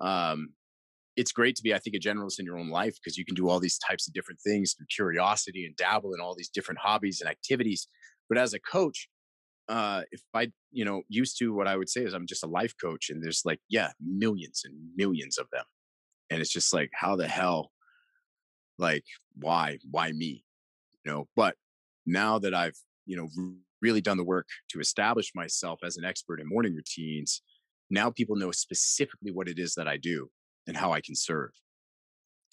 Um, 0.00 0.50
it's 1.16 1.32
great 1.32 1.56
to 1.56 1.62
be, 1.62 1.74
I 1.74 1.78
think, 1.78 1.94
a 1.94 1.98
generalist 1.98 2.40
in 2.40 2.46
your 2.46 2.58
own 2.58 2.70
life 2.70 2.96
because 2.96 3.18
you 3.18 3.24
can 3.24 3.34
do 3.34 3.48
all 3.48 3.60
these 3.60 3.78
types 3.78 4.08
of 4.08 4.14
different 4.14 4.40
things 4.40 4.72
through 4.72 4.86
curiosity 4.94 5.66
and 5.66 5.76
dabble 5.76 6.14
in 6.14 6.20
all 6.20 6.34
these 6.34 6.48
different 6.48 6.80
hobbies 6.80 7.20
and 7.20 7.28
activities. 7.28 7.86
But 8.28 8.38
as 8.38 8.54
a 8.54 8.60
coach, 8.60 9.08
uh, 9.68 10.02
if 10.10 10.22
I, 10.32 10.50
you 10.72 10.84
know, 10.84 11.02
used 11.08 11.38
to 11.38 11.54
what 11.54 11.68
I 11.68 11.76
would 11.76 11.90
say 11.90 12.02
is 12.02 12.14
I'm 12.14 12.26
just 12.26 12.44
a 12.44 12.48
life 12.48 12.74
coach, 12.82 13.10
and 13.10 13.22
there's 13.22 13.42
like, 13.44 13.60
yeah, 13.68 13.90
millions 14.00 14.62
and 14.64 14.74
millions 14.96 15.36
of 15.36 15.46
them, 15.52 15.64
and 16.30 16.40
it's 16.40 16.52
just 16.52 16.72
like, 16.72 16.90
how 16.94 17.14
the 17.14 17.28
hell 17.28 17.70
like 18.78 19.04
why 19.36 19.78
why 19.90 20.12
me 20.12 20.44
you 21.04 21.12
know 21.12 21.28
but 21.36 21.54
now 22.06 22.38
that 22.38 22.54
i've 22.54 22.76
you 23.06 23.16
know 23.16 23.28
really 23.80 24.00
done 24.00 24.16
the 24.16 24.24
work 24.24 24.46
to 24.70 24.80
establish 24.80 25.32
myself 25.34 25.80
as 25.84 25.96
an 25.96 26.04
expert 26.04 26.40
in 26.40 26.48
morning 26.48 26.74
routines 26.74 27.42
now 27.90 28.10
people 28.10 28.36
know 28.36 28.52
specifically 28.52 29.32
what 29.32 29.48
it 29.48 29.58
is 29.58 29.74
that 29.74 29.88
i 29.88 29.96
do 29.96 30.28
and 30.66 30.76
how 30.76 30.92
i 30.92 31.00
can 31.00 31.14
serve. 31.14 31.50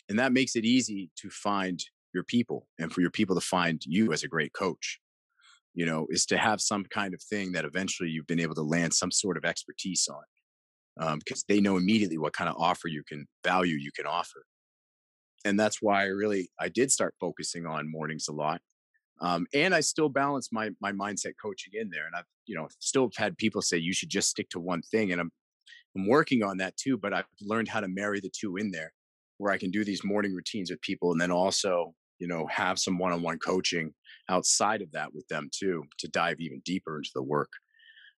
And 0.10 0.18
that 0.18 0.34
makes 0.34 0.56
it 0.56 0.66
easy 0.66 1.12
to 1.18 1.30
find 1.30 1.80
your 2.16 2.24
people 2.24 2.68
and 2.80 2.91
for 2.91 3.02
your 3.02 3.12
people 3.12 3.36
to 3.36 3.41
find 3.41 3.80
you 3.86 4.12
as 4.12 4.24
a 4.24 4.28
great 4.28 4.54
coach 4.54 5.00
you 5.76 5.86
know 5.86 6.08
is 6.10 6.26
to 6.26 6.38
have 6.38 6.60
some 6.60 6.84
kind 6.86 7.14
of 7.14 7.22
thing 7.22 7.52
that 7.52 7.66
eventually 7.66 8.10
you've 8.10 8.28
been 8.28 8.39
able 8.39 8.56
to 8.56 8.64
land 8.64 8.93
some 8.93 9.12
sort 9.12 9.38
of 9.38 9.45
expertise 9.45 10.08
on 10.10 11.20
because 11.20 11.39
um, 11.41 11.45
they 11.47 11.62
know 11.62 11.78
immediately 11.78 12.18
what 12.18 12.34
kind 12.34 12.50
of 12.50 12.56
offer 12.58 12.88
you 12.88 13.04
can 13.08 13.26
value 13.43 13.76
you 13.76 13.91
can 13.95 14.06
offer. 14.06 14.43
And 15.45 15.60
that's 15.60 15.82
why 15.82 16.02
i 16.02 16.08
really 16.08 16.50
i 16.60 16.68
did 16.68 16.91
start 16.91 17.14
focusing 17.20 17.66
on 17.66 17.89
mornings 17.89 18.28
a 18.28 18.34
lot 18.34 18.62
um, 19.22 19.45
and 19.53 19.74
i 19.74 19.80
still 19.80 20.09
balance 20.09 20.49
my 20.51 20.70
my 20.82 20.91
mindset 20.91 21.34
coaching 21.41 21.74
in 21.74 21.89
there 21.89 22.05
and 22.05 22.15
i've 22.15 22.26
you 22.45 22.55
know 22.55 22.67
still 22.80 23.09
had 23.17 23.38
people 23.38 23.61
say 23.61 23.78
you 23.78 23.93
should 23.93 24.09
just 24.09 24.30
stick 24.30 24.49
to 24.49 24.59
one 24.59 24.82
thing 24.82 25.11
and 25.11 25.22
i'm 25.22 25.32
i'm 25.95 26.07
working 26.07 26.43
on 26.43 26.57
that 26.57 26.76
too 26.78 26.97
but 26.97 27.13
i've 27.13 27.26
learned 27.41 27.67
how 27.67 27.80
to 27.80 27.88
marry 27.88 28.20
the 28.20 28.32
two 28.38 28.57
in 28.57 28.72
there 28.72 28.91
where 29.38 29.51
i 29.51 29.57
can 29.57 29.72
do 29.72 29.84
these 29.84 30.03
morning 30.03 30.34
routines 30.34 30.70
with 30.70 30.82
people 30.82 31.11
and 31.11 31.20
then 31.22 31.32
also 31.32 31.93
you 32.20 32.28
know 32.28 32.45
have 32.47 32.78
some 32.78 32.97
one-on-one 32.97 33.39
coaching 33.39 33.93
outside 34.30 34.82
of 34.82 34.91
that 34.91 35.13
with 35.13 35.28
them 35.28 35.49
too 35.51 35.84
to 35.97 36.07
dive 36.09 36.39
even 36.39 36.61
deeper 36.63 36.97
into 36.97 37.09
the 37.15 37.24
work. 37.24 37.49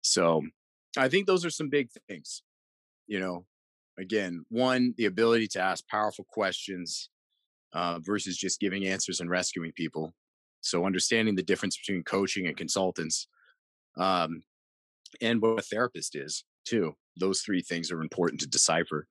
So 0.01 0.43
i 0.97 1.07
think 1.07 1.25
those 1.27 1.45
are 1.45 1.49
some 1.49 1.69
big 1.69 1.89
things 2.07 2.43
you 3.07 3.19
know? 3.19 3.45
Again 3.99 4.45
one 4.49 4.95
the 4.97 5.05
ability 5.05 5.47
to 5.49 5.61
ask 5.61 5.85
powerful 5.87 6.25
questions 6.27 7.09
uh, 7.73 7.99
versus 8.01 8.37
just 8.37 8.59
giving 8.59 8.85
answers 8.87 9.19
and 9.19 9.29
rescuing 9.29 9.73
people 9.73 10.13
so 10.61 10.85
understanding 10.85 11.35
the 11.35 11.43
difference 11.43 11.77
between 11.77 12.03
coaching 12.03 12.47
and 12.47 12.57
consultants 12.57 13.27
um, 13.97 14.43
and 15.21 15.41
what 15.41 15.59
a 15.59 15.61
therapist 15.63 16.15
is 16.15 16.43
too 16.65 16.93
those 17.17 17.41
three 17.41 17.61
things 17.61 17.91
are 17.91 18.01
important 18.01 18.39
to 18.39 18.47
decipher 18.47 19.07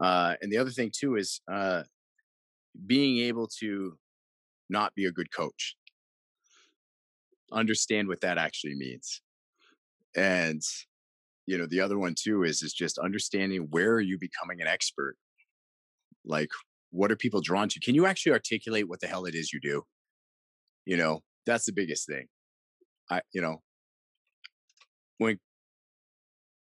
uh, 0.00 0.34
and 0.42 0.50
the 0.50 0.58
other 0.58 0.70
thing 0.70 0.90
too 0.92 1.16
is 1.16 1.40
uh, 1.50 1.82
being 2.86 3.18
able 3.18 3.46
to 3.46 3.96
not 4.68 4.94
be 4.94 5.06
a 5.06 5.12
good 5.12 5.30
coach. 5.32 5.76
Understand 7.52 8.08
what 8.08 8.20
that 8.22 8.38
actually 8.38 8.74
means. 8.74 9.20
And 10.16 10.62
you 11.46 11.58
know, 11.58 11.66
the 11.66 11.80
other 11.80 11.98
one 11.98 12.14
too 12.18 12.44
is 12.44 12.62
is 12.62 12.72
just 12.72 12.98
understanding 12.98 13.68
where 13.70 13.92
are 13.92 14.00
you 14.00 14.18
becoming 14.18 14.60
an 14.60 14.66
expert? 14.66 15.16
Like 16.24 16.50
what 16.90 17.10
are 17.10 17.16
people 17.16 17.40
drawn 17.40 17.68
to? 17.68 17.80
Can 17.80 17.94
you 17.94 18.06
actually 18.06 18.32
articulate 18.32 18.88
what 18.88 19.00
the 19.00 19.06
hell 19.06 19.26
it 19.26 19.34
is 19.34 19.52
you 19.52 19.60
do? 19.60 19.82
You 20.86 20.96
know, 20.96 21.22
that's 21.46 21.64
the 21.64 21.72
biggest 21.72 22.06
thing. 22.06 22.26
I 23.10 23.20
you 23.32 23.40
know, 23.40 23.62
when 25.18 25.38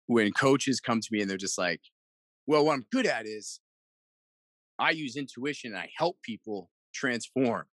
when 0.08 0.32
coaches 0.32 0.80
come 0.80 1.00
to 1.00 1.08
me 1.12 1.22
and 1.22 1.30
they're 1.30 1.38
just 1.38 1.58
like, 1.58 1.82
well, 2.46 2.66
what 2.66 2.74
I'm 2.74 2.86
good 2.92 3.06
at 3.06 3.26
is 3.26 3.60
I 4.80 4.92
use 4.92 5.16
intuition 5.16 5.72
and 5.72 5.80
I 5.80 5.90
help 5.98 6.18
people 6.24 6.70
transform. 6.94 7.66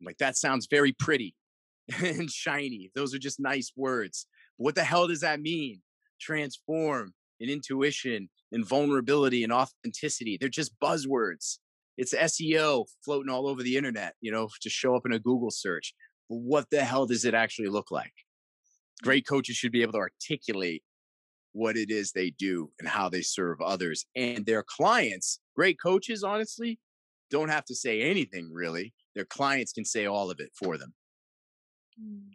I'm 0.00 0.04
like, 0.04 0.18
that 0.18 0.36
sounds 0.36 0.66
very 0.70 0.92
pretty 0.92 1.34
and 2.02 2.30
shiny. 2.30 2.90
Those 2.94 3.14
are 3.14 3.18
just 3.18 3.40
nice 3.40 3.72
words. 3.76 4.26
But 4.58 4.64
what 4.64 4.74
the 4.74 4.84
hell 4.84 5.06
does 5.08 5.20
that 5.20 5.40
mean? 5.40 5.82
Transform 6.20 7.14
and 7.40 7.50
intuition 7.50 8.28
and 8.50 8.66
vulnerability 8.66 9.44
and 9.44 9.52
authenticity. 9.52 10.36
They're 10.38 10.48
just 10.48 10.78
buzzwords. 10.80 11.58
It's 11.98 12.14
SEO 12.14 12.86
floating 13.04 13.30
all 13.30 13.46
over 13.46 13.62
the 13.62 13.76
internet, 13.76 14.14
you 14.20 14.32
know, 14.32 14.48
to 14.62 14.70
show 14.70 14.96
up 14.96 15.04
in 15.04 15.12
a 15.12 15.18
Google 15.18 15.50
search. 15.50 15.94
But 16.30 16.38
what 16.38 16.70
the 16.70 16.82
hell 16.82 17.04
does 17.04 17.26
it 17.26 17.34
actually 17.34 17.68
look 17.68 17.90
like? 17.90 18.12
Great 19.02 19.26
coaches 19.26 19.56
should 19.56 19.72
be 19.72 19.82
able 19.82 19.92
to 19.92 19.98
articulate 19.98 20.82
what 21.52 21.76
it 21.76 21.90
is 21.90 22.12
they 22.12 22.30
do 22.30 22.70
and 22.78 22.88
how 22.88 23.10
they 23.10 23.22
serve 23.22 23.60
others 23.60 24.06
and 24.16 24.46
their 24.46 24.64
clients. 24.66 25.40
Great 25.54 25.78
coaches, 25.82 26.22
honestly, 26.22 26.78
don't 27.30 27.50
have 27.50 27.64
to 27.66 27.74
say 27.74 28.00
anything 28.00 28.50
really 28.52 28.94
their 29.18 29.24
clients 29.24 29.72
can 29.72 29.84
say 29.84 30.06
all 30.06 30.30
of 30.30 30.38
it 30.38 30.52
for 30.54 30.78
them. 30.78 30.94
Mm. 32.00 32.30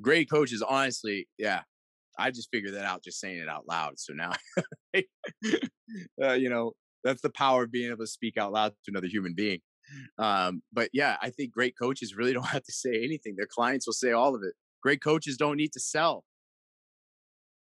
Great 0.00 0.30
coaches, 0.30 0.62
honestly, 0.66 1.28
yeah, 1.36 1.60
I 2.18 2.30
just 2.30 2.48
figured 2.50 2.74
that 2.74 2.86
out 2.86 3.04
just 3.04 3.20
saying 3.20 3.38
it 3.38 3.48
out 3.48 3.68
loud. 3.68 3.98
So 3.98 4.14
now, 4.14 4.32
uh, 4.96 6.32
you 6.32 6.48
know, 6.48 6.72
that's 7.04 7.22
the 7.22 7.30
power 7.30 7.64
of 7.64 7.72
being 7.72 7.90
able 7.90 8.04
to 8.04 8.06
speak 8.06 8.36
out 8.36 8.52
loud 8.52 8.72
to 8.84 8.90
another 8.90 9.06
human 9.06 9.34
being. 9.34 9.60
Um, 10.18 10.62
but 10.72 10.88
yeah, 10.92 11.16
I 11.20 11.30
think 11.30 11.52
great 11.52 11.74
coaches 11.78 12.16
really 12.16 12.32
don't 12.34 12.46
have 12.46 12.64
to 12.64 12.72
say 12.72 13.04
anything. 13.04 13.34
Their 13.36 13.46
clients 13.46 13.86
will 13.86 13.94
say 13.94 14.12
all 14.12 14.34
of 14.34 14.42
it. 14.42 14.54
Great 14.82 15.02
coaches 15.02 15.36
don't 15.36 15.56
need 15.56 15.72
to 15.72 15.80
sell 15.80 16.24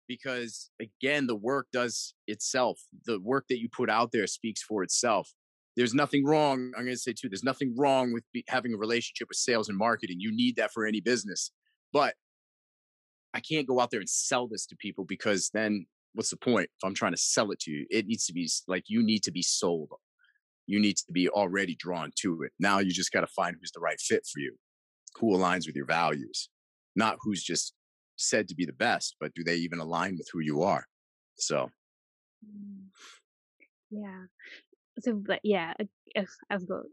because 0.08 0.70
again, 0.82 1.28
the 1.28 1.36
work 1.36 1.68
does 1.72 2.14
itself. 2.28 2.82
The 3.06 3.20
work 3.20 3.46
that 3.50 3.60
you 3.60 3.70
put 3.70 3.90
out 3.90 4.12
there 4.12 4.28
speaks 4.28 4.62
for 4.62 4.84
itself 4.84 5.34
there's 5.80 5.94
nothing 5.94 6.26
wrong. 6.26 6.74
I'm 6.76 6.84
going 6.84 6.96
to 6.96 6.98
say 6.98 7.14
too, 7.14 7.30
there's 7.30 7.44
nothing 7.44 7.74
wrong 7.78 8.12
with 8.12 8.26
be, 8.34 8.44
having 8.50 8.74
a 8.74 8.78
relationship 8.78 9.30
with 9.30 9.38
sales 9.38 9.70
and 9.70 9.78
marketing. 9.78 10.18
You 10.20 10.30
need 10.36 10.58
that 10.58 10.74
for 10.74 10.86
any 10.86 11.00
business. 11.00 11.52
But 11.94 12.16
I 13.34 13.40
can't 13.40 13.66
go 13.66 13.80
out 13.80 13.90
there 13.90 14.02
and 14.02 14.10
sell 14.10 14.46
this 14.46 14.66
to 14.68 14.76
people 14.76 15.06
because 15.06 15.52
then 15.54 15.86
what's 16.14 16.30
the 16.30 16.38
point 16.38 16.70
if 16.78 16.84
I'm 16.84 16.96
trying 16.96 17.14
to 17.14 17.18
sell 17.18 17.52
it 17.52 17.60
to 17.62 17.72
you? 17.72 17.86
It 17.90 18.08
needs 18.08 18.26
to 18.28 18.34
be 18.34 18.50
like 18.68 18.86
you 18.88 19.04
need 19.04 19.24
to 19.24 19.32
be 19.32 19.42
sold. 19.42 19.90
You 20.68 20.80
need 20.80 20.98
to 20.98 21.12
be 21.12 21.30
already 21.30 21.76
drawn 21.76 22.12
to 22.22 22.44
it. 22.44 22.52
Now 22.60 22.80
you 22.80 22.92
just 22.92 23.12
got 23.12 23.22
to 23.22 23.28
find 23.28 23.56
who's 23.60 23.72
the 23.72 23.80
right 23.80 24.00
fit 24.00 24.24
for 24.32 24.40
you, 24.40 24.56
who 25.20 25.36
aligns 25.36 25.66
with 25.66 25.76
your 25.76 25.88
values, 25.88 26.50
not 26.96 27.18
who's 27.22 27.44
just 27.44 27.74
said 28.18 28.48
to 28.50 28.56
be 28.56 28.66
the 28.66 28.74
best, 28.74 29.16
but 29.20 29.34
do 29.34 29.44
they 29.44 29.56
even 29.56 29.80
align 29.80 30.16
with 30.18 30.28
who 30.32 30.40
you 30.40 30.62
are? 30.62 30.86
So, 31.38 31.70
mm. 32.46 32.86
yeah 33.90 34.26
so 35.02 35.14
but 35.14 35.40
yeah, 35.44 35.74
I've 36.50 36.68
got 36.68 36.84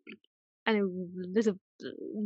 I 0.66 0.72
know 0.72 0.90
this 1.32 1.46
will 1.46 1.58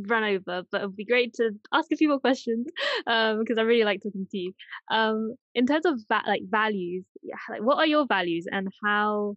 run 0.07 0.23
over, 0.23 0.63
but 0.71 0.81
it 0.81 0.85
would 0.87 0.95
be 0.95 1.05
great 1.05 1.33
to 1.35 1.51
ask 1.71 1.91
a 1.91 1.95
few 1.95 2.09
more 2.09 2.19
questions 2.19 2.67
um, 3.05 3.39
because 3.39 3.57
I 3.57 3.61
really 3.61 3.83
like 3.83 4.01
talking 4.01 4.27
to 4.29 4.37
you. 4.37 4.53
Um, 4.89 5.35
in 5.53 5.67
terms 5.67 5.85
of 5.85 5.99
va- 6.07 6.23
like 6.25 6.41
values, 6.49 7.05
yeah, 7.21 7.35
like 7.49 7.61
what 7.61 7.77
are 7.77 7.85
your 7.85 8.05
values 8.07 8.47
and 8.51 8.69
how 8.83 9.35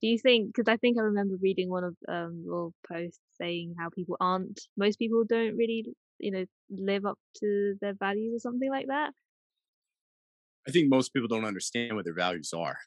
do 0.00 0.08
you 0.08 0.18
think? 0.18 0.54
Because 0.54 0.72
I 0.72 0.76
think 0.76 0.98
I 0.98 1.02
remember 1.02 1.36
reading 1.40 1.68
one 1.68 1.84
of 1.84 1.96
um, 2.08 2.42
your 2.44 2.70
posts 2.90 3.20
saying 3.40 3.74
how 3.78 3.90
people 3.90 4.16
aren't, 4.20 4.60
most 4.76 4.98
people 4.98 5.24
don't 5.28 5.56
really, 5.56 5.84
you 6.18 6.30
know, 6.30 6.44
live 6.70 7.04
up 7.04 7.18
to 7.40 7.74
their 7.80 7.94
values 7.94 8.36
or 8.36 8.40
something 8.40 8.70
like 8.70 8.86
that. 8.86 9.10
I 10.66 10.70
think 10.70 10.88
most 10.88 11.12
people 11.12 11.28
don't 11.28 11.44
understand 11.44 11.94
what 11.94 12.04
their 12.04 12.14
values 12.14 12.52
are, 12.52 12.78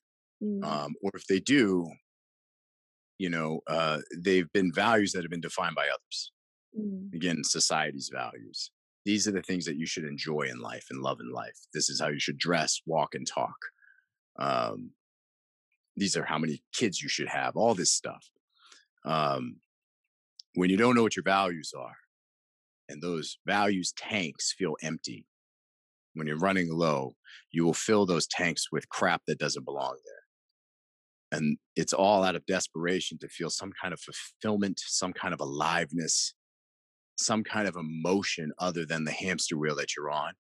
mm. 0.43 0.63
um, 0.65 0.95
or 1.01 1.11
if 1.13 1.27
they 1.27 1.39
do, 1.39 1.87
you 3.19 3.29
know 3.29 3.61
uh, 3.67 3.99
they've 4.17 4.51
been 4.51 4.73
values 4.73 5.11
that 5.11 5.23
have 5.23 5.31
been 5.31 5.41
defined 5.41 5.75
by 5.75 5.87
others. 5.87 6.31
Mm. 6.77 7.13
again 7.13 7.43
society's 7.43 8.11
values. 8.13 8.71
These 9.05 9.27
are 9.27 9.31
the 9.31 9.41
things 9.41 9.65
that 9.65 9.77
you 9.77 9.85
should 9.87 10.03
enjoy 10.03 10.41
in 10.41 10.59
life 10.59 10.87
and 10.91 11.01
love 11.01 11.19
in 11.19 11.31
life. 11.31 11.57
This 11.73 11.89
is 11.89 11.99
how 11.99 12.09
you 12.09 12.19
should 12.19 12.37
dress 12.37 12.81
walk 12.85 13.15
and 13.15 13.25
talk. 13.25 13.57
Um, 14.37 14.91
these 15.95 16.15
are 16.15 16.25
how 16.25 16.37
many 16.37 16.61
kids 16.73 17.01
you 17.01 17.09
should 17.09 17.27
have 17.27 17.55
all 17.55 17.73
this 17.73 17.91
stuff. 17.91 18.29
Um, 19.05 19.57
when 20.55 20.69
you 20.69 20.77
don't 20.77 20.95
know 20.95 21.03
what 21.03 21.15
your 21.15 21.23
values 21.23 21.73
are 21.77 21.95
and 22.87 23.01
those 23.01 23.37
values 23.45 23.93
tanks 23.97 24.53
feel 24.57 24.75
empty 24.81 25.25
when 26.15 26.27
you're 26.27 26.37
running 26.37 26.69
low 26.71 27.15
you 27.51 27.63
will 27.63 27.73
fill 27.73 28.05
those 28.05 28.27
tanks 28.27 28.71
with 28.71 28.89
crap 28.89 29.21
that 29.27 29.39
doesn't 29.39 29.65
belong 29.65 29.95
there 30.05 30.18
and 31.31 31.57
it's 31.75 31.93
all 31.93 32.23
out 32.23 32.35
of 32.35 32.45
desperation 32.45 33.17
to 33.19 33.27
feel 33.27 33.49
some 33.49 33.71
kind 33.81 33.93
of 33.93 33.99
fulfillment 33.99 34.79
some 34.85 35.13
kind 35.13 35.33
of 35.33 35.39
aliveness 35.39 36.33
some 37.17 37.43
kind 37.43 37.67
of 37.67 37.75
emotion 37.75 38.51
other 38.59 38.85
than 38.85 39.03
the 39.03 39.11
hamster 39.11 39.57
wheel 39.57 39.75
that 39.75 39.95
you're 39.95 40.09
on 40.09 40.33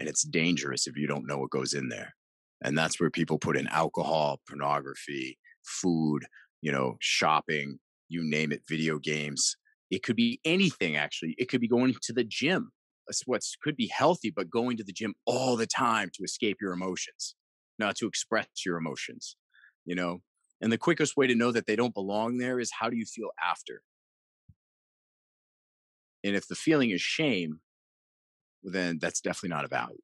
and 0.00 0.08
it's 0.08 0.22
dangerous 0.22 0.86
if 0.86 0.96
you 0.96 1.06
don't 1.06 1.26
know 1.26 1.38
what 1.38 1.50
goes 1.50 1.74
in 1.74 1.90
there. 1.90 2.14
And 2.62 2.76
that's 2.76 2.98
where 2.98 3.10
people 3.10 3.38
put 3.38 3.56
in 3.56 3.68
alcohol 3.68 4.40
pornography 4.48 5.38
food 5.62 6.24
you 6.62 6.72
know 6.72 6.96
shopping 7.00 7.78
you 8.08 8.22
name 8.22 8.50
it 8.50 8.62
video 8.68 8.98
games. 8.98 9.56
It 9.90 10.02
could 10.02 10.16
be 10.16 10.40
anything 10.44 10.96
actually. 10.96 11.34
It 11.38 11.48
could 11.48 11.60
be 11.60 11.68
going 11.68 11.94
to 12.02 12.12
the 12.12 12.24
gym. 12.24 12.70
That's 13.06 13.22
what 13.26 13.42
could 13.62 13.76
be 13.76 13.90
healthy 13.92 14.32
but 14.34 14.50
going 14.50 14.76
to 14.78 14.84
the 14.84 14.92
gym 14.92 15.14
all 15.26 15.56
the 15.56 15.66
time 15.66 16.10
to 16.14 16.22
escape 16.22 16.58
your 16.60 16.72
emotions 16.72 17.34
not 17.78 17.96
to 17.96 18.06
express 18.06 18.46
your 18.64 18.76
emotions 18.76 19.36
you 19.86 19.94
know 19.94 20.20
and 20.60 20.70
the 20.70 20.78
quickest 20.78 21.16
way 21.16 21.26
to 21.26 21.34
know 21.34 21.52
that 21.52 21.66
they 21.66 21.76
don't 21.76 21.94
belong 21.94 22.38
there 22.38 22.60
is 22.60 22.70
how 22.70 22.90
do 22.90 22.96
you 22.96 23.06
feel 23.06 23.30
after? 23.42 23.82
And 26.22 26.36
if 26.36 26.46
the 26.46 26.54
feeling 26.54 26.90
is 26.90 27.00
shame, 27.00 27.60
then 28.62 28.98
that's 29.00 29.20
definitely 29.20 29.50
not 29.50 29.64
a 29.64 29.68
value. 29.68 29.96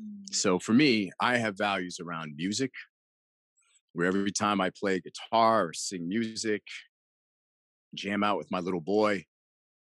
Mm. 0.00 0.34
So 0.34 0.58
for 0.58 0.72
me, 0.72 1.12
I 1.20 1.36
have 1.36 1.56
values 1.58 2.00
around 2.00 2.34
music, 2.36 2.72
where 3.92 4.06
every 4.06 4.32
time 4.32 4.60
I 4.60 4.70
play 4.70 5.00
guitar 5.00 5.66
or 5.68 5.72
sing 5.72 6.08
music, 6.08 6.62
jam 7.94 8.22
out 8.22 8.38
with 8.38 8.50
my 8.50 8.60
little 8.60 8.80
boy, 8.80 9.24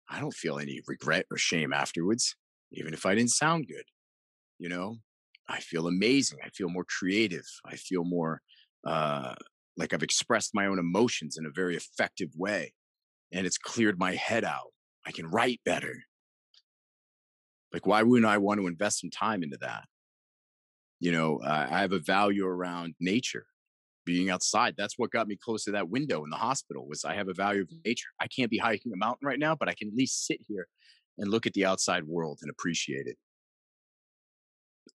I 0.09 0.19
don't 0.19 0.33
feel 0.33 0.59
any 0.59 0.81
regret 0.87 1.25
or 1.31 1.37
shame 1.37 1.73
afterwards, 1.73 2.35
even 2.71 2.93
if 2.93 3.05
I 3.05 3.15
didn't 3.15 3.31
sound 3.31 3.67
good. 3.67 3.85
You 4.59 4.69
know, 4.69 4.97
I 5.47 5.59
feel 5.59 5.87
amazing. 5.87 6.39
I 6.43 6.49
feel 6.49 6.69
more 6.69 6.85
creative. 6.85 7.47
I 7.65 7.75
feel 7.75 8.03
more 8.03 8.41
uh, 8.85 9.35
like 9.77 9.93
I've 9.93 10.03
expressed 10.03 10.53
my 10.53 10.65
own 10.65 10.79
emotions 10.79 11.37
in 11.37 11.45
a 11.45 11.51
very 11.51 11.75
effective 11.75 12.29
way. 12.35 12.73
And 13.31 13.45
it's 13.45 13.57
cleared 13.57 13.97
my 13.97 14.15
head 14.15 14.43
out. 14.43 14.73
I 15.05 15.11
can 15.11 15.27
write 15.27 15.61
better. 15.65 16.03
Like, 17.73 17.85
why 17.85 18.03
wouldn't 18.03 18.29
I 18.29 18.37
want 18.37 18.59
to 18.59 18.67
invest 18.67 18.99
some 18.99 19.09
time 19.09 19.43
into 19.43 19.57
that? 19.61 19.85
You 20.99 21.11
know, 21.11 21.39
I 21.43 21.79
have 21.79 21.93
a 21.93 21.99
value 21.99 22.45
around 22.45 22.95
nature 22.99 23.45
being 24.05 24.29
outside. 24.29 24.75
That's 24.77 24.97
what 24.97 25.11
got 25.11 25.27
me 25.27 25.37
close 25.37 25.63
to 25.63 25.71
that 25.71 25.89
window 25.89 26.23
in 26.23 26.29
the 26.29 26.35
hospital 26.35 26.87
was 26.87 27.05
I 27.05 27.15
have 27.15 27.29
a 27.29 27.33
value 27.33 27.61
of 27.61 27.69
nature. 27.85 28.09
I 28.19 28.27
can't 28.27 28.51
be 28.51 28.57
hiking 28.57 28.91
a 28.93 28.97
mountain 28.97 29.25
right 29.25 29.39
now, 29.39 29.55
but 29.55 29.69
I 29.69 29.73
can 29.73 29.87
at 29.87 29.95
least 29.95 30.25
sit 30.25 30.39
here 30.47 30.67
and 31.17 31.29
look 31.29 31.47
at 31.47 31.53
the 31.53 31.65
outside 31.65 32.03
world 32.03 32.39
and 32.41 32.51
appreciate 32.51 33.07
it. 33.07 33.17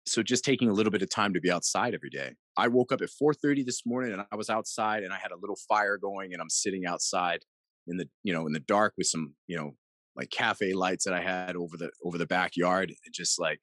So 0.05 0.23
just 0.23 0.45
taking 0.45 0.69
a 0.69 0.73
little 0.73 0.91
bit 0.91 1.01
of 1.01 1.09
time 1.09 1.33
to 1.33 1.41
be 1.41 1.51
outside 1.51 1.93
every 1.93 2.09
day. 2.09 2.35
I 2.57 2.67
woke 2.67 2.91
up 2.91 3.01
at 3.01 3.09
4:30 3.09 3.65
this 3.65 3.85
morning 3.85 4.13
and 4.13 4.23
I 4.31 4.35
was 4.35 4.49
outside 4.49 5.03
and 5.03 5.13
I 5.13 5.17
had 5.17 5.31
a 5.31 5.37
little 5.37 5.57
fire 5.67 5.97
going 5.97 6.33
and 6.33 6.41
I'm 6.41 6.49
sitting 6.49 6.85
outside 6.85 7.43
in 7.87 7.97
the, 7.97 8.09
you 8.23 8.33
know, 8.33 8.47
in 8.47 8.53
the 8.53 8.59
dark 8.59 8.93
with 8.97 9.07
some, 9.07 9.35
you 9.47 9.57
know, 9.57 9.75
like 10.15 10.29
cafe 10.29 10.73
lights 10.73 11.05
that 11.05 11.13
I 11.13 11.21
had 11.21 11.55
over 11.55 11.77
the 11.77 11.91
over 12.03 12.17
the 12.17 12.25
backyard. 12.27 12.89
And 12.89 13.13
just 13.13 13.39
like 13.39 13.59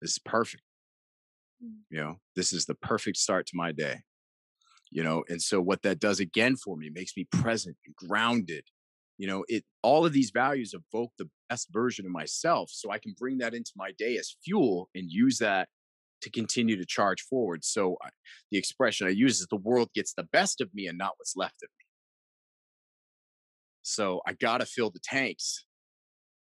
this 0.00 0.12
is 0.12 0.18
perfect. 0.18 0.62
Mm. 1.64 1.80
You 1.90 2.00
know, 2.00 2.20
this 2.36 2.52
is 2.52 2.66
the 2.66 2.74
perfect 2.74 3.16
start 3.16 3.46
to 3.46 3.56
my 3.56 3.72
day 3.72 4.02
you 4.90 5.02
know 5.02 5.24
and 5.28 5.42
so 5.42 5.60
what 5.60 5.82
that 5.82 6.00
does 6.00 6.20
again 6.20 6.56
for 6.56 6.76
me 6.76 6.90
makes 6.90 7.16
me 7.16 7.24
present 7.30 7.76
and 7.86 7.94
grounded 7.94 8.64
you 9.18 9.26
know 9.26 9.44
it 9.48 9.64
all 9.82 10.06
of 10.06 10.12
these 10.12 10.30
values 10.30 10.74
evoke 10.74 11.12
the 11.18 11.28
best 11.50 11.68
version 11.70 12.06
of 12.06 12.12
myself 12.12 12.70
so 12.72 12.90
i 12.90 12.98
can 12.98 13.14
bring 13.18 13.38
that 13.38 13.54
into 13.54 13.72
my 13.76 13.90
day 13.98 14.16
as 14.16 14.36
fuel 14.42 14.88
and 14.94 15.10
use 15.10 15.38
that 15.38 15.68
to 16.22 16.30
continue 16.30 16.76
to 16.76 16.86
charge 16.86 17.22
forward 17.22 17.64
so 17.64 17.96
I, 18.02 18.08
the 18.50 18.58
expression 18.58 19.06
i 19.06 19.10
use 19.10 19.40
is 19.40 19.46
the 19.48 19.56
world 19.56 19.90
gets 19.94 20.14
the 20.14 20.24
best 20.24 20.60
of 20.60 20.72
me 20.72 20.86
and 20.86 20.96
not 20.96 21.12
what's 21.18 21.36
left 21.36 21.62
of 21.62 21.68
me 21.78 21.84
so 23.82 24.20
i 24.26 24.32
got 24.32 24.58
to 24.58 24.66
fill 24.66 24.90
the 24.90 25.00
tanks 25.02 25.64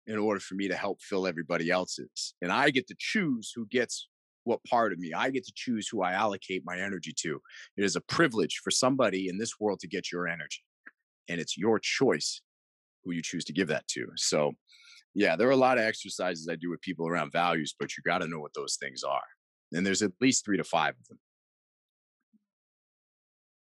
in 0.06 0.18
order 0.18 0.40
for 0.40 0.56
me 0.56 0.66
to 0.68 0.74
help 0.74 1.00
fill 1.00 1.26
everybody 1.26 1.70
else's 1.70 2.34
and 2.42 2.50
i 2.50 2.70
get 2.70 2.88
to 2.88 2.96
choose 2.98 3.52
who 3.54 3.66
gets 3.70 4.08
what 4.44 4.58
part 4.64 4.92
of 4.92 4.98
me. 4.98 5.12
I 5.12 5.30
get 5.30 5.44
to 5.44 5.52
choose 5.54 5.86
who 5.86 6.02
I 6.02 6.14
allocate 6.14 6.64
my 6.66 6.76
energy 6.76 7.14
to. 7.18 7.40
It 7.76 7.84
is 7.84 7.94
a 7.94 8.00
privilege 8.00 8.60
for 8.64 8.72
somebody 8.72 9.28
in 9.28 9.38
this 9.38 9.60
world 9.60 9.78
to 9.80 9.86
get 9.86 10.10
your 10.10 10.26
energy. 10.26 10.64
And 11.28 11.40
it's 11.40 11.56
your 11.56 11.78
choice 11.78 12.42
who 13.04 13.12
you 13.12 13.22
choose 13.22 13.44
to 13.46 13.52
give 13.52 13.68
that 13.68 13.86
to. 13.88 14.06
So, 14.16 14.52
yeah, 15.14 15.36
there 15.36 15.48
are 15.48 15.52
a 15.52 15.56
lot 15.56 15.78
of 15.78 15.84
exercises 15.84 16.48
I 16.50 16.56
do 16.56 16.70
with 16.70 16.80
people 16.80 17.06
around 17.06 17.32
values, 17.32 17.74
but 17.78 17.90
you 17.96 18.02
got 18.04 18.18
to 18.18 18.28
know 18.28 18.40
what 18.40 18.54
those 18.54 18.76
things 18.80 19.02
are. 19.02 19.22
And 19.72 19.86
there's 19.86 20.02
at 20.02 20.12
least 20.20 20.44
three 20.44 20.56
to 20.56 20.64
five 20.64 20.94
of 20.98 21.06
them. 21.08 21.18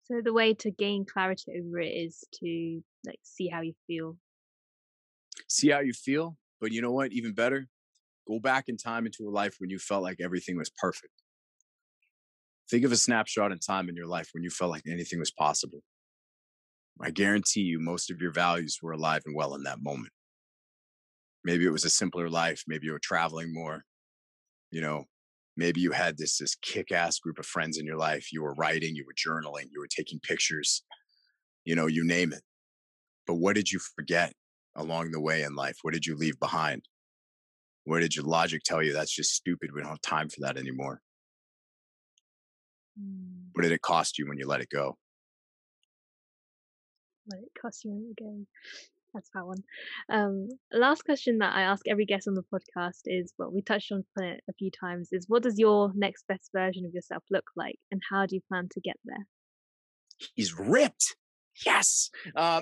So 0.06 0.22
the 0.24 0.34
way 0.34 0.54
to 0.54 0.72
gain 0.72 1.06
clarity 1.06 1.52
over 1.60 1.80
it 1.80 1.90
is 1.90 2.24
to 2.36 2.82
like 3.06 3.20
see 3.24 3.50
how 3.50 3.62
you 3.62 3.74
feel. 3.88 4.18
See 5.50 5.70
how 5.70 5.82
you 5.82 5.94
feel, 5.94 6.38
but 6.62 6.72
you 6.72 6.82
know 6.82 6.94
what? 6.94 7.12
Even 7.12 7.34
better, 7.34 7.68
Go 8.28 8.40
back 8.40 8.66
in 8.68 8.76
time 8.76 9.06
into 9.06 9.28
a 9.28 9.32
life 9.32 9.56
when 9.60 9.70
you 9.70 9.80
felt 9.80 10.04
like 10.04 10.20
everything 10.20 10.58
was 10.58 10.70
perfect. 10.70 11.14
Think 12.70 12.84
of 12.84 12.92
a 12.92 12.98
snapshot 12.98 13.54
in 13.54 13.60
time 13.60 13.88
in 13.88 13.96
your 13.96 14.06
life 14.06 14.30
when 14.34 14.44
you 14.44 14.50
felt 14.50 14.72
like 14.72 14.84
anything 14.86 15.20
was 15.20 15.32
possible. 15.32 15.80
I 17.02 17.12
guarantee 17.12 17.62
you, 17.62 17.80
most 17.80 18.10
of 18.10 18.20
your 18.22 18.32
values 18.32 18.80
were 18.82 18.92
alive 18.92 19.22
and 19.26 19.36
well 19.36 19.56
in 19.56 19.64
that 19.64 19.82
moment. 19.82 20.12
Maybe 21.44 21.66
it 21.66 21.72
was 21.72 21.86
a 21.86 21.90
simpler 21.90 22.30
life. 22.30 22.64
Maybe 22.68 22.88
you 22.88 22.92
were 22.92 23.00
traveling 23.00 23.54
more. 23.54 23.84
You 24.72 24.82
know, 24.82 25.06
maybe 25.56 25.80
you 25.80 25.92
had 25.92 26.18
this 26.18 26.38
this 26.38 26.56
kick-ass 26.56 27.20
group 27.20 27.40
of 27.40 27.46
friends 27.46 27.78
in 27.78 27.86
your 27.86 27.98
life. 27.98 28.34
You 28.34 28.42
were 28.44 28.54
writing, 28.56 28.96
you 28.96 29.06
were 29.06 29.14
journaling, 29.14 29.66
you 29.72 29.80
were 29.80 29.88
taking 29.88 30.20
pictures. 30.20 30.84
You 31.66 31.76
know, 31.76 31.88
you 31.88 32.04
name 32.04 32.34
it. 32.34 32.42
But 33.26 33.36
what 33.36 33.56
did 33.56 33.72
you 33.72 33.80
forget 33.96 34.34
along 34.76 35.12
the 35.12 35.22
way 35.22 35.44
in 35.44 35.56
life? 35.56 35.78
What 35.82 35.94
did 35.94 36.06
you 36.06 36.16
leave 36.16 36.40
behind? 36.40 36.84
Where 37.84 38.00
did 38.00 38.16
your 38.16 38.26
logic 38.26 38.64
tell 38.64 38.82
you 38.82 38.94
that's 38.94 39.14
just 39.14 39.34
stupid? 39.34 39.72
We 39.74 39.82
don't 39.82 39.90
have 39.90 40.02
time 40.02 40.30
for 40.30 40.42
that 40.42 40.58
anymore. 40.58 41.02
Mm. 43.00 43.48
What 43.54 43.64
did 43.64 43.72
it 43.72 43.82
cost 43.82 44.18
you 44.18 44.28
when 44.28 44.38
you 44.38 44.48
let 44.48 44.62
it 44.62 44.70
go? 44.70 44.98
What 47.28 47.40
it 47.40 47.52
cost 47.62 47.86
you 47.86 47.92
when 47.92 48.02
you 48.02 48.16
go? 48.20 48.46
That's 49.14 49.30
that 49.34 49.46
one. 49.46 49.64
Um, 50.10 50.50
last 50.72 51.04
question 51.06 51.40
that 51.40 51.56
I 51.56 51.62
ask 51.62 51.88
every 51.88 52.06
guest 52.06 52.28
on 52.28 52.36
the 52.36 52.44
podcast 52.44 53.02
is 53.06 53.34
well, 53.38 53.52
we 53.52 53.62
touched 53.62 53.92
on 53.92 54.04
it 54.18 54.44
a 54.50 54.54
few 54.54 54.70
times, 54.72 55.10
is 55.12 55.26
what 55.28 55.44
does 55.44 55.58
your 55.58 55.92
next 55.96 56.26
best 56.28 56.50
version 56.54 56.86
of 56.86 56.94
yourself 56.94 57.24
look 57.32 57.46
like 57.56 57.78
and 57.92 58.02
how 58.10 58.26
do 58.26 58.36
you 58.36 58.42
plan 58.48 58.68
to 58.72 58.82
get 58.82 58.98
there? 59.06 59.28
He's 60.36 60.58
ripped 60.58 61.16
yes 61.66 62.10
um, 62.36 62.62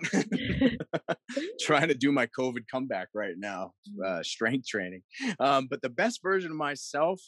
trying 1.60 1.88
to 1.88 1.94
do 1.94 2.12
my 2.12 2.28
covid 2.28 2.64
comeback 2.72 3.10
right 3.14 3.36
now 3.38 3.74
mm. 3.90 4.06
uh, 4.06 4.24
strength 4.24 4.68
training 4.68 5.02
um, 5.40 5.68
but 5.70 5.82
the 5.82 5.90
best 5.90 6.22
version 6.22 6.52
of 6.52 6.58
myself 6.58 7.22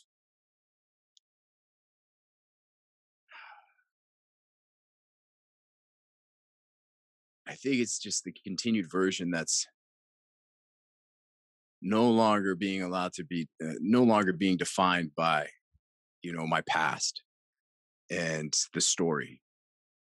i 7.47 7.53
think 7.53 7.77
it's 7.77 7.99
just 7.99 8.23
the 8.23 8.33
continued 8.43 8.89
version 8.91 9.31
that's 9.31 9.65
no 11.81 12.09
longer 12.09 12.55
being 12.55 12.81
allowed 12.81 13.13
to 13.13 13.23
be 13.23 13.47
uh, 13.63 13.73
no 13.79 14.03
longer 14.03 14.33
being 14.33 14.57
defined 14.57 15.11
by 15.15 15.47
you 16.23 16.33
know 16.33 16.47
my 16.47 16.61
past 16.61 17.21
and 18.09 18.53
the 18.73 18.81
story 18.81 19.41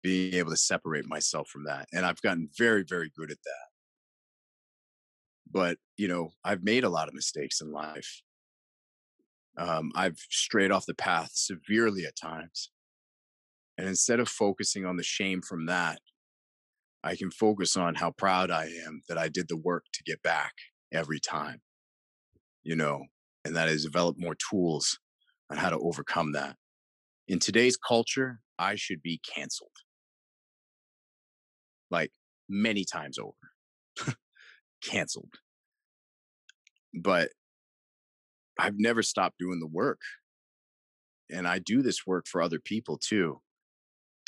being 0.01 0.33
able 0.35 0.51
to 0.51 0.57
separate 0.57 1.05
myself 1.07 1.49
from 1.49 1.65
that. 1.65 1.87
And 1.93 2.05
I've 2.05 2.21
gotten 2.21 2.49
very, 2.57 2.83
very 2.87 3.11
good 3.15 3.31
at 3.31 3.37
that. 3.43 3.65
But, 5.51 5.77
you 5.97 6.07
know, 6.07 6.31
I've 6.43 6.63
made 6.63 6.83
a 6.83 6.89
lot 6.89 7.07
of 7.07 7.13
mistakes 7.13 7.61
in 7.61 7.71
life. 7.71 8.21
Um, 9.57 9.91
I've 9.95 10.19
strayed 10.29 10.71
off 10.71 10.85
the 10.85 10.93
path 10.93 11.31
severely 11.33 12.05
at 12.05 12.15
times. 12.15 12.71
And 13.77 13.87
instead 13.87 14.19
of 14.19 14.29
focusing 14.29 14.85
on 14.85 14.95
the 14.97 15.03
shame 15.03 15.41
from 15.41 15.65
that, 15.65 15.99
I 17.03 17.15
can 17.15 17.31
focus 17.31 17.77
on 17.77 17.95
how 17.95 18.11
proud 18.11 18.51
I 18.51 18.65
am 18.85 19.01
that 19.07 19.17
I 19.17 19.29
did 19.29 19.47
the 19.47 19.57
work 19.57 19.85
to 19.93 20.03
get 20.03 20.21
back 20.21 20.53
every 20.91 21.19
time, 21.19 21.61
you 22.63 22.75
know, 22.75 23.05
and 23.45 23.55
that 23.55 23.65
that 23.67 23.73
is 23.73 23.85
develop 23.85 24.17
more 24.17 24.35
tools 24.49 24.99
on 25.49 25.57
how 25.57 25.69
to 25.69 25.79
overcome 25.79 26.33
that. 26.33 26.55
In 27.27 27.39
today's 27.39 27.77
culture, 27.77 28.41
I 28.57 28.75
should 28.75 29.01
be 29.01 29.21
canceled 29.35 29.71
like 31.91 32.11
many 32.47 32.85
times 32.85 33.17
over, 33.17 34.15
canceled. 34.83 35.33
But 36.93 37.29
I've 38.57 38.77
never 38.77 39.01
stopped 39.01 39.37
doing 39.39 39.59
the 39.59 39.67
work. 39.67 40.01
And 41.31 41.47
I 41.47 41.59
do 41.59 41.81
this 41.81 42.05
work 42.07 42.25
for 42.27 42.41
other 42.41 42.59
people 42.59 42.97
too, 42.97 43.41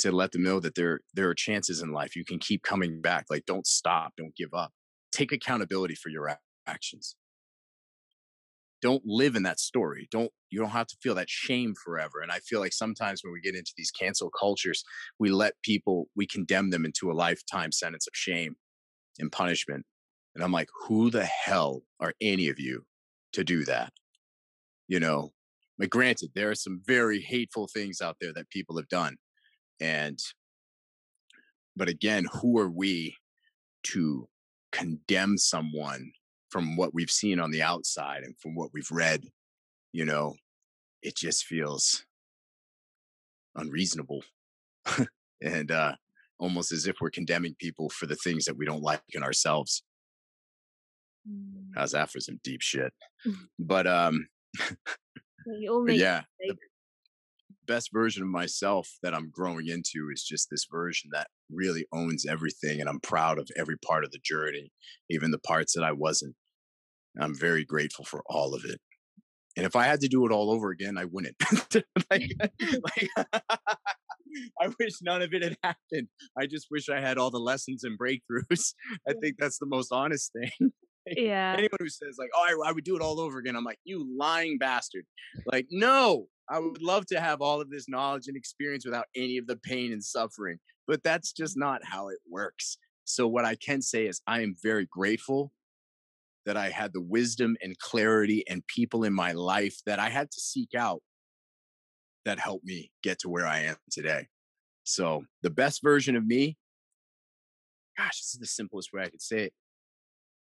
to 0.02 0.12
let 0.12 0.32
them 0.32 0.44
know 0.44 0.60
that 0.60 0.76
there 0.76 1.00
there 1.14 1.30
are 1.30 1.36
chances 1.36 1.82
in 1.82 1.92
life. 1.92 2.16
You 2.16 2.26
can 2.26 2.40
keep 2.40 2.64
coming 2.64 3.02
back. 3.02 3.26
Like 3.30 3.46
don't 3.46 3.68
stop, 3.68 4.14
don't 4.18 4.36
give 4.36 4.54
up. 4.54 4.72
Take 5.12 5.32
accountability 5.32 5.96
for 5.96 6.10
your 6.10 6.38
actions 6.68 7.16
don't 8.82 9.04
live 9.06 9.36
in 9.36 9.44
that 9.44 9.60
story 9.60 10.08
don't 10.12 10.32
you 10.50 10.60
don't 10.60 10.70
have 10.70 10.88
to 10.88 10.98
feel 11.02 11.16
that 11.16 11.30
shame 11.30 11.74
forever 11.84 12.22
and 12.22 12.32
i 12.32 12.40
feel 12.40 12.60
like 12.60 12.74
sometimes 12.74 13.24
when 13.24 13.32
we 13.32 13.40
get 13.40 13.56
into 13.56 13.74
these 13.78 13.92
cancel 13.92 14.30
cultures 14.30 14.84
we 15.20 15.30
let 15.30 15.54
people 15.64 16.08
we 16.16 16.26
condemn 16.26 16.70
them 16.70 16.86
into 16.86 17.12
a 17.12 17.14
lifetime 17.14 17.72
sentence 17.72 18.08
of 18.08 18.14
shame 18.16 18.56
and 19.20 19.32
punishment 19.32 19.86
and 20.36 20.44
i'm 20.44 20.52
like 20.52 20.70
who 20.88 21.10
the 21.10 21.26
hell 21.26 21.82
are 22.00 22.14
any 22.22 22.50
of 22.50 22.60
you 22.60 22.84
to 23.34 23.44
do 23.44 23.64
that 23.64 23.94
you 24.88 25.00
know 25.00 25.32
but 25.78 25.90
granted 25.90 26.30
there 26.36 26.50
are 26.50 26.56
some 26.56 26.82
very 26.86 27.22
hateful 27.22 27.68
things 27.68 28.02
out 28.02 28.18
there 28.20 28.34
that 28.34 28.50
people 28.50 28.76
have 28.78 28.90
done 28.90 29.16
and 29.82 30.20
but 31.76 31.90
again 31.90 32.26
who 32.32 32.58
are 32.58 32.70
we 32.70 33.16
to 33.84 34.28
condemn 34.72 35.38
someone 35.38 36.12
from 36.50 36.76
what 36.76 36.94
we've 36.94 37.12
seen 37.12 37.40
on 37.40 37.52
the 37.52 37.62
outside 37.62 38.24
and 38.24 38.38
from 38.38 38.56
what 38.56 38.70
we've 38.74 38.92
read, 38.92 39.24
you 39.94 40.06
know, 40.06 40.36
it 41.02 41.16
just 41.16 41.46
feels 41.46 42.06
unreasonable 43.56 44.24
and 45.42 45.72
uh, 45.72 45.96
almost 46.40 46.72
as 46.72 46.88
if 46.88 46.98
we're 47.00 47.10
condemning 47.10 47.56
people 47.60 47.90
for 47.90 48.06
the 48.06 48.16
things 48.18 48.46
that 48.46 48.58
we 48.58 48.66
don't 48.66 48.84
like 48.84 49.02
in 49.14 49.24
ourselves. 49.24 49.84
Mm. 51.30 51.70
How's 51.76 51.92
that 51.92 52.10
for 52.12 52.20
some 52.20 52.40
deep 52.44 52.62
shit? 52.62 52.94
but 53.58 53.88
um, 53.88 54.28
yeah, 55.88 56.22
the, 56.40 56.56
best 57.68 57.90
version 57.94 58.24
of 58.24 58.30
myself 58.30 58.90
that 59.04 59.14
I'm 59.14 59.30
growing 59.30 59.68
into 59.68 60.10
is 60.14 60.24
just 60.24 60.50
this 60.50 60.66
version 60.72 61.10
that 61.14 61.28
really 61.52 61.86
owns 61.94 62.26
everything. 62.26 62.80
And 62.80 62.90
I'm 62.90 63.00
proud 63.00 63.40
of 63.40 63.50
every 63.58 63.78
part 63.78 64.04
of 64.04 64.12
the 64.12 64.20
journey, 64.24 64.72
even 65.10 65.32
the 65.32 65.40
parts 65.40 65.74
that 65.74 65.84
I 65.84 65.92
wasn't. 65.92 66.36
I'm 67.20 67.38
very 67.38 67.66
grateful 67.66 68.06
for 68.06 68.24
all 68.28 68.54
of 68.54 68.64
it. 68.66 68.80
And 69.58 69.66
if 69.66 69.76
I 69.76 69.84
had 69.84 70.00
to 70.02 70.08
do 70.08 70.26
it 70.26 70.32
all 70.32 70.50
over 70.52 70.70
again, 70.70 70.98
I 70.98 71.06
wouldn't. 71.06 71.36
like, 72.10 72.32
like 72.62 73.10
I 74.62 74.68
wish 74.80 74.94
none 75.02 75.22
of 75.22 75.34
it 75.34 75.44
had 75.44 75.58
happened. 75.62 76.08
I 76.40 76.48
just 76.48 76.68
wish 76.72 76.88
I 76.90 77.02
had 77.02 77.18
all 77.18 77.32
the 77.32 77.40
lessons 77.40 77.84
and 77.84 78.00
breakthroughs. 78.00 78.74
I 79.08 79.14
think 79.22 79.36
that's 79.38 79.60
the 79.60 79.66
most 79.66 79.92
honest 79.92 80.32
thing. 80.32 80.72
Yeah. 81.18 81.56
Anyone 81.58 81.80
who 81.80 81.90
says 81.90 82.18
like, 82.20 82.30
"Oh, 82.36 82.64
I, 82.64 82.70
I, 82.70 82.72
would 82.72 82.84
do 82.84 82.96
it 82.96 83.02
all 83.02 83.20
over 83.20 83.40
again," 83.40 83.56
I'm 83.56 83.64
like, 83.64 83.80
"You 83.84 84.08
lying 84.18 84.60
bastard!" 84.60 85.04
Like, 85.46 85.66
no, 85.72 86.28
I 86.48 86.60
would 86.60 86.82
love 86.82 87.08
to 87.08 87.20
have 87.20 87.42
all 87.42 87.60
of 87.60 87.70
this 87.72 87.90
knowledge 87.90 88.28
and 88.28 88.38
experience 88.38 88.86
without 88.86 89.08
any 89.16 89.38
of 89.38 89.48
the 89.48 89.58
pain 89.58 89.94
and 89.94 90.04
suffering, 90.04 90.60
but 90.88 91.02
that's 91.02 91.32
just 91.32 91.58
not 91.58 91.82
how 91.84 92.10
it 92.10 92.20
works. 92.30 92.78
So 93.06 93.28
what 93.28 93.46
I 93.46 93.56
can 93.56 93.82
say 93.82 94.06
is, 94.06 94.22
I 94.28 94.42
am 94.42 94.56
very 94.62 94.88
grateful 94.92 95.52
that 96.46 96.58
I 96.58 96.70
had 96.70 96.94
the 96.94 97.02
wisdom 97.02 97.56
and 97.62 97.78
clarity 97.80 98.44
and 98.48 98.66
people 98.68 99.04
in 99.04 99.14
my 99.14 99.32
life 99.32 99.78
that 99.86 100.00
I 100.00 100.10
had 100.10 100.32
to 100.32 100.40
seek 100.40 100.74
out 100.76 101.02
that 102.26 102.40
helped 102.40 102.66
me 102.66 102.92
get 103.04 103.20
to 103.20 103.30
where 103.30 103.48
I 103.48 103.60
am 103.60 103.78
today. 103.92 104.28
So 104.84 105.24
the 105.42 105.50
best 105.50 105.82
version 105.84 106.16
of 106.16 106.26
me, 106.26 106.58
gosh, 107.98 108.20
this 108.20 108.34
is 108.34 108.40
the 108.40 108.48
simplest 108.48 108.90
way 108.94 109.04
I 109.04 109.10
could 109.10 109.22
say 109.22 109.46
it, 109.46 109.54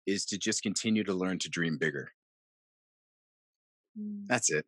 is 0.07 0.25
to 0.25 0.37
just 0.37 0.63
continue 0.63 1.03
to 1.03 1.13
learn 1.13 1.37
to 1.39 1.49
dream 1.49 1.77
bigger. 1.77 2.09
Mm. 3.99 4.25
That's 4.27 4.49
it. 4.49 4.65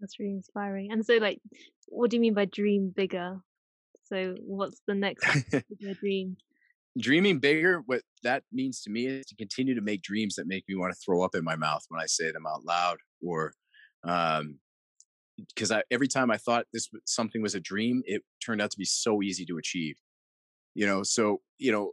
That's 0.00 0.18
really 0.18 0.32
inspiring. 0.32 0.90
And 0.90 1.06
so, 1.06 1.14
like, 1.18 1.40
what 1.86 2.10
do 2.10 2.16
you 2.16 2.20
mean 2.20 2.34
by 2.34 2.46
dream 2.46 2.92
bigger? 2.94 3.38
So, 4.06 4.34
what's 4.40 4.82
the 4.86 4.94
next 4.94 5.24
dream? 6.00 6.36
Dreaming 6.98 7.38
bigger, 7.38 7.82
what 7.86 8.02
that 8.24 8.42
means 8.52 8.82
to 8.82 8.90
me 8.90 9.06
is 9.06 9.24
to 9.26 9.36
continue 9.36 9.74
to 9.74 9.80
make 9.80 10.02
dreams 10.02 10.34
that 10.34 10.46
make 10.46 10.64
me 10.68 10.74
want 10.74 10.92
to 10.92 10.98
throw 11.02 11.22
up 11.22 11.34
in 11.34 11.44
my 11.44 11.56
mouth 11.56 11.84
when 11.88 12.00
I 12.02 12.06
say 12.06 12.30
them 12.32 12.46
out 12.46 12.64
loud, 12.64 12.98
or 13.24 13.54
um, 14.04 14.58
because 15.54 15.70
I 15.70 15.84
every 15.90 16.08
time 16.08 16.30
I 16.30 16.36
thought 16.36 16.66
this 16.72 16.90
something 17.06 17.40
was 17.40 17.54
a 17.54 17.60
dream, 17.60 18.02
it 18.04 18.22
turned 18.44 18.60
out 18.60 18.72
to 18.72 18.78
be 18.78 18.84
so 18.84 19.22
easy 19.22 19.46
to 19.46 19.56
achieve. 19.56 19.96
You 20.74 20.86
know, 20.86 21.02
so 21.02 21.40
you 21.58 21.72
know, 21.72 21.92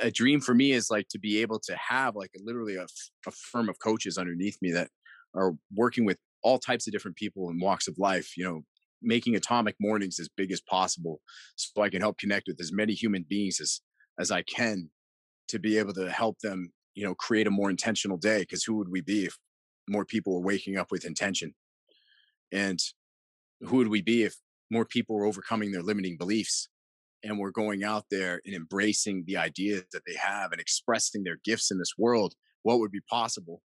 a 0.00 0.10
dream 0.10 0.40
for 0.40 0.54
me 0.54 0.72
is 0.72 0.90
like 0.90 1.08
to 1.08 1.18
be 1.18 1.40
able 1.40 1.58
to 1.60 1.76
have 1.76 2.14
like 2.14 2.30
literally 2.42 2.76
a, 2.76 2.86
firm 3.30 3.68
of 3.68 3.78
coaches 3.78 4.18
underneath 4.18 4.58
me 4.62 4.72
that 4.72 4.88
are 5.34 5.52
working 5.74 6.04
with 6.04 6.18
all 6.42 6.58
types 6.58 6.86
of 6.86 6.92
different 6.92 7.16
people 7.16 7.48
and 7.48 7.60
walks 7.60 7.88
of 7.88 7.98
life. 7.98 8.36
You 8.36 8.44
know, 8.44 8.62
making 9.02 9.34
atomic 9.34 9.76
mornings 9.80 10.18
as 10.20 10.28
big 10.28 10.52
as 10.52 10.60
possible, 10.60 11.20
so 11.56 11.82
I 11.82 11.88
can 11.88 12.00
help 12.00 12.18
connect 12.18 12.48
with 12.48 12.60
as 12.60 12.72
many 12.72 12.92
human 12.92 13.24
beings 13.28 13.60
as 13.60 13.80
as 14.18 14.30
I 14.30 14.42
can 14.42 14.90
to 15.48 15.58
be 15.58 15.78
able 15.78 15.94
to 15.94 16.10
help 16.10 16.38
them. 16.40 16.72
You 16.94 17.04
know, 17.04 17.14
create 17.14 17.48
a 17.48 17.50
more 17.50 17.70
intentional 17.70 18.16
day. 18.16 18.40
Because 18.40 18.62
who 18.62 18.76
would 18.76 18.90
we 18.90 19.00
be 19.00 19.24
if 19.24 19.36
more 19.88 20.04
people 20.04 20.34
were 20.34 20.46
waking 20.46 20.76
up 20.76 20.92
with 20.92 21.04
intention? 21.04 21.54
And 22.52 22.78
who 23.60 23.78
would 23.78 23.88
we 23.88 24.00
be 24.00 24.22
if 24.22 24.36
more 24.70 24.84
people 24.84 25.16
were 25.16 25.26
overcoming 25.26 25.72
their 25.72 25.82
limiting 25.82 26.16
beliefs 26.16 26.68
and 27.24 27.38
we're 27.38 27.50
going 27.50 27.82
out 27.82 28.04
there 28.10 28.40
and 28.44 28.54
embracing 28.54 29.24
the 29.26 29.36
ideas 29.38 29.84
that 29.92 30.02
they 30.06 30.14
have 30.14 30.52
and 30.52 30.60
expressing 30.60 31.24
their 31.24 31.38
gifts 31.44 31.70
in 31.70 31.78
this 31.78 31.94
world? 31.98 32.34
What 32.62 32.78
would 32.78 32.92
be 32.92 33.00
possible? 33.10 33.62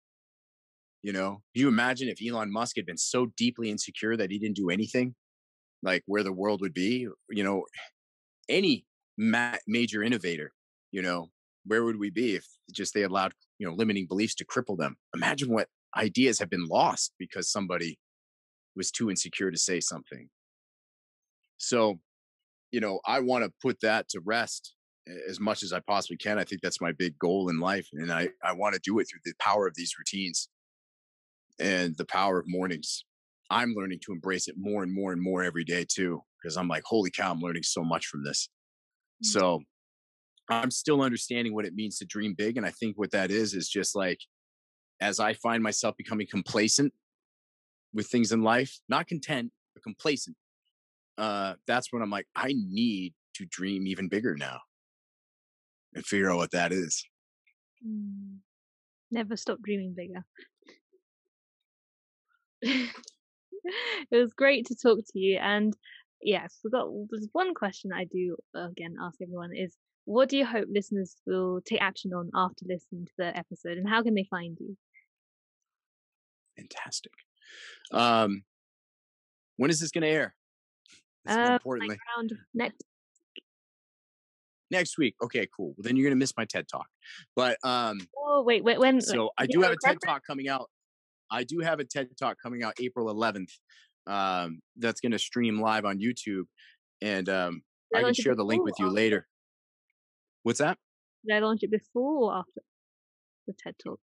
You 1.01 1.13
know, 1.13 1.43
you 1.53 1.67
imagine 1.67 2.09
if 2.09 2.19
Elon 2.25 2.51
Musk 2.51 2.75
had 2.75 2.85
been 2.85 2.97
so 2.97 3.27
deeply 3.37 3.69
insecure 3.69 4.17
that 4.17 4.31
he 4.31 4.39
didn't 4.39 4.55
do 4.55 4.69
anything, 4.69 5.15
like 5.83 6.03
where 6.07 6.23
the 6.23 6.33
world 6.33 6.61
would 6.61 6.73
be? 6.73 7.07
You 7.29 7.43
know, 7.43 7.65
any 8.49 8.85
ma- 9.17 9.57
major 9.67 10.03
innovator, 10.03 10.53
you 10.91 11.01
know, 11.01 11.29
where 11.65 11.83
would 11.83 11.97
we 11.97 12.09
be 12.09 12.35
if 12.35 12.47
just 12.71 12.93
they 12.93 13.03
allowed, 13.03 13.33
you 13.59 13.67
know, 13.67 13.73
limiting 13.73 14.07
beliefs 14.07 14.35
to 14.35 14.45
cripple 14.45 14.77
them? 14.77 14.97
Imagine 15.15 15.51
what 15.51 15.69
ideas 15.97 16.39
have 16.39 16.49
been 16.49 16.65
lost 16.65 17.13
because 17.19 17.51
somebody 17.51 17.99
was 18.75 18.91
too 18.91 19.09
insecure 19.09 19.51
to 19.51 19.57
say 19.57 19.79
something. 19.79 20.29
So, 21.57 21.99
you 22.75 22.81
know, 22.81 22.99
I 23.05 23.21
want 23.21 23.45
to 23.45 23.53
put 23.61 23.79
that 23.83 24.09
to 24.09 24.19
rest 24.19 24.73
as 25.29 25.39
much 25.39 25.63
as 25.63 25.71
I 25.71 25.79
possibly 25.79 26.17
can. 26.17 26.37
I 26.37 26.43
think 26.43 26.59
that's 26.61 26.81
my 26.81 26.91
big 26.91 27.17
goal 27.17 27.47
in 27.47 27.57
life. 27.57 27.87
And 27.93 28.11
I, 28.11 28.27
I 28.43 28.51
want 28.51 28.73
to 28.75 28.81
do 28.83 28.99
it 28.99 29.05
through 29.05 29.21
the 29.23 29.31
power 29.39 29.65
of 29.65 29.75
these 29.75 29.93
routines 29.97 30.49
and 31.57 31.95
the 31.95 32.03
power 32.03 32.37
of 32.37 32.49
mornings. 32.49 33.05
I'm 33.49 33.73
learning 33.77 33.99
to 34.03 34.11
embrace 34.11 34.49
it 34.49 34.55
more 34.57 34.83
and 34.83 34.93
more 34.93 35.13
and 35.13 35.21
more 35.21 35.41
every 35.41 35.63
day 35.63 35.85
too, 35.89 36.21
because 36.37 36.57
I'm 36.57 36.67
like, 36.67 36.83
holy 36.85 37.11
cow, 37.11 37.31
I'm 37.31 37.39
learning 37.39 37.63
so 37.63 37.81
much 37.81 38.07
from 38.07 38.25
this. 38.25 38.49
Mm-hmm. 39.23 39.39
So 39.39 39.61
I'm 40.49 40.69
still 40.69 41.01
understanding 41.01 41.55
what 41.55 41.63
it 41.63 41.75
means 41.75 41.97
to 41.99 42.05
dream 42.05 42.35
big. 42.37 42.57
And 42.57 42.65
I 42.65 42.71
think 42.71 42.97
what 42.97 43.11
that 43.11 43.31
is, 43.31 43.53
is 43.53 43.69
just 43.69 43.95
like, 43.95 44.19
as 44.99 45.21
I 45.21 45.31
find 45.35 45.63
myself 45.63 45.95
becoming 45.95 46.27
complacent 46.29 46.91
with 47.93 48.07
things 48.07 48.33
in 48.33 48.41
life, 48.41 48.81
not 48.89 49.07
content, 49.07 49.53
but 49.73 49.83
complacent. 49.83 50.35
Uh, 51.17 51.53
that's 51.67 51.91
when 51.91 52.01
I'm 52.01 52.09
like, 52.09 52.27
I 52.35 52.53
need 52.55 53.13
to 53.35 53.45
dream 53.45 53.87
even 53.87 54.09
bigger 54.09 54.35
now 54.35 54.59
and 55.93 56.05
figure 56.05 56.29
out 56.29 56.37
what 56.37 56.51
that 56.51 56.71
is. 56.71 57.05
Mm. 57.85 58.37
Never 59.11 59.37
stop 59.37 59.59
dreaming 59.61 59.95
bigger. 59.95 60.25
it 64.11 64.11
was 64.11 64.33
great 64.33 64.65
to 64.67 64.75
talk 64.75 64.99
to 64.99 65.19
you. 65.19 65.37
And 65.37 65.75
yes, 66.21 66.59
we 66.63 66.71
got 66.71 66.87
there's 67.09 67.27
one 67.31 67.53
question 67.53 67.91
I 67.93 68.05
do 68.05 68.35
again 68.53 68.95
ask 69.01 69.21
everyone 69.21 69.55
is 69.55 69.75
what 70.05 70.29
do 70.29 70.37
you 70.37 70.45
hope 70.45 70.67
listeners 70.71 71.15
will 71.25 71.61
take 71.61 71.81
action 71.81 72.13
on 72.13 72.29
after 72.35 72.65
listening 72.67 73.05
to 73.05 73.11
the 73.17 73.37
episode 73.37 73.77
and 73.77 73.89
how 73.89 74.03
can 74.03 74.13
they 74.13 74.27
find 74.29 74.57
you? 74.59 74.77
Fantastic. 76.57 77.11
Um, 77.91 78.43
when 79.57 79.69
is 79.69 79.79
this 79.79 79.91
going 79.91 80.03
to 80.03 80.07
air? 80.07 80.35
Uh, 81.27 81.53
importantly, 81.53 81.97
next 82.53 82.83
next 84.71 84.97
week. 84.97 85.15
Okay, 85.23 85.47
cool. 85.55 85.73
Well, 85.77 85.83
then 85.83 85.95
you're 85.95 86.07
gonna 86.09 86.17
miss 86.17 86.33
my 86.37 86.45
TED 86.45 86.67
talk. 86.67 86.87
But 87.35 87.57
um, 87.63 87.99
oh 88.17 88.43
wait, 88.43 88.63
wait, 88.63 88.79
when? 88.79 89.01
So 89.01 89.29
I 89.37 89.45
do 89.45 89.61
have 89.61 89.71
a 89.71 89.77
TED 89.83 89.97
talk 90.05 90.21
coming 90.25 90.47
out. 90.47 90.69
I 91.31 91.43
do 91.43 91.59
have 91.59 91.79
a 91.79 91.85
TED 91.85 92.09
talk 92.19 92.37
coming 92.41 92.63
out 92.63 92.73
April 92.79 93.13
11th. 93.13 93.51
Um, 94.07 94.59
that's 94.77 95.01
gonna 95.01 95.19
stream 95.19 95.59
live 95.59 95.85
on 95.85 95.99
YouTube, 95.99 96.43
and 97.01 97.27
um, 97.29 97.61
I 97.95 98.01
can 98.01 98.13
share 98.13 98.35
the 98.35 98.45
link 98.45 98.63
with 98.63 98.75
you 98.79 98.89
later. 98.89 99.27
What's 100.43 100.59
that? 100.59 100.77
Did 101.27 101.37
I 101.37 101.39
launch 101.39 101.63
it 101.63 101.71
before 101.71 102.31
or 102.31 102.37
after 102.37 102.61
the 103.47 103.53
TED 103.53 103.75
talk? 103.83 103.99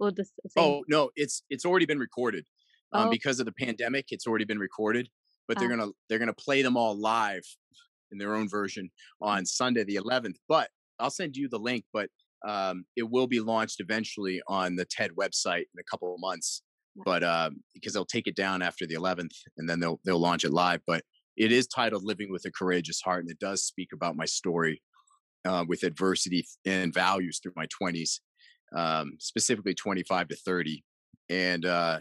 Or 0.00 0.10
the 0.10 0.26
oh 0.56 0.82
no, 0.88 1.10
it's 1.14 1.42
it's 1.48 1.64
already 1.64 1.86
been 1.86 2.00
recorded 2.00 2.46
um, 2.92 3.08
oh. 3.08 3.10
because 3.10 3.38
of 3.38 3.46
the 3.46 3.52
pandemic. 3.52 4.06
It's 4.10 4.26
already 4.26 4.44
been 4.44 4.58
recorded, 4.58 5.08
but 5.48 5.58
they're 5.58 5.68
gonna 5.68 5.88
they're 6.08 6.18
gonna 6.18 6.32
play 6.32 6.62
them 6.62 6.76
all 6.76 6.98
live 6.98 7.42
in 8.12 8.18
their 8.18 8.34
own 8.34 8.48
version 8.48 8.90
on 9.20 9.44
Sunday 9.44 9.84
the 9.84 9.96
11th. 9.96 10.36
But 10.48 10.68
I'll 10.98 11.10
send 11.10 11.36
you 11.36 11.48
the 11.48 11.58
link. 11.58 11.84
But 11.92 12.08
um, 12.46 12.84
it 12.96 13.08
will 13.08 13.26
be 13.26 13.40
launched 13.40 13.80
eventually 13.80 14.40
on 14.46 14.76
the 14.76 14.84
TED 14.84 15.10
website 15.18 15.64
in 15.74 15.80
a 15.80 15.84
couple 15.90 16.14
of 16.14 16.20
months. 16.20 16.62
But 17.04 17.24
um, 17.24 17.56
because 17.74 17.92
they'll 17.92 18.04
take 18.04 18.28
it 18.28 18.36
down 18.36 18.62
after 18.62 18.86
the 18.86 18.94
11th, 18.94 19.34
and 19.58 19.68
then 19.68 19.80
they'll 19.80 20.00
they'll 20.04 20.20
launch 20.20 20.44
it 20.44 20.52
live. 20.52 20.80
But 20.86 21.02
it 21.36 21.50
is 21.50 21.66
titled 21.66 22.04
"Living 22.04 22.30
with 22.30 22.44
a 22.44 22.52
Courageous 22.52 23.00
Heart," 23.00 23.24
and 23.24 23.30
it 23.30 23.40
does 23.40 23.64
speak 23.64 23.88
about 23.92 24.16
my 24.16 24.26
story 24.26 24.80
uh, 25.44 25.64
with 25.66 25.82
adversity 25.82 26.46
and 26.64 26.94
values 26.94 27.40
through 27.42 27.52
my 27.56 27.66
20s, 27.82 28.20
um, 28.76 29.14
specifically 29.18 29.74
25 29.74 30.28
to 30.28 30.36
30. 30.36 30.84
And 31.30 31.66
uh, 31.66 31.98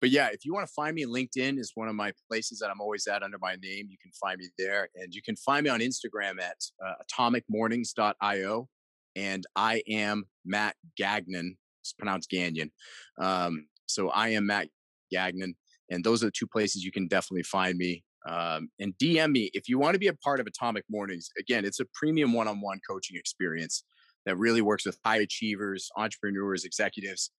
but 0.00 0.10
yeah, 0.10 0.28
if 0.32 0.44
you 0.44 0.52
want 0.52 0.66
to 0.66 0.72
find 0.72 0.94
me, 0.94 1.06
LinkedIn 1.06 1.58
is 1.58 1.72
one 1.74 1.88
of 1.88 1.94
my 1.94 2.12
places 2.30 2.58
that 2.58 2.70
I'm 2.70 2.80
always 2.80 3.06
at 3.06 3.22
under 3.22 3.38
my 3.40 3.56
name. 3.56 3.88
You 3.88 3.96
can 4.00 4.12
find 4.20 4.38
me 4.38 4.48
there. 4.58 4.88
And 4.94 5.14
you 5.14 5.22
can 5.22 5.36
find 5.36 5.64
me 5.64 5.70
on 5.70 5.80
Instagram 5.80 6.40
at 6.40 6.56
uh, 6.84 6.94
atomicmornings.io. 7.18 8.68
And 9.16 9.44
I 9.56 9.82
am 9.88 10.24
Matt 10.44 10.76
Gagnon. 10.98 11.56
It's 11.80 11.94
pronounced 11.94 12.28
Gagnon. 12.28 12.70
Um, 13.18 13.68
so 13.86 14.10
I 14.10 14.28
am 14.28 14.46
Matt 14.46 14.68
Gagnon. 15.10 15.54
And 15.90 16.04
those 16.04 16.22
are 16.22 16.26
the 16.26 16.32
two 16.32 16.46
places 16.46 16.84
you 16.84 16.92
can 16.92 17.08
definitely 17.08 17.44
find 17.44 17.78
me. 17.78 18.04
Um, 18.28 18.68
and 18.80 18.92
DM 19.00 19.30
me 19.30 19.50
if 19.54 19.68
you 19.68 19.78
want 19.78 19.94
to 19.94 20.00
be 20.00 20.08
a 20.08 20.14
part 20.14 20.40
of 20.40 20.46
Atomic 20.46 20.84
Mornings. 20.90 21.30
Again, 21.38 21.64
it's 21.64 21.80
a 21.80 21.86
premium 21.94 22.32
one 22.32 22.48
on 22.48 22.60
one 22.60 22.80
coaching 22.88 23.16
experience 23.16 23.84
that 24.26 24.36
really 24.36 24.60
works 24.60 24.84
with 24.84 24.98
high 25.04 25.18
achievers, 25.18 25.88
entrepreneurs, 25.96 26.64
executives 26.64 27.30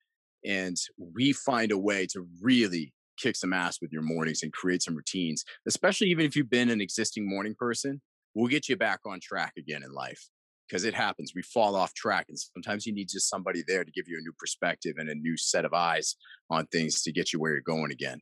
and 0.46 0.78
we 0.98 1.34
find 1.34 1.72
a 1.72 1.78
way 1.78 2.08
to 2.08 2.28
really 2.42 2.94
kick 3.18 3.36
some 3.36 3.54
ass 3.54 3.80
with 3.82 3.92
your 3.92 4.02
mornings 4.02 4.44
and 4.44 4.54
create 4.54 4.84
some 4.84 4.96
routines, 4.96 5.44
especially 5.68 6.08
even 6.08 6.26
if 6.26 6.36
you've 6.36 6.50
been 6.50 6.70
an 6.70 6.82
existing 6.82 7.28
morning 7.28 7.56
person, 7.58 8.02
we'll 8.34 8.48
get 8.48 8.70
you 8.70 8.76
back 8.76 9.00
on 9.06 9.20
track 9.20 9.54
again 9.58 9.84
in 9.84 9.92
life 9.92 10.30
because 10.68 10.84
it 10.84 10.94
happens. 10.94 11.34
We 11.36 11.42
fall 11.42 11.76
off 11.76 11.94
track, 11.94 12.26
and 12.30 12.38
sometimes 12.38 12.86
you 12.86 12.94
need 12.94 13.10
just 13.10 13.30
somebody 13.30 13.64
there 13.68 13.84
to 13.84 13.92
give 13.92 14.08
you 14.08 14.18
a 14.18 14.22
new 14.22 14.34
perspective 14.38 14.96
and 14.98 15.10
a 15.10 15.16
new 15.16 15.38
set 15.38 15.66
of 15.66 15.74
eyes 15.74 16.16
on 16.50 16.68
things 16.68 17.02
to 17.04 17.12
get 17.12 17.34
you 17.34 17.40
where 17.40 17.52
you're 17.52 17.62
going 17.62 17.92
again. 17.92 18.20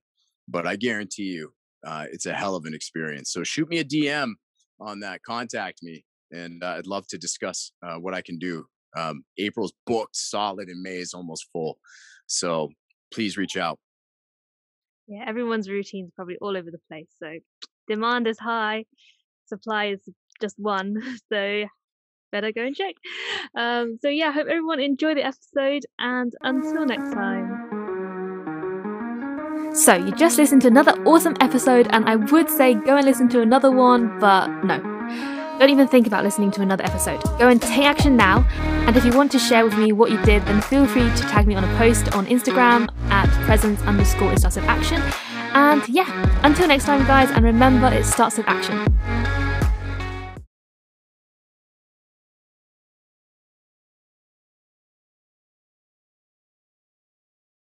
But 0.47 0.67
I 0.67 0.75
guarantee 0.75 1.23
you, 1.23 1.53
uh, 1.85 2.05
it's 2.11 2.25
a 2.25 2.33
hell 2.33 2.55
of 2.55 2.65
an 2.65 2.73
experience. 2.73 3.31
So 3.31 3.43
shoot 3.43 3.69
me 3.69 3.79
a 3.79 3.83
DM 3.83 4.33
on 4.79 4.99
that, 5.01 5.23
contact 5.23 5.79
me, 5.81 6.05
and 6.31 6.63
uh, 6.63 6.75
I'd 6.77 6.87
love 6.87 7.07
to 7.07 7.17
discuss 7.17 7.71
uh, 7.83 7.95
what 7.95 8.13
I 8.13 8.21
can 8.21 8.37
do. 8.37 8.65
Um, 8.95 9.23
April's 9.37 9.73
booked 9.85 10.15
solid, 10.15 10.69
and 10.69 10.81
May 10.81 10.97
is 10.97 11.13
almost 11.13 11.47
full. 11.51 11.77
So 12.27 12.69
please 13.11 13.37
reach 13.37 13.57
out. 13.57 13.79
Yeah, 15.07 15.23
everyone's 15.27 15.69
routine's 15.69 16.11
probably 16.15 16.37
all 16.41 16.57
over 16.57 16.71
the 16.71 16.79
place. 16.89 17.09
So 17.19 17.37
demand 17.87 18.27
is 18.27 18.39
high, 18.39 18.85
supply 19.45 19.85
is 19.87 19.99
just 20.41 20.55
one. 20.57 21.01
So 21.31 21.65
better 22.31 22.51
go 22.51 22.63
and 22.63 22.75
check. 22.75 22.95
Um, 23.55 23.97
so 24.01 24.09
yeah, 24.09 24.31
hope 24.31 24.47
everyone 24.47 24.79
enjoyed 24.79 25.17
the 25.17 25.25
episode, 25.25 25.83
and 25.99 26.33
until 26.41 26.85
next 26.85 27.13
time. 27.13 27.75
So, 29.73 29.93
you 29.93 30.11
just 30.13 30.37
listened 30.37 30.61
to 30.61 30.69
another 30.69 30.93
awesome 31.03 31.35
episode, 31.41 31.87
and 31.91 32.07
I 32.07 32.15
would 32.15 32.49
say 32.49 32.75
go 32.75 32.95
and 32.95 33.05
listen 33.05 33.27
to 33.29 33.41
another 33.41 33.71
one, 33.71 34.19
but 34.19 34.47
no. 34.63 34.94
Don't 35.59 35.69
even 35.69 35.87
think 35.87 36.05
about 36.05 36.23
listening 36.23 36.51
to 36.51 36.61
another 36.61 36.83
episode. 36.83 37.23
Go 37.39 37.47
and 37.47 37.61
take 37.61 37.85
action 37.85 38.17
now. 38.17 38.45
And 38.87 38.95
if 38.97 39.05
you 39.05 39.11
want 39.11 39.31
to 39.31 39.39
share 39.39 39.63
with 39.63 39.77
me 39.77 39.93
what 39.93 40.11
you 40.11 40.21
did, 40.23 40.43
then 40.45 40.61
feel 40.61 40.85
free 40.85 41.09
to 41.09 41.23
tag 41.23 41.47
me 41.47 41.55
on 41.55 41.63
a 41.63 41.77
post 41.77 42.13
on 42.13 42.25
Instagram 42.25 42.89
at 43.09 43.29
presence 43.45 43.81
underscore 43.83 44.35
starts 44.37 44.57
with 44.57 44.65
action. 44.65 45.01
And 45.53 45.87
yeah, 45.87 46.05
until 46.43 46.67
next 46.67 46.83
time, 46.83 47.05
guys, 47.07 47.31
and 47.31 47.45
remember 47.45 47.87
it 47.87 48.05
starts 48.05 48.37
with 48.37 48.47
action. 48.49 49.44